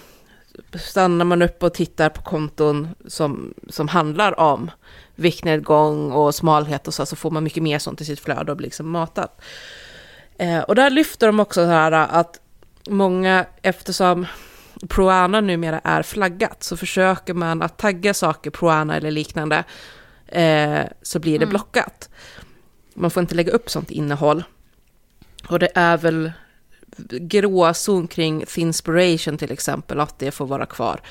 stannar 0.73 1.25
man 1.25 1.41
upp 1.41 1.63
och 1.63 1.73
tittar 1.73 2.09
på 2.09 2.21
konton 2.21 2.87
som, 3.07 3.53
som 3.69 3.87
handlar 3.87 4.39
om 4.39 4.71
viktnedgång 5.15 6.11
och 6.11 6.35
smalhet 6.35 6.87
och 6.87 6.93
så, 6.93 7.05
så 7.05 7.15
får 7.15 7.31
man 7.31 7.43
mycket 7.43 7.63
mer 7.63 7.79
sånt 7.79 8.01
i 8.01 8.05
sitt 8.05 8.19
flöde 8.19 8.51
och 8.51 8.57
blir 8.57 8.67
liksom 8.67 8.89
matat. 8.89 9.41
Eh, 10.39 10.59
och 10.59 10.75
där 10.75 10.89
lyfter 10.89 11.27
de 11.27 11.39
också 11.39 11.65
så 11.65 11.69
här 11.69 11.91
att 11.91 12.39
många, 12.89 13.45
eftersom 13.61 14.25
Proana 14.87 15.41
numera 15.41 15.79
är 15.83 16.03
flaggat, 16.03 16.63
så 16.63 16.77
försöker 16.77 17.33
man 17.33 17.61
att 17.61 17.77
tagga 17.77 18.13
saker 18.13 18.51
Proana 18.51 18.97
eller 18.97 19.11
liknande 19.11 19.63
eh, 20.27 20.81
så 21.01 21.19
blir 21.19 21.39
det 21.39 21.45
Mm. 21.45 21.49
blockat. 21.49 22.09
Man 22.93 23.11
får 23.11 23.21
inte 23.21 23.35
lägga 23.35 23.51
upp 23.51 23.69
sånt 23.69 23.91
innehåll. 23.91 24.43
Och 25.49 25.59
det 25.59 25.69
är 25.75 25.97
väl 25.97 26.31
gråzon 27.09 28.07
kring 28.07 28.45
Thinspiration 28.45 29.37
till 29.37 29.51
exempel, 29.51 29.99
att 29.99 30.19
det 30.19 30.31
får 30.31 30.47
vara 30.47 30.65
kvar. 30.65 31.01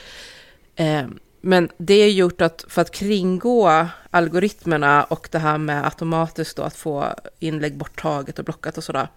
Eh, 0.76 1.06
men 1.40 1.68
det 1.78 1.94
är 1.94 2.10
gjort 2.10 2.40
att 2.40 2.64
för 2.68 2.82
att 2.82 2.90
kringgå 2.90 3.86
algoritmerna 4.10 5.04
och 5.04 5.28
det 5.32 5.38
här 5.38 5.58
med 5.58 5.84
automatiskt 5.84 6.56
då 6.56 6.62
att 6.62 6.76
få 6.76 7.14
inlägg 7.38 7.76
borttaget 7.76 8.38
och 8.38 8.44
blockat 8.44 8.78
och 8.78 8.84
sådär, 8.84 9.08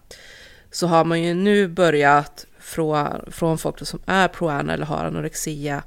så 0.70 0.86
har 0.86 1.04
man 1.04 1.22
ju 1.22 1.34
nu 1.34 1.68
börjat 1.68 2.46
från, 2.58 3.32
från 3.32 3.58
folk 3.58 3.86
som 3.86 4.00
är 4.06 4.28
pro-ana 4.28 4.72
eller 4.72 4.86
har 4.86 5.04
anorexia, 5.04 5.82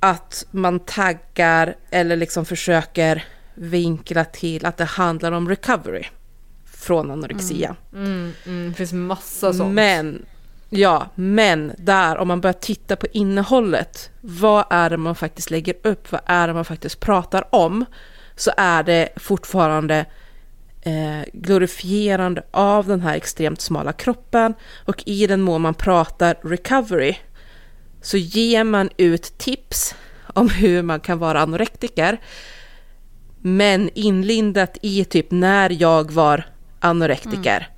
att 0.00 0.46
man 0.50 0.80
taggar 0.80 1.76
eller 1.90 2.16
liksom 2.16 2.44
försöker 2.44 3.24
vinkla 3.54 4.24
till 4.24 4.66
att 4.66 4.76
det 4.76 4.84
handlar 4.84 5.32
om 5.32 5.48
recovery 5.48 6.04
från 6.64 7.10
anorexia. 7.10 7.76
Mm, 7.92 8.32
mm, 8.46 8.68
det 8.68 8.74
finns 8.74 8.92
massa 8.92 9.52
sånt. 9.52 9.74
Men, 9.74 10.26
ja, 10.74 11.10
men 11.14 11.72
där 11.78 12.16
om 12.16 12.28
man 12.28 12.40
börjar 12.40 12.52
titta 12.52 12.96
på 12.96 13.06
innehållet, 13.12 14.10
vad 14.20 14.64
är 14.70 14.90
det 14.90 14.96
man 14.96 15.14
faktiskt 15.14 15.50
lägger 15.50 15.74
upp, 15.82 16.12
vad 16.12 16.20
är 16.26 16.48
det 16.48 16.54
man 16.54 16.64
faktiskt 16.64 17.00
pratar 17.00 17.54
om, 17.54 17.84
så 18.36 18.50
är 18.56 18.82
det 18.82 19.08
fortfarande 19.16 20.06
eh, 20.82 21.24
glorifierande 21.32 22.42
av 22.50 22.86
den 22.86 23.00
här 23.00 23.14
extremt 23.14 23.60
smala 23.60 23.92
kroppen. 23.92 24.54
Och 24.84 25.02
i 25.06 25.26
den 25.26 25.40
mån 25.40 25.62
man 25.62 25.74
pratar 25.74 26.36
recovery 26.42 27.16
så 28.02 28.16
ger 28.16 28.64
man 28.64 28.90
ut 28.96 29.38
tips 29.38 29.94
om 30.34 30.48
hur 30.48 30.82
man 30.82 31.00
kan 31.00 31.18
vara 31.18 31.40
anorektiker. 31.40 32.20
Men 33.40 33.90
inlindat 33.94 34.78
i 34.82 35.04
typ 35.04 35.30
när 35.30 35.82
jag 35.82 36.12
var 36.12 36.46
anorektiker 36.80 37.68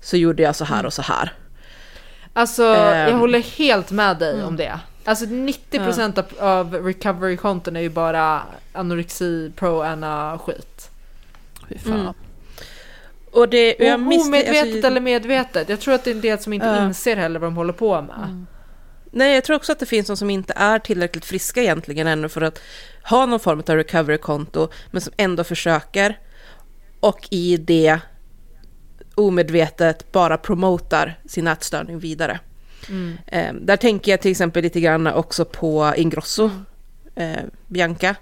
så 0.00 0.16
gjorde 0.16 0.42
jag 0.42 0.56
så 0.56 0.64
här 0.64 0.86
och 0.86 0.92
så 0.92 1.02
här. 1.02 1.32
Alltså, 2.36 2.62
Ehm. 2.64 3.10
jag 3.10 3.18
håller 3.18 3.38
helt 3.58 3.90
med 3.90 4.18
dig 4.18 4.44
om 4.44 4.56
det. 4.56 4.80
Alltså 5.04 5.24
90% 5.24 6.18
av, 6.18 6.24
av 6.38 6.74
recovery-konton 6.74 7.76
är 7.76 7.80
ju 7.80 7.88
bara 7.88 8.42
anorexi, 8.72 9.52
pro-ana 9.56 10.38
skit. 10.38 10.90
Fy 11.68 11.78
fan. 11.78 11.92
Mm. 12.00 12.14
Och 13.32 13.48
det, 13.48 13.74
och 13.74 13.84
jag 13.84 14.00
misstänker- 14.00 14.28
Omedvetet 14.28 14.72
alltså, 14.74 14.86
eller 14.86 15.00
medvetet. 15.00 15.68
Jag 15.68 15.80
tror 15.80 15.94
att 15.94 16.04
det 16.04 16.10
är 16.10 16.14
en 16.14 16.20
del 16.20 16.38
som 16.38 16.52
inte 16.52 16.66
Ja. 16.66 16.86
inser 16.86 17.16
heller 17.16 17.40
vad 17.40 17.46
de 17.46 17.56
håller 17.56 17.72
på 17.72 18.02
med. 18.02 18.44
Nej, 19.10 19.34
jag 19.34 19.44
tror 19.44 19.56
också 19.56 19.72
att 19.72 19.78
det 19.78 19.86
finns 19.86 20.06
de 20.06 20.16
som 20.16 20.30
inte 20.30 20.52
är 20.56 20.78
tillräckligt 20.78 21.24
friska 21.24 21.60
egentligen 21.62 22.06
ännu 22.06 22.28
för 22.28 22.40
att 22.40 22.60
ha 23.04 23.26
någon 23.26 23.40
form 23.40 23.62
av 23.68 23.76
recovery-konto, 23.76 24.68
men 24.90 25.00
som 25.00 25.12
ändå 25.16 25.44
försöker. 25.44 26.18
Och 27.00 27.28
i 27.30 27.56
det 27.56 27.98
omedvetet 29.14 30.12
bara 30.12 30.36
promotar 30.36 31.18
sin 31.26 31.46
ätstörning 31.46 31.98
vidare. 31.98 32.40
Mm. 32.88 33.18
Eh, 33.26 33.54
där 33.54 33.76
tänker 33.76 34.10
jag 34.10 34.20
till 34.20 34.30
exempel 34.30 34.62
lite 34.62 34.80
grann 34.80 35.06
också 35.06 35.44
på 35.44 35.92
Ingrosso, 35.96 36.50
eh, 37.14 37.42
Bianca, 37.66 38.16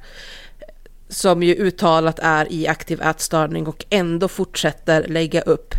som 1.08 1.42
ju 1.42 1.54
uttalat 1.54 2.18
är 2.18 2.52
i 2.52 2.66
aktiv 2.66 3.02
ätstörning 3.02 3.66
och 3.66 3.84
ändå 3.90 4.28
fortsätter 4.28 5.08
lägga 5.08 5.40
upp 5.40 5.74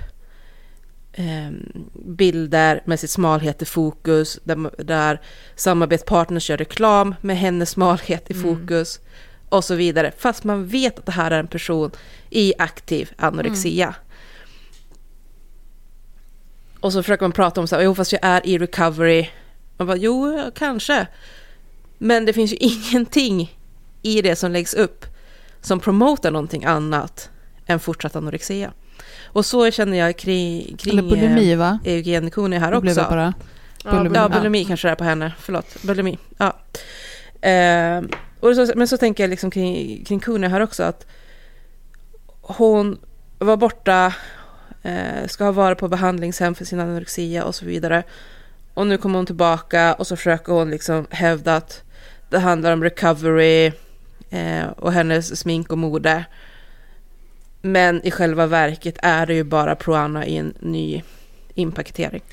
eh, 1.14 1.52
bilder 1.94 2.82
med 2.86 3.00
sitt 3.00 3.10
smalhet 3.10 3.62
i 3.62 3.66
fokus, 3.66 4.40
där, 4.44 4.84
där 4.84 5.22
samarbetspartners 5.56 6.50
gör 6.50 6.58
reklam 6.58 7.16
med 7.22 7.38
hennes 7.38 7.70
smalhet 7.70 8.32
i 8.32 8.34
fokus 8.34 9.00
och 9.50 9.64
så 9.64 9.76
vidare. 9.76 10.12
Fast 10.18 10.44
man 10.44 10.68
vet 10.68 11.00
att 11.00 11.06
det 11.06 11.12
här 11.12 11.32
är 11.32 11.40
en 11.40 11.48
person 11.48 11.92
i 12.30 12.54
aktiv 12.58 13.12
anorexia. 13.18 13.96
Och 16.84 16.94
så 16.94 17.04
försöker 17.04 17.24
man 17.24 17.32
prata 17.32 17.62
om 17.62 17.68
så 17.68 17.76
här, 17.76 17.84
jo 17.84 17.96
fast 17.96 18.12
jag 18.12 18.20
är 18.24 18.48
i 18.48 18.58
recovery. 18.58 19.30
Man 19.78 19.88
bara, 19.88 19.98
jo 19.98 20.40
kanske. 20.56 21.08
Men 21.98 22.26
det 22.26 22.34
finns 22.34 22.52
ju 22.54 22.58
ingenting 22.60 23.58
i 24.02 24.22
det 24.22 24.36
som 24.36 24.52
läggs 24.52 24.74
upp 24.74 25.06
som 25.62 25.80
promotar 25.80 26.32
någonting 26.32 26.66
annat 26.66 27.30
än 27.66 27.80
fortsatt 27.80 28.16
anorexia. 28.16 28.72
Och 29.26 29.46
så 29.46 29.72
känner 29.72 29.98
jag 29.98 30.18
kring, 30.18 30.78
kring 30.78 31.00
Eller 31.00 31.10
bulimi 31.10 31.56
va? 31.56 31.80
eh, 31.86 31.94
Eugen 31.94 32.32
Kuni 32.32 32.58
här 32.58 32.72
Det 32.72 32.78
också. 32.78 33.00
jag 33.02 33.10
bara. 33.10 33.34
Ja, 33.84 33.92
Bulimi. 33.92 34.16
Ja, 34.16 34.30
bulimi 34.30 34.66
kanske 34.66 34.88
det 34.88 34.92
är 34.92 34.96
på 34.96 35.04
henne. 35.04 35.32
Förlåt, 35.40 35.82
bulimi. 35.84 36.18
Ja. 36.38 36.58
Eh, 37.50 38.02
och 38.40 38.56
så, 38.56 38.74
men 38.76 38.88
så 38.88 38.98
tänker 38.98 39.24
jag 39.24 39.30
liksom 39.30 39.52
kring, 39.52 40.04
kring 40.06 40.20
Kuni 40.20 40.48
här 40.48 40.62
också 40.62 40.84
att 40.84 41.06
hon 42.42 42.98
var 43.40 43.58
borta, 43.58 44.14
Eh, 44.84 45.28
ska 45.28 45.44
ha 45.44 45.52
varit 45.52 45.78
på 45.78 45.88
behandlingshem 45.88 46.56
för 46.56 46.66
sin 46.66 46.80
anorexia 46.80 47.44
och 47.44 47.56
så 47.56 47.66
vidare. 47.66 48.04
Och 48.74 48.88
nu 48.88 48.98
kommer 48.98 49.16
hon 49.16 49.26
tillbaka 49.26 49.94
och 49.94 50.08
så 50.08 50.16
försöker 50.16 50.54
hon 50.54 50.72
liksom 50.72 51.08
hävda 51.10 51.56
att 51.56 51.84
det 52.30 52.40
handlar 52.40 52.74
om 52.74 52.84
recovery 52.84 53.72
eh, 54.30 54.68
och 54.78 54.94
hennes 54.94 55.40
smink 55.40 55.72
och 55.72 55.78
mode. 55.78 56.26
Men 57.62 58.06
i 58.06 58.12
själva 58.12 58.46
verket 58.46 58.98
är 59.02 59.26
det 59.26 59.34
ju 59.34 59.44
bara 59.44 59.76
Proana 59.76 60.26
i 60.26 60.38
en 60.38 60.54
ny 60.60 61.02
inpaketering. 61.54 62.24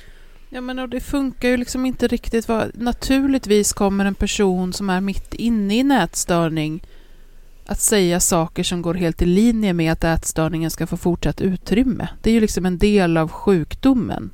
Ja 0.48 0.60
men 0.60 0.78
och 0.78 0.88
det 0.88 1.00
funkar 1.00 1.48
ju 1.48 1.56
liksom 1.56 1.86
inte 1.86 2.08
riktigt. 2.08 2.48
Vad, 2.48 2.70
naturligtvis 2.74 3.72
kommer 3.72 4.04
en 4.04 4.14
person 4.14 4.72
som 4.72 4.90
är 4.90 5.00
mitt 5.00 5.34
inne 5.34 5.78
i 5.78 5.82
nätstörning 5.82 6.82
att 7.70 7.80
säga 7.80 8.20
saker 8.20 8.62
som 8.62 8.82
går 8.82 8.94
helt 8.94 9.22
i 9.22 9.26
linje 9.26 9.72
med 9.72 9.92
att 9.92 10.04
ätstörningen 10.04 10.70
ska 10.70 10.86
få 10.86 10.96
fortsatt 10.96 11.40
utrymme. 11.40 12.08
Det 12.22 12.30
är 12.30 12.34
ju 12.34 12.40
liksom 12.40 12.66
en 12.66 12.78
del 12.78 13.16
av 13.16 13.30
sjukdomen. 13.30 14.30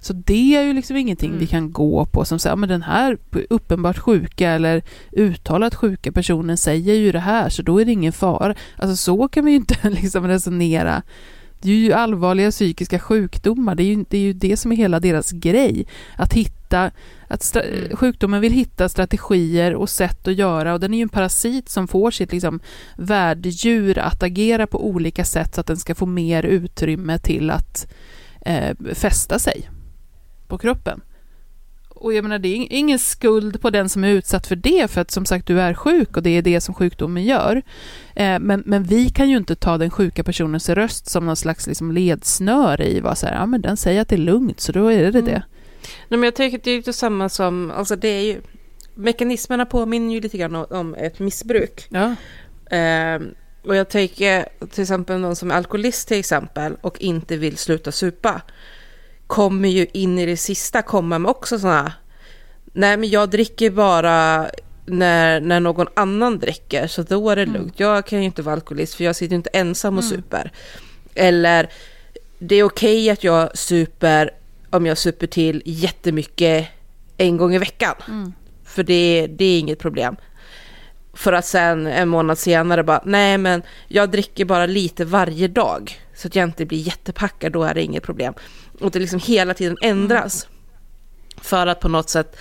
Så 0.00 0.12
det 0.12 0.56
är 0.56 0.62
ju 0.62 0.72
liksom 0.72 0.96
ingenting 0.96 1.28
Mm. 1.28 1.40
vi 1.40 1.46
kan 1.46 1.72
gå 1.72 2.06
på 2.06 2.24
som 2.24 2.38
säger, 2.38 2.56
men 2.56 2.68
den 2.68 2.82
här 2.82 3.18
uppenbart 3.50 3.98
sjuka 3.98 4.50
eller 4.50 4.82
uttalat 5.12 5.74
sjuka 5.74 6.12
personen 6.12 6.56
säger 6.56 6.94
ju 6.94 7.12
det 7.12 7.20
här, 7.20 7.48
så 7.48 7.62
då 7.62 7.80
är 7.80 7.84
det 7.84 7.92
ingen 7.92 8.12
fara. 8.12 8.54
Alltså 8.76 8.96
så 8.96 9.28
kan 9.28 9.44
vi 9.44 9.50
ju 9.50 9.56
inte 9.56 9.90
liksom 9.90 10.28
resonera. 10.28 11.02
Det 11.60 11.70
är 11.70 11.74
ju 11.74 11.92
allvarliga 11.92 12.50
psykiska 12.50 12.98
sjukdomar, 12.98 13.74
det 13.74 13.82
är 13.82 13.86
ju 13.86 14.04
det, 14.08 14.18
är 14.18 14.22
ju 14.22 14.32
det 14.32 14.56
som 14.56 14.72
är 14.72 14.76
hela 14.76 15.00
deras 15.00 15.32
grej. 15.32 15.86
Att 16.16 16.32
hitta, 16.32 16.55
att 16.72 17.40
stra- 17.40 17.84
Mm. 17.84 17.96
sjukdomen 17.96 18.40
vill 18.40 18.52
hitta 18.52 18.88
strategier 18.88 19.74
och 19.74 19.90
sätt 19.90 20.28
att 20.28 20.34
göra 20.34 20.74
och 20.74 20.80
den 20.80 20.94
är 20.94 20.98
ju 20.98 21.02
en 21.02 21.08
parasit 21.08 21.68
som 21.68 21.88
får 21.88 22.10
sitt 22.10 22.32
liksom 22.32 22.60
värddjur 22.96 23.98
att 23.98 24.22
agera 24.22 24.66
på 24.66 24.86
olika 24.86 25.24
sätt 25.24 25.54
så 25.54 25.60
att 25.60 25.66
den 25.66 25.76
ska 25.76 25.94
få 25.94 26.06
mer 26.06 26.42
utrymme 26.42 27.18
till 27.18 27.50
att 27.50 27.86
eh, 28.40 28.76
fästa 28.94 29.38
sig 29.38 29.70
på 30.48 30.58
kroppen. 30.58 31.00
Och 31.88 32.14
jag 32.14 32.22
menar, 32.22 32.38
det 32.38 32.48
är 32.48 32.66
ingen 32.70 32.98
skuld 32.98 33.60
på 33.60 33.70
den 33.70 33.88
som 33.88 34.04
är 34.04 34.08
utsatt 34.08 34.46
för 34.46 34.56
det, 34.56 34.90
för 34.90 35.00
att 35.00 35.10
som 35.10 35.26
sagt, 35.26 35.46
du 35.46 35.60
är 35.60 35.74
sjuk 35.74 36.16
och 36.16 36.22
det 36.22 36.30
är 36.30 36.42
det 36.42 36.60
som 36.60 36.74
sjukdomen 36.74 37.24
gör. 37.24 37.62
Eh, 38.14 38.38
men, 38.38 38.62
men 38.66 38.82
vi 38.84 39.08
kan 39.08 39.30
ju 39.30 39.36
inte 39.36 39.54
ta 39.56 39.78
den 39.78 39.90
sjuka 39.90 40.24
personens 40.24 40.68
röst 40.68 41.10
som 41.10 41.26
någon 41.26 41.36
slags 41.36 41.66
liksom 41.66 41.92
ledsnöre 41.92 42.88
i 42.88 43.00
vad 43.00 43.18
så 43.18 43.26
här, 43.26 43.34
ja 43.34 43.46
men 43.46 43.60
den 43.60 43.76
säger 43.76 44.00
att 44.00 44.08
det 44.08 44.16
är 44.16 44.18
lugnt, 44.18 44.60
så 44.60 44.72
då 44.72 44.92
är 44.92 45.12
det 45.12 45.18
Mm. 45.18 45.42
Nej, 46.08 46.18
men 46.18 46.22
jag 46.22 46.34
tänker 46.34 46.58
att 46.58 46.64
det 46.64 46.70
är 46.70 46.76
lite 46.76 46.92
samma 46.92 47.28
som, 47.28 47.70
alltså 47.70 47.96
det 47.96 48.08
är 48.08 48.22
ju, 48.22 48.40
mekanismerna 48.94 49.66
påminner 49.66 50.14
ju 50.14 50.20
lite 50.20 50.38
grann 50.38 50.54
om- 50.56 50.94
ett 50.94 51.18
missbruk. 51.18 51.86
Ja. 51.88 52.14
Ehm, 52.70 53.34
och 53.64 53.76
jag 53.76 53.88
tänker 53.88 54.48
till 54.70 54.82
exempel 54.82 55.18
någon 55.20 55.36
som 55.36 55.50
är 55.50 55.54
alkoholist 55.54 56.08
till 56.08 56.18
exempel 56.18 56.76
och 56.80 57.00
inte 57.00 57.36
vill 57.36 57.56
sluta 57.56 57.92
supa. 57.92 58.42
Kommer 59.26 59.68
ju 59.68 59.86
in 59.92 60.18
i 60.18 60.26
det 60.26 60.36
sista 60.36 60.82
komma 60.82 61.18
med 61.18 61.30
också 61.30 61.58
sådana, 61.58 61.92
nej 62.72 62.96
men 62.96 63.08
jag 63.10 63.30
dricker 63.30 63.70
bara 63.70 64.50
när, 64.86 65.40
när 65.40 65.60
någon 65.60 65.86
annan 65.94 66.38
dricker 66.38 66.86
så 66.86 67.02
då 67.02 67.30
är 67.30 67.36
det 67.36 67.46
lugnt. 67.46 67.80
Jag 67.80 68.06
kan 68.06 68.18
ju 68.18 68.24
inte 68.24 68.42
vara 68.42 68.54
alkoholist 68.54 68.94
för 68.94 69.04
jag 69.04 69.16
sitter 69.16 69.30
ju 69.32 69.36
inte 69.36 69.50
ensam 69.52 69.98
och 69.98 70.04
super. 70.04 70.52
Eller 71.14 71.70
det 72.38 72.54
är 72.56 72.62
okej 72.62 73.10
att 73.10 73.24
jag 73.24 73.58
super 73.58 74.30
om 74.76 74.86
jag 74.86 74.98
super 74.98 75.26
till 75.26 75.62
jättemycket 75.64 76.68
en 77.16 77.36
gång 77.36 77.54
i 77.54 77.58
veckan. 77.58 77.94
För 78.64 78.82
det, 78.82 79.26
det 79.30 79.44
är 79.44 79.58
inget 79.58 79.78
problem. 79.78 80.16
För 81.14 81.32
att 81.32 81.46
sen 81.46 81.86
en 81.86 82.08
månad 82.08 82.38
senare 82.38 82.84
bara, 82.84 83.02
nej 83.04 83.38
men 83.38 83.62
jag 83.88 84.10
dricker 84.10 84.44
bara 84.44 84.66
lite 84.66 85.04
varje 85.04 85.48
dag. 85.48 86.00
Så 86.14 86.28
att 86.28 86.36
jag 86.36 86.44
inte 86.44 86.66
blir 86.66 86.78
jättepackad, 86.78 87.52
då 87.52 87.62
är 87.62 87.74
det 87.74 87.82
inget 87.82 88.02
problem. 88.02 88.34
Och 88.80 88.90
det 88.90 88.98
liksom 88.98 89.20
hela 89.20 89.54
tiden 89.54 89.76
ändras. 89.82 90.48
För 91.42 91.66
att 91.66 91.80
på 91.80 91.88
något 91.88 92.10
sätt 92.10 92.36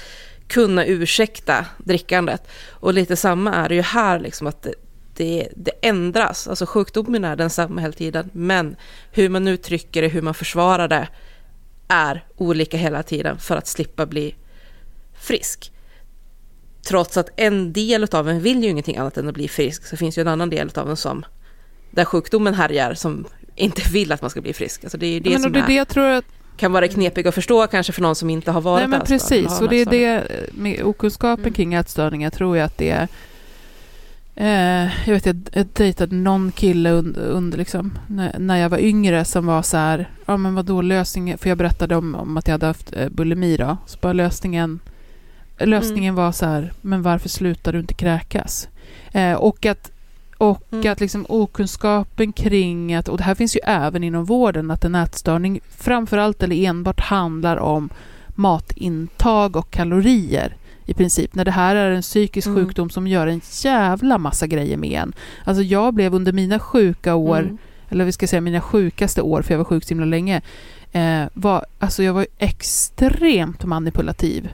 kunna 0.48 0.86
ursäkta 0.86 1.66
drickandet. 1.78 2.48
Och 2.70 2.94
lite 2.94 3.16
samma 3.16 3.54
är 3.54 3.70
det 3.70 3.76
ju 3.76 3.82
här, 3.82 4.20
liksom 4.20 4.48
att 4.48 4.62
det, 4.62 4.74
det, 5.16 5.48
det 5.56 5.72
ändras. 5.82 6.48
Alltså 6.48 6.66
sjukdomen 6.66 7.26
är 7.26 7.36
densamma 7.36 7.82
hela 7.82 7.94
tiden, 7.94 8.30
men 8.34 8.76
hur 9.12 9.30
man 9.30 9.48
uttrycker 9.48 10.02
det, 10.02 10.08
hur 10.08 10.22
man 10.22 10.34
försvarar 10.34 10.88
det, 10.88 11.08
är 11.88 12.24
olika 12.38 12.78
hela 12.78 13.04
tiden 13.04 13.38
för 13.38 13.58
att 13.58 13.68
slippa 13.68 14.06
bli 14.06 14.36
frisk. 15.14 15.72
trots 16.88 17.18
att 17.18 17.30
en 17.36 17.74
del 17.74 18.08
av 18.12 18.30
en 18.30 18.42
vill 18.42 18.64
ju 18.64 18.70
ingenting 18.70 18.98
annat 18.98 19.18
än 19.18 19.28
att 19.28 19.34
bli 19.34 19.48
frisk, 19.48 19.86
så 19.86 19.98
finns 19.98 20.18
ju 20.18 20.22
en 20.22 20.28
annan 20.28 20.50
del 20.50 20.70
av 20.76 20.90
en 20.90 20.98
som, 20.98 21.26
där 21.92 22.06
sjukdomen 22.06 22.54
härjar, 22.54 22.94
som 22.94 23.26
inte 23.56 23.82
vill 23.90 24.12
att 24.12 24.22
man 24.22 24.30
ska 24.30 24.42
bli 24.42 24.54
frisk. 24.54 24.84
Alltså 24.84 24.98
det 24.98 25.06
är 25.06 25.12
ju 25.12 25.20
det 25.20 25.30
men 25.30 25.42
som 25.42 25.52
det 25.52 25.60
är 25.60 25.68
det 25.68 25.74
jag 25.74 25.88
tror 25.88 26.06
att 26.06 26.26
kan 26.58 26.72
vara 26.72 26.88
knepigt 26.88 27.28
att 27.28 27.36
förstå 27.36 27.68
kanske 27.68 27.94
för 27.94 28.02
någon 28.02 28.16
som 28.16 28.30
inte 28.30 28.52
har 28.52 28.62
varit 28.62 28.82
Nej, 28.82 28.88
men 28.88 29.08
precis. 29.08 29.62
Och 29.62 29.70
det 29.70 29.76
är 29.76 29.86
det 29.86 30.24
med 30.52 30.84
okunskapen 30.84 31.44
Mm. 31.44 31.54
kring 31.54 31.74
ätstörningar 31.74 32.30
tror 32.30 32.58
jag 32.58 32.66
att 32.66 32.78
det 32.78 32.90
är 32.90 33.08
Eh, 34.38 35.08
jag 35.08 35.14
vet 35.14 35.26
jag, 35.26 35.50
jag 35.54 35.66
dejtade 35.74 36.16
någon 36.16 36.52
kille 36.52 36.92
under, 36.92 37.22
under 37.22 37.58
liksom, 37.58 37.98
när, 38.08 38.40
när 38.40 38.58
jag 38.58 38.70
var 38.70 38.78
yngre 38.78 39.26
som 39.26 39.46
var 39.46 39.62
så 39.62 39.78
här, 39.78 40.10
ja 40.26 40.38
men 40.38 40.56
vadå 40.56 40.82
lösningen, 40.82 41.38
för 41.38 41.50
jag 41.50 41.58
berättade 41.58 41.96
om, 41.96 42.16
om 42.16 42.38
att 42.38 42.48
jag 42.48 42.54
hade 42.54 42.66
haft 42.66 42.94
eh, 42.94 43.10
bulimi 43.10 43.58
då, 43.58 43.78
så 43.86 43.98
bara 44.02 44.14
lösningen, 44.14 44.80
lösningen 45.60 46.14
Mm. 46.14 46.26
var 46.26 46.32
så 46.32 46.46
här, 46.46 46.72
men 46.82 47.02
varför 47.02 47.30
slutar 47.30 47.74
du 47.74 47.80
inte 47.80 47.94
kräkas? 47.94 48.68
Eh, 49.12 49.34
och 49.34 49.66
att, 49.66 49.92
och 50.38 50.62
Mm. 50.72 50.92
att 50.92 51.00
liksom 51.00 51.26
okunskapen 51.30 52.34
kring 52.34 52.94
att, 52.94 53.08
och 53.10 53.18
det 53.18 53.24
här 53.24 53.36
finns 53.36 53.56
ju 53.56 53.60
även 53.66 54.04
inom 54.04 54.26
vården, 54.26 54.72
att 54.72 54.86
en 54.86 54.96
ätstörning 54.96 55.60
framförallt 55.78 56.44
eller 56.44 56.66
enbart 56.66 57.00
handlar 57.00 57.58
om 57.58 57.90
matintag 58.30 59.56
och 59.56 59.72
kalorier 59.72 60.56
i 60.86 60.94
princip. 60.94 61.36
När 61.36 61.46
det 61.46 61.52
här 61.52 61.76
är 61.76 61.92
en 61.92 62.02
psykisk 62.02 62.48
Mm. 62.48 62.66
sjukdom 62.66 62.90
som 62.90 63.08
gör 63.08 63.28
en 63.28 63.42
jävla 63.64 64.18
massa 64.18 64.48
grejer 64.48 64.78
med 64.78 64.92
en. 65.02 65.14
Alltså 65.44 65.64
jag 65.64 65.94
blev 65.94 66.16
under 66.16 66.34
mina 66.34 66.60
sjuka 66.60 67.16
år, 67.16 67.40
Mm. 67.40 67.58
eller 67.90 68.06
vi 68.06 68.12
ska 68.12 68.28
säga 68.28 68.42
mina 68.42 68.62
sjukaste 68.62 69.22
år, 69.22 69.42
för 69.42 69.54
jag 69.54 69.58
var 69.58 69.66
sjuk 69.66 69.84
så 69.84 69.90
himla 69.90 70.06
länge, 70.06 70.42
eh, 70.92 71.24
var, 71.34 71.66
alltså 71.80 72.04
jag 72.04 72.14
var 72.14 72.28
extremt 72.90 73.66
manipulativ. 73.66 74.50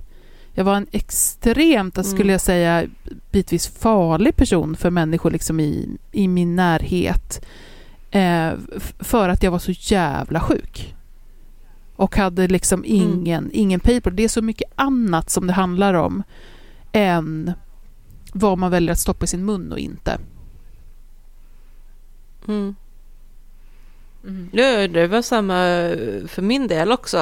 Jag 0.53 0.63
var 0.63 0.75
en 0.75 0.87
extremt, 0.91 1.97
Mm. 1.97 2.03
skulle 2.11 2.31
jag 2.31 2.41
säga, 2.41 2.85
bitvis 3.31 3.67
farlig 3.67 4.35
person 4.35 4.75
för 4.75 4.89
människor 4.89 5.31
liksom 5.31 5.59
i, 5.59 5.89
i 6.11 6.27
min 6.27 6.55
närhet. 6.55 7.45
Eh, 8.11 8.51
för 8.99 9.29
att 9.29 9.43
jag 9.43 9.51
var 9.51 9.59
så 9.59 9.71
jävla 9.71 10.39
sjuk. 10.39 10.95
Och 11.95 12.15
hade 12.15 12.47
liksom 12.47 12.83
ingen, 12.85 13.49
ingen 13.53 13.79
pay 13.79 14.01
på 14.01 14.09
det. 14.09 14.15
Det 14.15 14.23
är 14.23 14.27
så 14.27 14.41
mycket 14.41 14.71
annat 14.75 15.29
som 15.29 15.47
det 15.47 15.53
handlar 15.53 15.93
om 15.93 16.23
än 16.91 17.51
vad 18.33 18.57
man 18.57 18.71
väljer 18.71 18.91
att 18.91 18.99
stoppa 18.99 19.23
i 19.23 19.27
sin 19.27 19.45
mun 19.45 19.71
och 19.71 19.79
inte. 19.79 20.19
Mm. 22.47 22.75
Ja, 24.51 24.87
det 24.87 25.07
var 25.07 25.21
samma 25.21 25.53
för 26.27 26.41
min 26.41 26.67
del 26.67 26.91
också. 26.91 27.17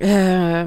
Eh, 0.00 0.66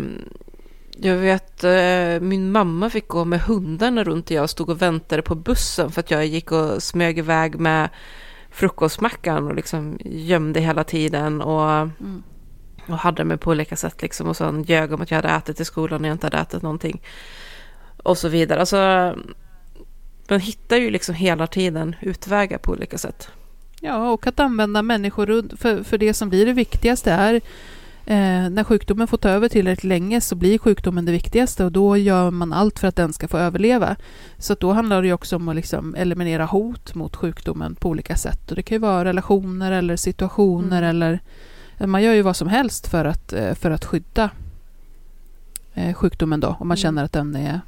Jag 0.97 1.15
vet, 1.17 1.63
eh, 1.63 2.21
min 2.21 2.51
mamma 2.51 2.89
fick 2.89 3.07
gå 3.07 3.25
med 3.25 3.41
hundarna 3.41 4.03
runt 4.03 4.25
och 4.25 4.31
jag 4.31 4.49
stod 4.49 4.69
och 4.69 4.81
väntade 4.81 5.21
på 5.21 5.35
bussen 5.35 5.91
för 5.91 5.99
att 5.99 6.11
jag 6.11 6.25
gick 6.25 6.51
och 6.51 6.83
smög 6.83 7.17
iväg 7.17 7.59
med 7.59 7.89
frukostmackan 8.51 9.47
och 9.47 9.55
liksom 9.55 9.97
gömde 10.05 10.59
hela 10.59 10.83
tiden 10.83 11.41
och, 11.41 11.89
och 12.87 12.97
hade 12.97 13.23
mig 13.23 13.37
på 13.37 13.49
olika 13.51 13.75
sätt 13.75 14.01
liksom 14.01 14.27
och 14.27 14.37
sen 14.37 14.63
ljög 14.63 14.93
om 14.93 15.01
att 15.01 15.11
jag 15.11 15.15
hade 15.17 15.29
ätit 15.29 15.59
i 15.59 15.65
skolan 15.65 16.01
när 16.01 16.09
jag 16.09 16.15
inte 16.15 16.25
hade 16.25 16.37
ätit 16.37 16.61
någonting 16.61 17.01
och 18.03 18.17
så 18.17 18.29
vidare. 18.29 18.59
Alltså, 18.59 19.15
man 20.29 20.39
hittar 20.39 20.77
ju 20.77 20.89
liksom 20.89 21.15
hela 21.15 21.47
tiden 21.47 21.95
utvägar 22.01 22.57
på 22.57 22.71
olika 22.71 22.97
sätt. 22.97 23.29
Ja, 23.81 24.09
och 24.09 24.27
att 24.27 24.39
använda 24.39 24.81
människor 24.81 25.25
runt, 25.25 25.59
för, 25.59 25.83
för 25.83 25.97
det 25.97 26.13
som 26.13 26.29
blir 26.29 26.45
det 26.45 26.53
viktigaste 26.53 27.11
är 27.11 27.33
eh, 28.05 28.49
när 28.49 28.63
sjukdomen 28.63 29.07
får 29.07 29.17
ta 29.17 29.29
över 29.29 29.49
tillräckligt 29.49 29.89
länge 29.89 30.21
så 30.21 30.35
blir 30.35 30.57
sjukdomen 30.57 31.05
det 31.05 31.11
viktigaste 31.11 31.65
och 31.65 31.71
då 31.71 31.97
gör 31.97 32.31
man 32.31 32.53
allt 32.53 32.79
för 32.79 32.87
att 32.87 32.95
den 32.95 33.13
ska 33.13 33.27
få 33.27 33.37
överleva. 33.37 33.95
Så 34.37 34.53
då 34.53 34.71
handlar 34.71 35.01
det 35.01 35.07
ju 35.07 35.13
också 35.13 35.35
om 35.35 35.49
att 35.49 35.55
liksom 35.55 35.95
eliminera 35.95 36.45
hot 36.45 36.95
mot 36.95 37.15
sjukdomen 37.15 37.75
på 37.75 37.89
olika 37.89 38.15
sätt. 38.15 38.49
Och 38.49 38.55
det 38.55 38.63
kan 38.63 38.75
ju 38.75 38.79
vara 38.79 39.05
relationer 39.05 39.71
eller 39.71 39.95
situationer 39.95 40.77
Mm. 40.77 40.89
eller 40.89 41.19
man 41.79 42.03
gör 42.03 42.13
ju 42.13 42.21
vad 42.21 42.35
som 42.35 42.47
helst 42.47 42.87
för 42.87 43.05
att, 43.05 43.33
eh, 43.33 43.53
för 43.53 43.71
att 43.71 43.85
skydda 43.85 44.29
eh, 45.73 45.93
sjukdomen 45.93 46.39
då, 46.39 46.47
om 46.47 46.67
man 46.67 46.75
Mm. 46.77 46.81
känner 46.81 47.03
att 47.03 47.11
den 47.13 47.35
är, 47.35 47.61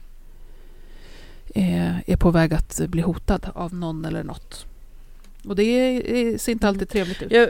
är, 1.55 2.03
är 2.07 2.17
på 2.17 2.31
väg 2.31 2.53
att 2.53 2.81
bli 2.87 3.01
hotad 3.01 3.49
av 3.53 3.73
någon 3.73 4.05
eller 4.05 4.23
något. 4.23 4.65
Och 5.47 5.55
det 5.55 5.63
är, 5.63 6.37
ser 6.37 6.51
inte 6.51 6.67
alltid 6.67 6.89
trevligt 6.89 7.21
ut. 7.21 7.31
Jag, 7.31 7.49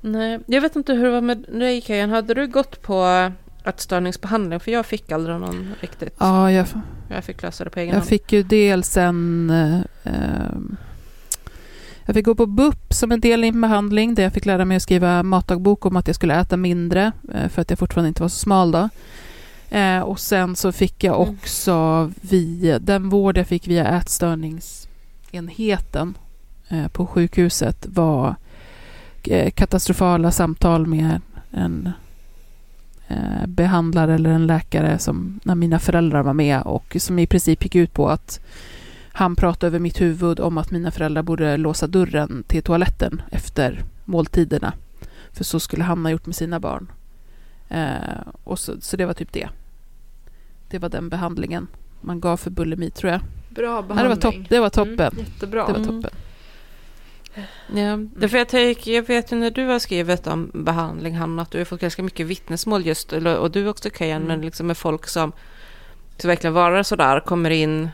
nej, 0.00 0.40
jag 0.46 0.60
vet 0.60 0.76
inte 0.76 0.92
hur 0.94 1.04
det 1.04 1.10
var 1.10 1.20
med 1.20 1.38
dig 1.48 1.80
Kajan. 1.80 2.10
Hade 2.10 2.34
du 2.34 2.46
gått 2.46 2.82
på 2.82 3.30
ätstörningsbehandling? 3.64 4.60
För 4.60 4.70
jag 4.70 4.86
fick 4.86 5.12
aldrig 5.12 5.36
någon 5.40 5.74
riktigt. 5.80 6.14
Ja, 6.18 6.52
jag, 6.52 6.66
Jag 7.08 7.24
fick 7.24 7.42
lösa 7.42 7.64
det 7.64 7.70
på 7.70 7.78
egen 7.80 7.88
jag 7.88 7.96
hand. 7.96 8.08
fick 8.08 8.32
ju 8.32 8.42
dels 8.42 8.96
en... 8.96 9.50
Eh, 10.02 10.48
jag 12.06 12.14
fick 12.14 12.24
gå 12.24 12.34
på 12.34 12.46
BUP 12.46 12.94
som 12.94 13.12
en 13.12 13.20
del 13.20 13.44
i 13.44 13.48
en 13.48 13.60
behandling 13.60 14.14
där 14.14 14.22
jag 14.22 14.32
fick 14.32 14.46
lära 14.46 14.64
mig 14.64 14.76
att 14.76 14.82
skriva 14.82 15.22
matdagbok 15.22 15.86
om 15.86 15.96
att 15.96 16.06
jag 16.06 16.16
skulle 16.16 16.40
äta 16.40 16.56
mindre 16.56 17.12
eh, 17.34 17.48
för 17.48 17.62
att 17.62 17.70
jag 17.70 17.78
fortfarande 17.78 18.08
inte 18.08 18.22
var 18.22 18.28
så 18.28 18.38
smal 18.38 18.70
då. 18.72 18.88
Eh, 19.70 20.00
och 20.00 20.20
sen 20.20 20.56
så 20.56 20.72
fick 20.72 21.04
jag 21.04 21.22
Mm. 21.22 21.34
också 21.34 22.10
via, 22.20 22.78
den 22.78 23.08
vård 23.08 23.38
jag 23.38 23.46
fick 23.46 23.68
via 23.68 23.88
ätstörningsenheten 23.88 26.14
eh, 26.68 26.88
på 26.88 27.06
sjukhuset 27.06 27.86
var 27.88 28.34
katastrofala 29.54 30.30
samtal 30.30 30.86
med 30.86 31.20
en 31.50 31.90
eh, 33.08 33.46
behandlare 33.46 34.14
eller 34.14 34.30
en 34.30 34.46
läkare 34.46 34.98
som 34.98 35.40
när 35.44 35.54
mina 35.54 35.78
föräldrar 35.78 36.22
var 36.22 36.34
med 36.34 36.62
och 36.62 36.96
som 36.98 37.18
i 37.18 37.26
princip 37.26 37.64
gick 37.64 37.74
ut 37.74 37.92
på 37.92 38.08
att 38.08 38.40
han 39.16 39.36
pratade 39.36 39.66
över 39.66 39.78
mitt 39.78 40.00
huvud 40.00 40.40
om 40.40 40.58
att 40.58 40.70
mina 40.70 40.90
föräldrar 40.90 41.22
borde 41.22 41.56
låsa 41.56 41.86
dörren 41.86 42.44
till 42.46 42.62
toaletten 42.62 43.22
efter 43.30 43.84
måltiderna. 44.04 44.72
För 45.32 45.44
så 45.44 45.60
skulle 45.60 45.84
han 45.84 46.04
ha 46.04 46.10
gjort 46.12 46.26
med 46.26 46.36
sina 46.36 46.60
barn. 46.60 46.92
Eh, 47.68 47.94
och 48.44 48.58
så, 48.58 48.80
så 48.80 48.96
det 48.96 49.06
var 49.06 49.12
typ 49.14 49.32
det. 49.32 49.48
Det 50.68 50.78
var 50.78 50.88
den 50.88 51.08
behandlingen 51.08 51.66
man 52.00 52.20
gav 52.20 52.36
för 52.36 52.50
bulimi 52.50 52.90
tror 52.90 53.12
jag. 53.12 53.20
Bra 53.48 53.82
behandling. 53.82 54.02
det, 54.02 54.08
var 54.08 54.16
topp, 54.32 54.48
det 54.48 54.60
var 54.60 54.70
toppen. 54.70 55.12
Mm, 55.12 55.18
jättebra. 55.24 55.66
Det 55.66 55.72
var 55.72 55.78
Mm. 55.78 56.02
toppen. 56.02 56.18
Ja, 57.74 57.96
därför 58.20 58.38
jag, 58.38 58.48
tänker, 58.48 58.92
jag 58.94 59.02
vet 59.06 59.32
ju 59.32 59.36
när 59.36 59.50
du 59.50 59.66
har 59.66 59.78
skrivit 59.78 60.26
om 60.26 60.50
behandling, 60.54 61.14
Hanna, 61.16 61.42
att 61.42 61.50
du 61.50 61.58
har 61.58 61.64
fått 61.64 61.80
ganska 61.80 62.02
mycket 62.02 62.26
vittnesmål 62.26 62.86
just, 62.86 63.12
eller- 63.12 63.38
och 63.38 63.50
du 63.50 63.68
också 63.68 63.90
Kajan, 63.90 64.16
Mm. 64.16 64.28
men 64.28 64.40
liksom 64.40 64.66
med 64.66 64.76
folk 64.76 65.06
som, 65.08 65.32
som 66.16 66.28
verkligen 66.28 66.54
vara 66.54 66.84
sådär, 66.84 67.20
kommer 67.20 67.50
in 67.50 67.88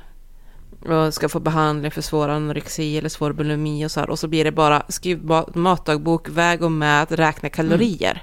och 0.89 1.15
ska 1.15 1.29
få 1.29 1.41
behandling 1.41 1.91
för 1.91 2.03
svår 2.03 2.29
anorexi 2.29 2.99
eller 2.99 3.09
svår 3.09 3.33
bulimi 3.33 3.87
och 3.87 3.91
så 3.91 4.01
här, 4.01 4.11
och 4.11 4.19
så 4.19 4.29
blir 4.29 4.45
det 4.45 4.53
bara 4.53 4.83
skriv 4.89 5.23
ma- 5.23 5.57
matdagbok, 5.59 6.29
väg 6.29 6.63
och 6.63 6.73
mät, 6.73 7.13
räkna 7.13 7.49
kalorier. 7.49 8.23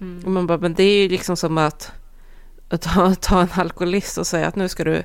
Mm. 0.00 0.24
Och 0.24 0.30
man 0.30 0.46
bara, 0.46 0.58
men 0.58 0.74
det 0.74 0.82
är 0.82 1.02
ju 1.02 1.08
liksom 1.08 1.36
som 1.36 1.58
att, 1.58 1.92
att 2.68 2.82
ta, 2.82 3.14
ta 3.20 3.40
en 3.42 3.48
alkoholist 3.54 4.18
och 4.18 4.26
säga 4.26 4.46
att 4.48 4.56
nu 4.56 4.68
ska 4.68 4.84
du 4.84 5.02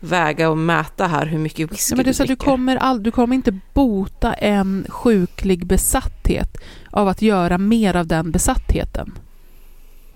väga 0.00 0.50
och 0.50 0.58
mäta 0.58 1.06
här 1.06 1.26
hur 1.26 1.38
mycket 1.38 1.72
whisky 1.72 1.92
Ja, 1.92 1.96
men 1.96 2.04
det 2.04 2.10
är 2.10 2.12
så 2.12 2.22
du 2.22 2.26
dricker. 2.26 2.44
kommer, 2.44 2.76
all, 2.76 3.02
du 3.02 3.10
kommer 3.10 3.34
inte 3.34 3.58
bota 3.74 4.32
en 4.34 4.86
sjuklig 4.88 5.66
besatthet 5.66 6.56
av 6.90 7.08
att 7.08 7.22
göra 7.22 7.58
mer 7.58 7.96
av 7.96 8.06
den 8.06 8.30
besattheten. 8.30 9.12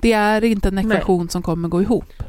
Det 0.01 0.13
är 0.13 0.45
inte 0.45 0.69
en 0.69 0.75
Nej. 0.75 0.87
ekvation 0.87 1.29
som 1.29 1.43
kommer 1.43 1.69
gå 1.69 1.83
ihop. 1.83 2.23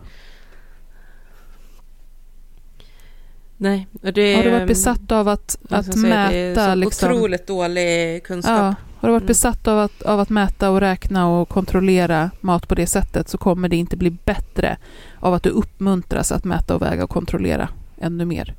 Nej, 3.61 3.87
det 4.01 4.35
Har 4.35 4.43
du 4.43 4.49
varit 4.49 4.61
ehm, 4.61 4.67
besatt 4.67 5.11
av 5.11 5.27
att, 5.27 5.57
att 5.69 5.99
säga, 5.99 6.29
det 6.29 6.37
är 6.37 6.49
mäta... 6.49 6.65
så 6.69 6.75
Liksom, 6.75 7.11
otroligt 7.11 7.47
dålig 7.47 8.23
kunskap. 8.23 8.51
ja, 8.57 8.75
har 8.97 9.07
du 9.09 9.11
varit 9.11 9.21
Mm. 9.21 9.27
besatt 9.27 9.67
av 9.67 9.79
att, 9.79 10.01
av 10.01 10.19
att 10.19 10.29
mäta 10.29 10.69
och 10.69 10.79
räkna 10.79 11.27
och 11.27 11.49
kontrollera 11.49 12.31
mat 12.39 12.67
på 12.67 12.75
det 12.75 12.87
sättet 12.87 13.29
så 13.29 13.37
kommer 13.37 13.69
det 13.69 13.75
inte 13.75 13.97
bli 13.97 14.09
bättre 14.09 14.77
av 15.19 15.33
att 15.33 15.43
du 15.43 15.49
uppmuntras 15.49 16.31
att 16.31 16.43
mäta 16.43 16.75
och 16.75 16.81
väga 16.81 17.03
och 17.03 17.09
kontrollera 17.09 17.69
ännu 17.97 18.25
mer. 18.25 18.55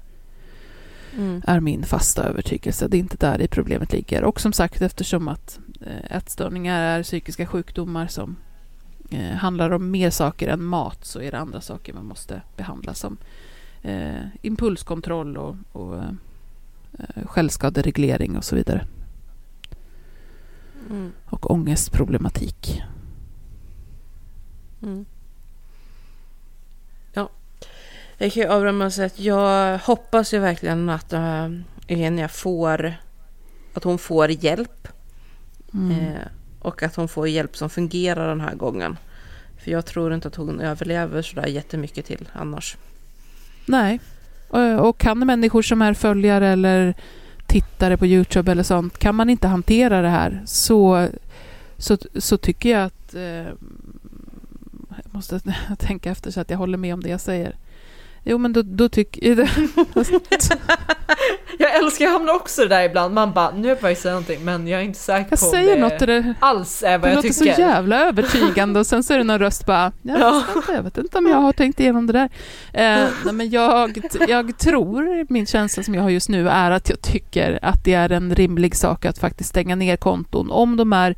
Mm. 1.16 1.42
är 1.46 1.60
min 1.60 1.82
fasta 1.82 2.22
övertygelse. 2.24 2.88
Det 2.88 2.96
är 2.96 2.98
inte 2.98 3.16
där 3.16 3.40
i 3.40 3.48
problemet 3.48 3.92
ligger. 3.92 4.24
Och 4.24 4.40
som 4.40 4.52
sagt, 4.52 4.82
eftersom 4.82 5.28
att 5.28 5.58
eh, 5.86 6.16
ätstörningar 6.16 6.82
är 6.82 7.02
psykiska 7.02 7.46
sjukdomar 7.46 8.06
som 8.06 8.36
eh, 9.10 9.36
handlar 9.36 9.70
om 9.70 9.90
mer 9.90 10.10
saker 10.10 10.48
än 10.48 10.64
mat 10.64 11.04
så 11.04 11.20
är 11.20 11.30
det 11.30 11.38
andra 11.38 11.60
saker 11.60 11.92
man 11.92 12.06
måste 12.06 12.42
behandla 12.56 12.94
som 12.94 13.16
eh, 13.82 14.26
impulskontroll 14.42 15.36
och, 15.36 15.56
och 15.72 15.96
eh, 15.96 16.10
eh, 16.98 17.26
självskadereglering 17.26 18.36
och 18.36 18.44
så 18.44 18.56
vidare. 18.56 18.86
Mm. 20.90 21.12
Och 21.26 21.50
ångestproblematik. 21.50 22.82
Mm. 24.82 25.04
Ja, 27.12 27.30
jag 28.18 28.32
kan 28.32 28.42
ju 28.42 28.48
avrunda 28.48 28.72
med 28.72 28.86
att 28.86 28.94
säga 28.94 29.06
att 29.06 29.20
jag 29.20 29.78
hoppas 29.78 30.34
ju 30.34 30.38
verkligen 30.38 30.88
att 30.88 31.12
äh, 31.12 31.48
Eugenia 31.88 32.28
får, 32.28 32.94
att 33.74 33.84
hon 33.84 33.98
får 33.98 34.30
hjälp. 34.30 34.88
Mm. 35.74 35.90
Eh, 35.90 36.26
och 36.58 36.82
att 36.82 36.96
hon 36.96 37.08
får 37.08 37.28
hjälp 37.28 37.56
som 37.56 37.70
fungerar 37.70 38.28
den 38.28 38.40
här 38.40 38.54
gången. 38.54 38.96
För 39.58 39.70
jag 39.70 39.86
tror 39.86 40.14
inte 40.14 40.28
att 40.28 40.36
hon 40.36 40.60
överlever 40.60 41.22
sådär 41.22 41.46
jättemycket 41.46 42.06
till 42.06 42.28
annars. 42.32 42.76
Nej. 43.66 44.00
Eh, 44.54 44.76
och, 44.76 44.98
kan 44.98 45.18
människor 45.18 45.62
som 45.62 45.82
är 45.82 45.94
följare 45.94 46.48
eller 46.48 46.94
tittare 47.46 47.96
på 47.96 48.06
Youtube 48.06 48.52
eller 48.52 48.62
sånt, 48.62 48.98
kan 48.98 49.14
man 49.14 49.30
inte 49.30 49.48
hantera 49.48 50.02
det 50.02 50.08
här 50.08 50.42
så, 50.46 51.08
så, 51.78 51.98
så 52.14 52.36
tycker 52.36 52.70
jag 52.70 52.84
att... 52.84 53.14
Eh, 53.14 53.22
jag 55.04 55.14
måste 55.14 55.40
tänka 55.78 56.10
efter 56.10 56.30
så 56.30 56.40
att 56.40 56.50
jag 56.50 56.58
håller 56.58 56.78
med 56.78 56.94
om 56.94 57.02
det 57.02 57.08
jag 57.08 57.20
säger. 57.20 57.56
Jo, 58.24 58.38
men 58.38 58.52
då, 58.52 58.62
då 58.62 58.88
tycker 58.88 59.24
jag... 61.58 61.76
älskar, 61.76 62.04
jag 62.04 62.12
hamnar 62.12 62.34
också 62.34 62.64
där 62.64 62.82
ibland. 62.82 63.14
Man 63.14 63.32
bara, 63.32 63.50
nu 63.50 63.68
är 63.68 63.68
jag 63.68 63.80
på 63.80 63.86
väg 63.86 63.92
att 63.92 63.98
säga 63.98 64.12
någonting, 64.14 64.44
men 64.44 64.68
jag 64.68 64.80
är 64.80 64.84
inte 64.84 64.98
säker 64.98 65.26
jag 65.30 65.40
på 65.40 65.46
säger 65.46 65.74
det 65.74 65.80
något 65.80 65.98
det, 65.98 66.34
alls 66.40 66.82
är 66.82 66.98
vad 66.98 67.10
jag 67.10 67.22
tycker. 67.22 67.44
Det 67.44 67.44
låter 67.44 67.54
så 67.54 67.60
jävla 67.60 68.00
övertygande 68.08 68.80
och 68.80 68.86
sen 68.86 69.02
så 69.02 69.14
är 69.14 69.18
det 69.18 69.24
någon 69.24 69.38
röst 69.38 69.66
bara, 69.66 69.92
jag, 70.02 70.20
ja. 70.20 70.44
inte, 70.56 70.72
jag 70.72 70.82
vet 70.82 70.98
inte 70.98 71.18
om 71.18 71.26
jag 71.26 71.36
har 71.36 71.52
tänkt 71.52 71.80
igenom 71.80 72.06
det 72.06 72.12
där. 72.12 72.30
Eh, 72.72 73.08
nej, 73.24 73.34
men 73.34 73.50
jag, 73.50 74.02
jag 74.28 74.58
tror, 74.58 75.26
min 75.32 75.46
känsla 75.46 75.82
som 75.82 75.94
jag 75.94 76.02
har 76.02 76.10
just 76.10 76.28
nu 76.28 76.48
är 76.48 76.70
att 76.70 76.88
jag 76.88 77.00
tycker 77.00 77.58
att 77.62 77.84
det 77.84 77.94
är 77.94 78.12
en 78.12 78.34
rimlig 78.34 78.76
sak 78.76 79.04
att 79.04 79.18
faktiskt 79.18 79.50
stänga 79.50 79.74
ner 79.74 79.96
konton 79.96 80.50
om 80.50 80.76
de 80.76 80.92
är 80.92 81.16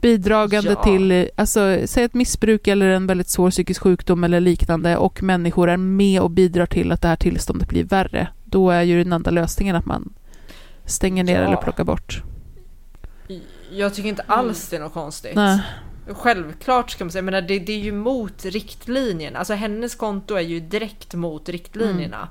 bidragande 0.00 0.70
ja. 0.70 0.82
till, 0.82 1.30
alltså 1.36 1.78
säg 1.84 2.04
ett 2.04 2.14
missbruk 2.14 2.66
eller 2.66 2.86
en 2.86 3.06
väldigt 3.06 3.28
svår 3.28 3.50
psykisk 3.50 3.82
sjukdom 3.82 4.24
eller 4.24 4.40
liknande 4.40 4.96
och 4.96 5.22
människor 5.22 5.70
är 5.70 5.76
med 5.76 6.20
och 6.20 6.30
bidrar 6.30 6.66
till 6.66 6.92
att 6.92 7.02
det 7.02 7.08
här 7.08 7.16
tillståndet 7.16 7.68
blir 7.68 7.84
värre. 7.84 8.28
Då 8.44 8.70
är 8.70 8.82
ju 8.82 9.04
den 9.04 9.12
enda 9.12 9.30
lösningen 9.30 9.76
att 9.76 9.86
man 9.86 10.12
stänger 10.84 11.24
ner 11.24 11.40
ja. 11.40 11.46
eller 11.46 11.56
plockar 11.56 11.84
bort. 11.84 12.22
Jag 13.70 13.94
tycker 13.94 14.08
inte 14.08 14.24
alls 14.26 14.68
det 14.68 14.76
är 14.76 14.80
något 14.80 14.92
konstigt. 14.92 15.34
Nej. 15.34 15.60
Självklart 16.06 16.90
ska 16.90 17.04
man 17.04 17.10
säga, 17.10 17.22
men 17.22 17.46
det, 17.46 17.58
det 17.58 17.72
är 17.72 17.78
ju 17.78 17.92
mot 17.92 18.44
riktlinjerna. 18.44 19.38
Alltså 19.38 19.54
hennes 19.54 19.94
konto 19.94 20.34
är 20.34 20.40
ju 20.40 20.60
direkt 20.60 21.14
mot 21.14 21.48
riktlinjerna. 21.48 22.16
Mm 22.16 22.28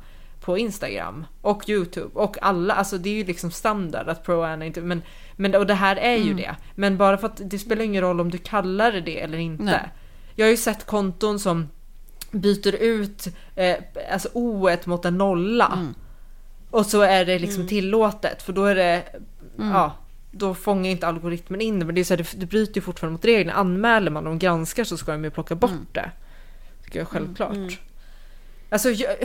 på 0.47 0.57
Instagram 0.57 1.25
och 1.41 1.69
Youtube 1.69 2.09
och 2.13 2.37
alla, 2.41 2.73
alltså 2.73 2.97
det 2.97 3.09
är 3.09 3.13
ju 3.13 3.23
liksom 3.23 3.51
standard 3.51 4.07
att 4.07 4.23
pro 4.23 4.63
inte, 4.63 4.81
men, 4.81 5.01
men 5.37 5.55
och 5.55 5.67
det 5.67 5.73
här 5.73 5.95
är 5.95 6.15
ju 6.15 6.31
mm. 6.31 6.37
det. 6.37 6.55
Men 6.75 6.97
bara 6.97 7.17
för 7.17 7.27
att 7.27 7.41
det 7.45 7.59
spelar 7.59 7.83
ingen 7.83 8.01
roll 8.01 8.19
om 8.19 8.31
du 8.31 8.37
kallar 8.37 8.91
det 8.91 9.01
det 9.01 9.21
eller 9.21 9.37
inte. 9.37 9.63
Nej. 9.63 9.89
Jag 10.35 10.45
har 10.45 10.51
ju 10.51 10.57
sett 10.57 10.85
konton 10.85 11.39
som 11.39 11.69
byter 12.31 12.75
ut 12.75 13.27
eh, 13.55 13.75
alltså 14.11 14.29
o 14.33 14.69
mot 14.85 15.05
en 15.05 15.17
nolla. 15.17 15.71
Mm. 15.73 15.95
Och 16.69 16.85
så 16.85 17.01
är 17.01 17.25
det 17.25 17.39
liksom 17.39 17.61
mm. 17.61 17.67
tillåtet 17.67 18.41
för 18.41 18.53
då 18.53 18.65
är 18.65 18.75
det, 18.75 19.03
mm. 19.57 19.71
ja, 19.71 19.95
då 20.31 20.53
fångar 20.55 20.91
inte 20.91 21.07
algoritmen 21.07 21.61
in 21.61 21.79
det. 21.79 21.85
Men 21.85 21.95
det 21.95 22.01
är 22.01 22.05
så 22.05 22.13
här, 22.13 22.17
det, 22.17 22.39
det 22.39 22.45
bryter 22.45 22.75
ju 22.75 22.81
fortfarande 22.81 23.11
mot 23.11 23.25
reglerna. 23.25 23.53
Anmäler 23.59 24.11
man 24.11 24.27
och 24.27 24.39
granskar 24.39 24.83
så 24.83 24.97
ska 24.97 25.11
de 25.11 25.23
ju 25.23 25.29
plocka 25.29 25.55
bort 25.55 25.71
mm. 25.71 25.85
det. 25.91 26.11
Tycker 26.83 26.99
jag 26.99 27.07
självklart. 27.07 27.79
Alltså 28.69 28.89
jag, 28.89 29.15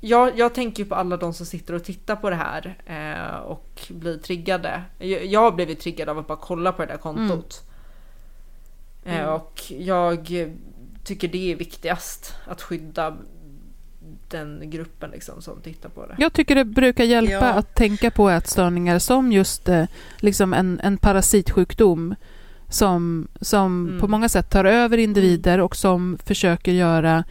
jag, 0.00 0.38
jag, 0.38 0.54
tänker 0.54 0.84
på 0.84 0.94
alla 0.94 1.16
de 1.16 1.34
som 1.34 1.46
sitter 1.46 1.74
och 1.74 1.84
tittar 1.84 2.16
på 2.16 2.30
det 2.30 2.36
här 2.36 2.78
eh, 2.86 3.36
och 3.36 3.80
blir 3.88 4.18
triggade. 4.18 4.82
Jag, 4.98 5.26
jag 5.26 5.40
har 5.40 5.52
blivit 5.52 5.80
triggad 5.80 6.08
av 6.08 6.18
att 6.18 6.26
bara 6.26 6.38
kolla 6.38 6.72
på 6.72 6.82
det 6.82 6.88
där 6.92 6.98
kontot. 6.98 7.62
Mm. 9.04 9.20
Eh, 9.20 9.26
och 9.26 9.62
jag 9.68 10.48
tycker 11.04 11.28
det 11.28 11.52
är 11.52 11.56
viktigast 11.56 12.34
att 12.46 12.62
skydda 12.62 13.16
den 14.28 14.70
gruppen 14.70 15.10
liksom 15.10 15.42
som 15.42 15.60
tittar 15.60 15.88
på 15.88 16.06
det. 16.06 16.14
Jag 16.18 16.32
tycker 16.32 16.54
det 16.54 16.64
brukar 16.64 17.04
hjälpa 17.04 17.32
ja. 17.32 17.52
att 17.52 17.74
tänka 17.74 18.10
på 18.10 18.30
ätstörningar 18.30 18.98
som 18.98 19.32
just 19.32 19.68
eh, 19.68 19.84
liksom 20.18 20.54
en, 20.54 20.80
en 20.82 20.98
parasitsjukdom 20.98 22.14
som, 22.68 23.28
som 23.40 23.86
mm. 23.88 24.00
på 24.00 24.08
många 24.08 24.28
sätt 24.28 24.50
tar 24.50 24.64
över 24.64 24.98
individer 24.98 25.60
och 25.60 25.76
som 25.76 26.18
försöker 26.24 26.72
göra 26.72 27.24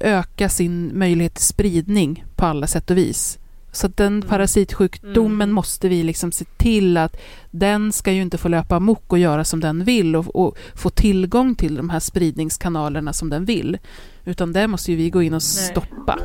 öka 0.00 0.48
sin 0.48 0.98
möjlighet 0.98 1.34
till 1.34 1.44
spridning 1.44 2.24
på 2.36 2.46
alla 2.46 2.66
sätt 2.66 2.90
och 2.90 2.96
vis. 2.96 3.38
Så 3.76 3.88
den 3.88 4.06
mm. 4.06 4.28
parasitsjukdomen 4.28 5.48
mm. 5.48 5.54
måste 5.54 5.88
vi 5.88 6.02
liksom 6.02 6.32
se 6.32 6.44
till 6.44 6.96
att 6.96 7.16
den 7.50 7.92
ska 7.92 8.12
ju 8.12 8.22
inte 8.22 8.38
få 8.38 8.48
löpa 8.48 8.76
amok 8.76 9.12
och 9.12 9.18
göra 9.18 9.44
som 9.44 9.60
den 9.60 9.84
vill 9.84 10.16
och, 10.16 10.36
och, 10.36 10.58
få 10.74 10.90
tillgång 10.90 11.54
till 11.54 11.74
de 11.74 11.90
här 11.90 12.00
spridningskanalerna 12.00 13.12
som 13.12 13.30
den 13.30 13.44
vill. 13.44 13.78
Utan 14.24 14.52
det 14.52 14.68
måste 14.68 14.90
ju 14.90 14.96
vi 14.96 15.10
gå 15.10 15.22
in 15.22 15.34
och 15.34 15.42
Nej. 15.56 15.70
stoppa. 15.70 16.18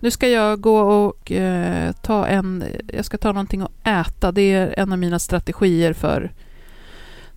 Nu 0.00 0.10
ska 0.10 0.28
jag 0.28 0.60
gå 0.60 0.78
och 0.78 1.32
eh, 1.32 1.92
ta 1.92 2.26
en, 2.26 2.64
jag 2.92 3.04
ska 3.04 3.18
ta 3.18 3.32
någonting 3.32 3.60
att 3.60 3.86
äta. 3.86 4.32
Det 4.32 4.52
är 4.52 4.74
en 4.78 4.92
av 4.92 4.98
mina 4.98 5.18
strategier 5.18 5.92
för 5.92 6.32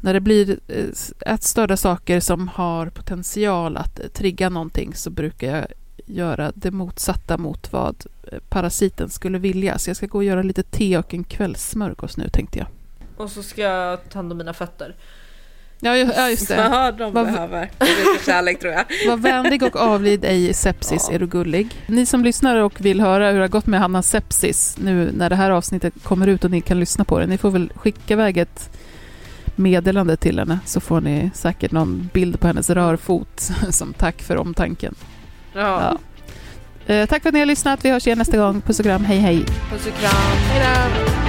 när 0.01 0.13
det 0.13 0.19
blir 0.19 0.59
eh, 0.67 1.33
ätstörda 1.33 1.77
saker 1.77 2.19
som 2.19 2.47
har 2.47 2.89
potential 2.89 3.77
att 3.77 4.13
trigga 4.13 4.49
någonting 4.49 4.93
så 4.95 5.09
brukar 5.09 5.57
jag 5.57 5.65
göra 6.05 6.51
det 6.55 6.71
motsatta 6.71 7.37
mot 7.37 7.71
vad 7.73 8.05
eh, 8.31 8.39
parasiten 8.49 9.09
skulle 9.09 9.37
vilja. 9.37 9.77
Så 9.77 9.89
jag 9.89 9.97
ska 9.97 10.05
gå 10.05 10.17
och 10.17 10.23
göra 10.23 10.43
lite 10.43 10.63
te 10.63 10.97
och 10.97 11.13
en 11.13 11.23
kvällssmörgås 11.23 12.17
nu 12.17 12.29
tänkte 12.29 12.59
jag. 12.59 12.67
Och 13.17 13.31
så 13.31 13.43
ska 13.43 13.61
jag 13.61 14.09
ta 14.09 14.19
hand 14.19 14.31
om 14.31 14.37
mina 14.37 14.53
fötter. 14.53 14.95
Ja, 15.81 15.95
just 16.29 16.47
det. 16.47 16.55
Ja, 16.71 16.91
de 16.91 17.13
var, 17.13 17.25
behöver 17.25 17.69
kärlek 18.25 18.59
tror 18.59 18.73
jag. 18.73 18.85
Var 19.07 19.17
vänlig 19.17 19.63
och 19.63 19.75
avlid 19.75 20.25
ej 20.25 20.53
sepsis, 20.53 21.05
ja. 21.09 21.15
är 21.15 21.19
du 21.19 21.27
gullig. 21.27 21.67
Ni 21.87 22.05
som 22.05 22.23
lyssnar 22.23 22.55
och 22.55 22.81
vill 22.81 23.01
höra 23.01 23.27
hur 23.27 23.35
det 23.35 23.43
har 23.43 23.47
gått 23.47 23.67
med 23.67 23.79
Hannas 23.79 24.09
sepsis 24.09 24.77
nu 24.79 25.11
när 25.13 25.29
det 25.29 25.35
här 25.35 25.51
avsnittet 25.51 25.93
kommer 26.03 26.27
ut 26.27 26.43
och 26.43 26.51
ni 26.51 26.61
kan 26.61 26.79
lyssna 26.79 27.05
på 27.05 27.19
det. 27.19 27.27
Ni 27.27 27.37
får 27.37 27.51
väl 27.51 27.71
skicka 27.75 28.13
iväg 28.13 28.37
ett 28.37 28.69
meddelande 29.59 30.17
till 30.17 30.39
henne 30.39 30.59
så 30.65 30.79
får 30.79 31.01
ni 31.01 31.29
säkert 31.33 31.71
någon 31.71 32.09
bild 32.13 32.39
på 32.39 32.47
hennes 32.47 32.69
rörfot 32.69 33.51
som 33.69 33.93
tack 33.93 34.21
för 34.21 34.37
omtanken. 34.37 34.95
Ja. 35.53 35.59
ja. 35.81 35.97
Eh, 36.93 37.05
tack 37.09 37.21
för 37.21 37.29
att 37.29 37.33
ni 37.33 37.39
har 37.39 37.45
lyssnat. 37.45 37.85
Vi 37.85 37.89
hörs 37.89 38.07
igen 38.07 38.17
nästa 38.17 38.37
gång. 38.37 38.61
Puss 38.61 38.79
och 38.79 38.85
kram. 38.85 39.05
Hej 39.05 39.17
hej. 39.17 39.45
Puss 39.71 39.87
och 39.87 39.93
kram. 39.93 40.11
Hej 40.49 40.63
då. 40.63 41.19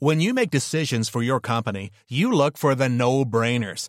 When 0.00 0.20
you 0.20 0.32
make 0.32 0.50
decisions 0.50 1.10
for 1.10 1.24
your 1.24 1.40
company, 1.40 1.90
you 2.08 2.30
look 2.30 2.56
for 2.56 2.76
the 2.76 2.88
no-brainers. 2.88 3.88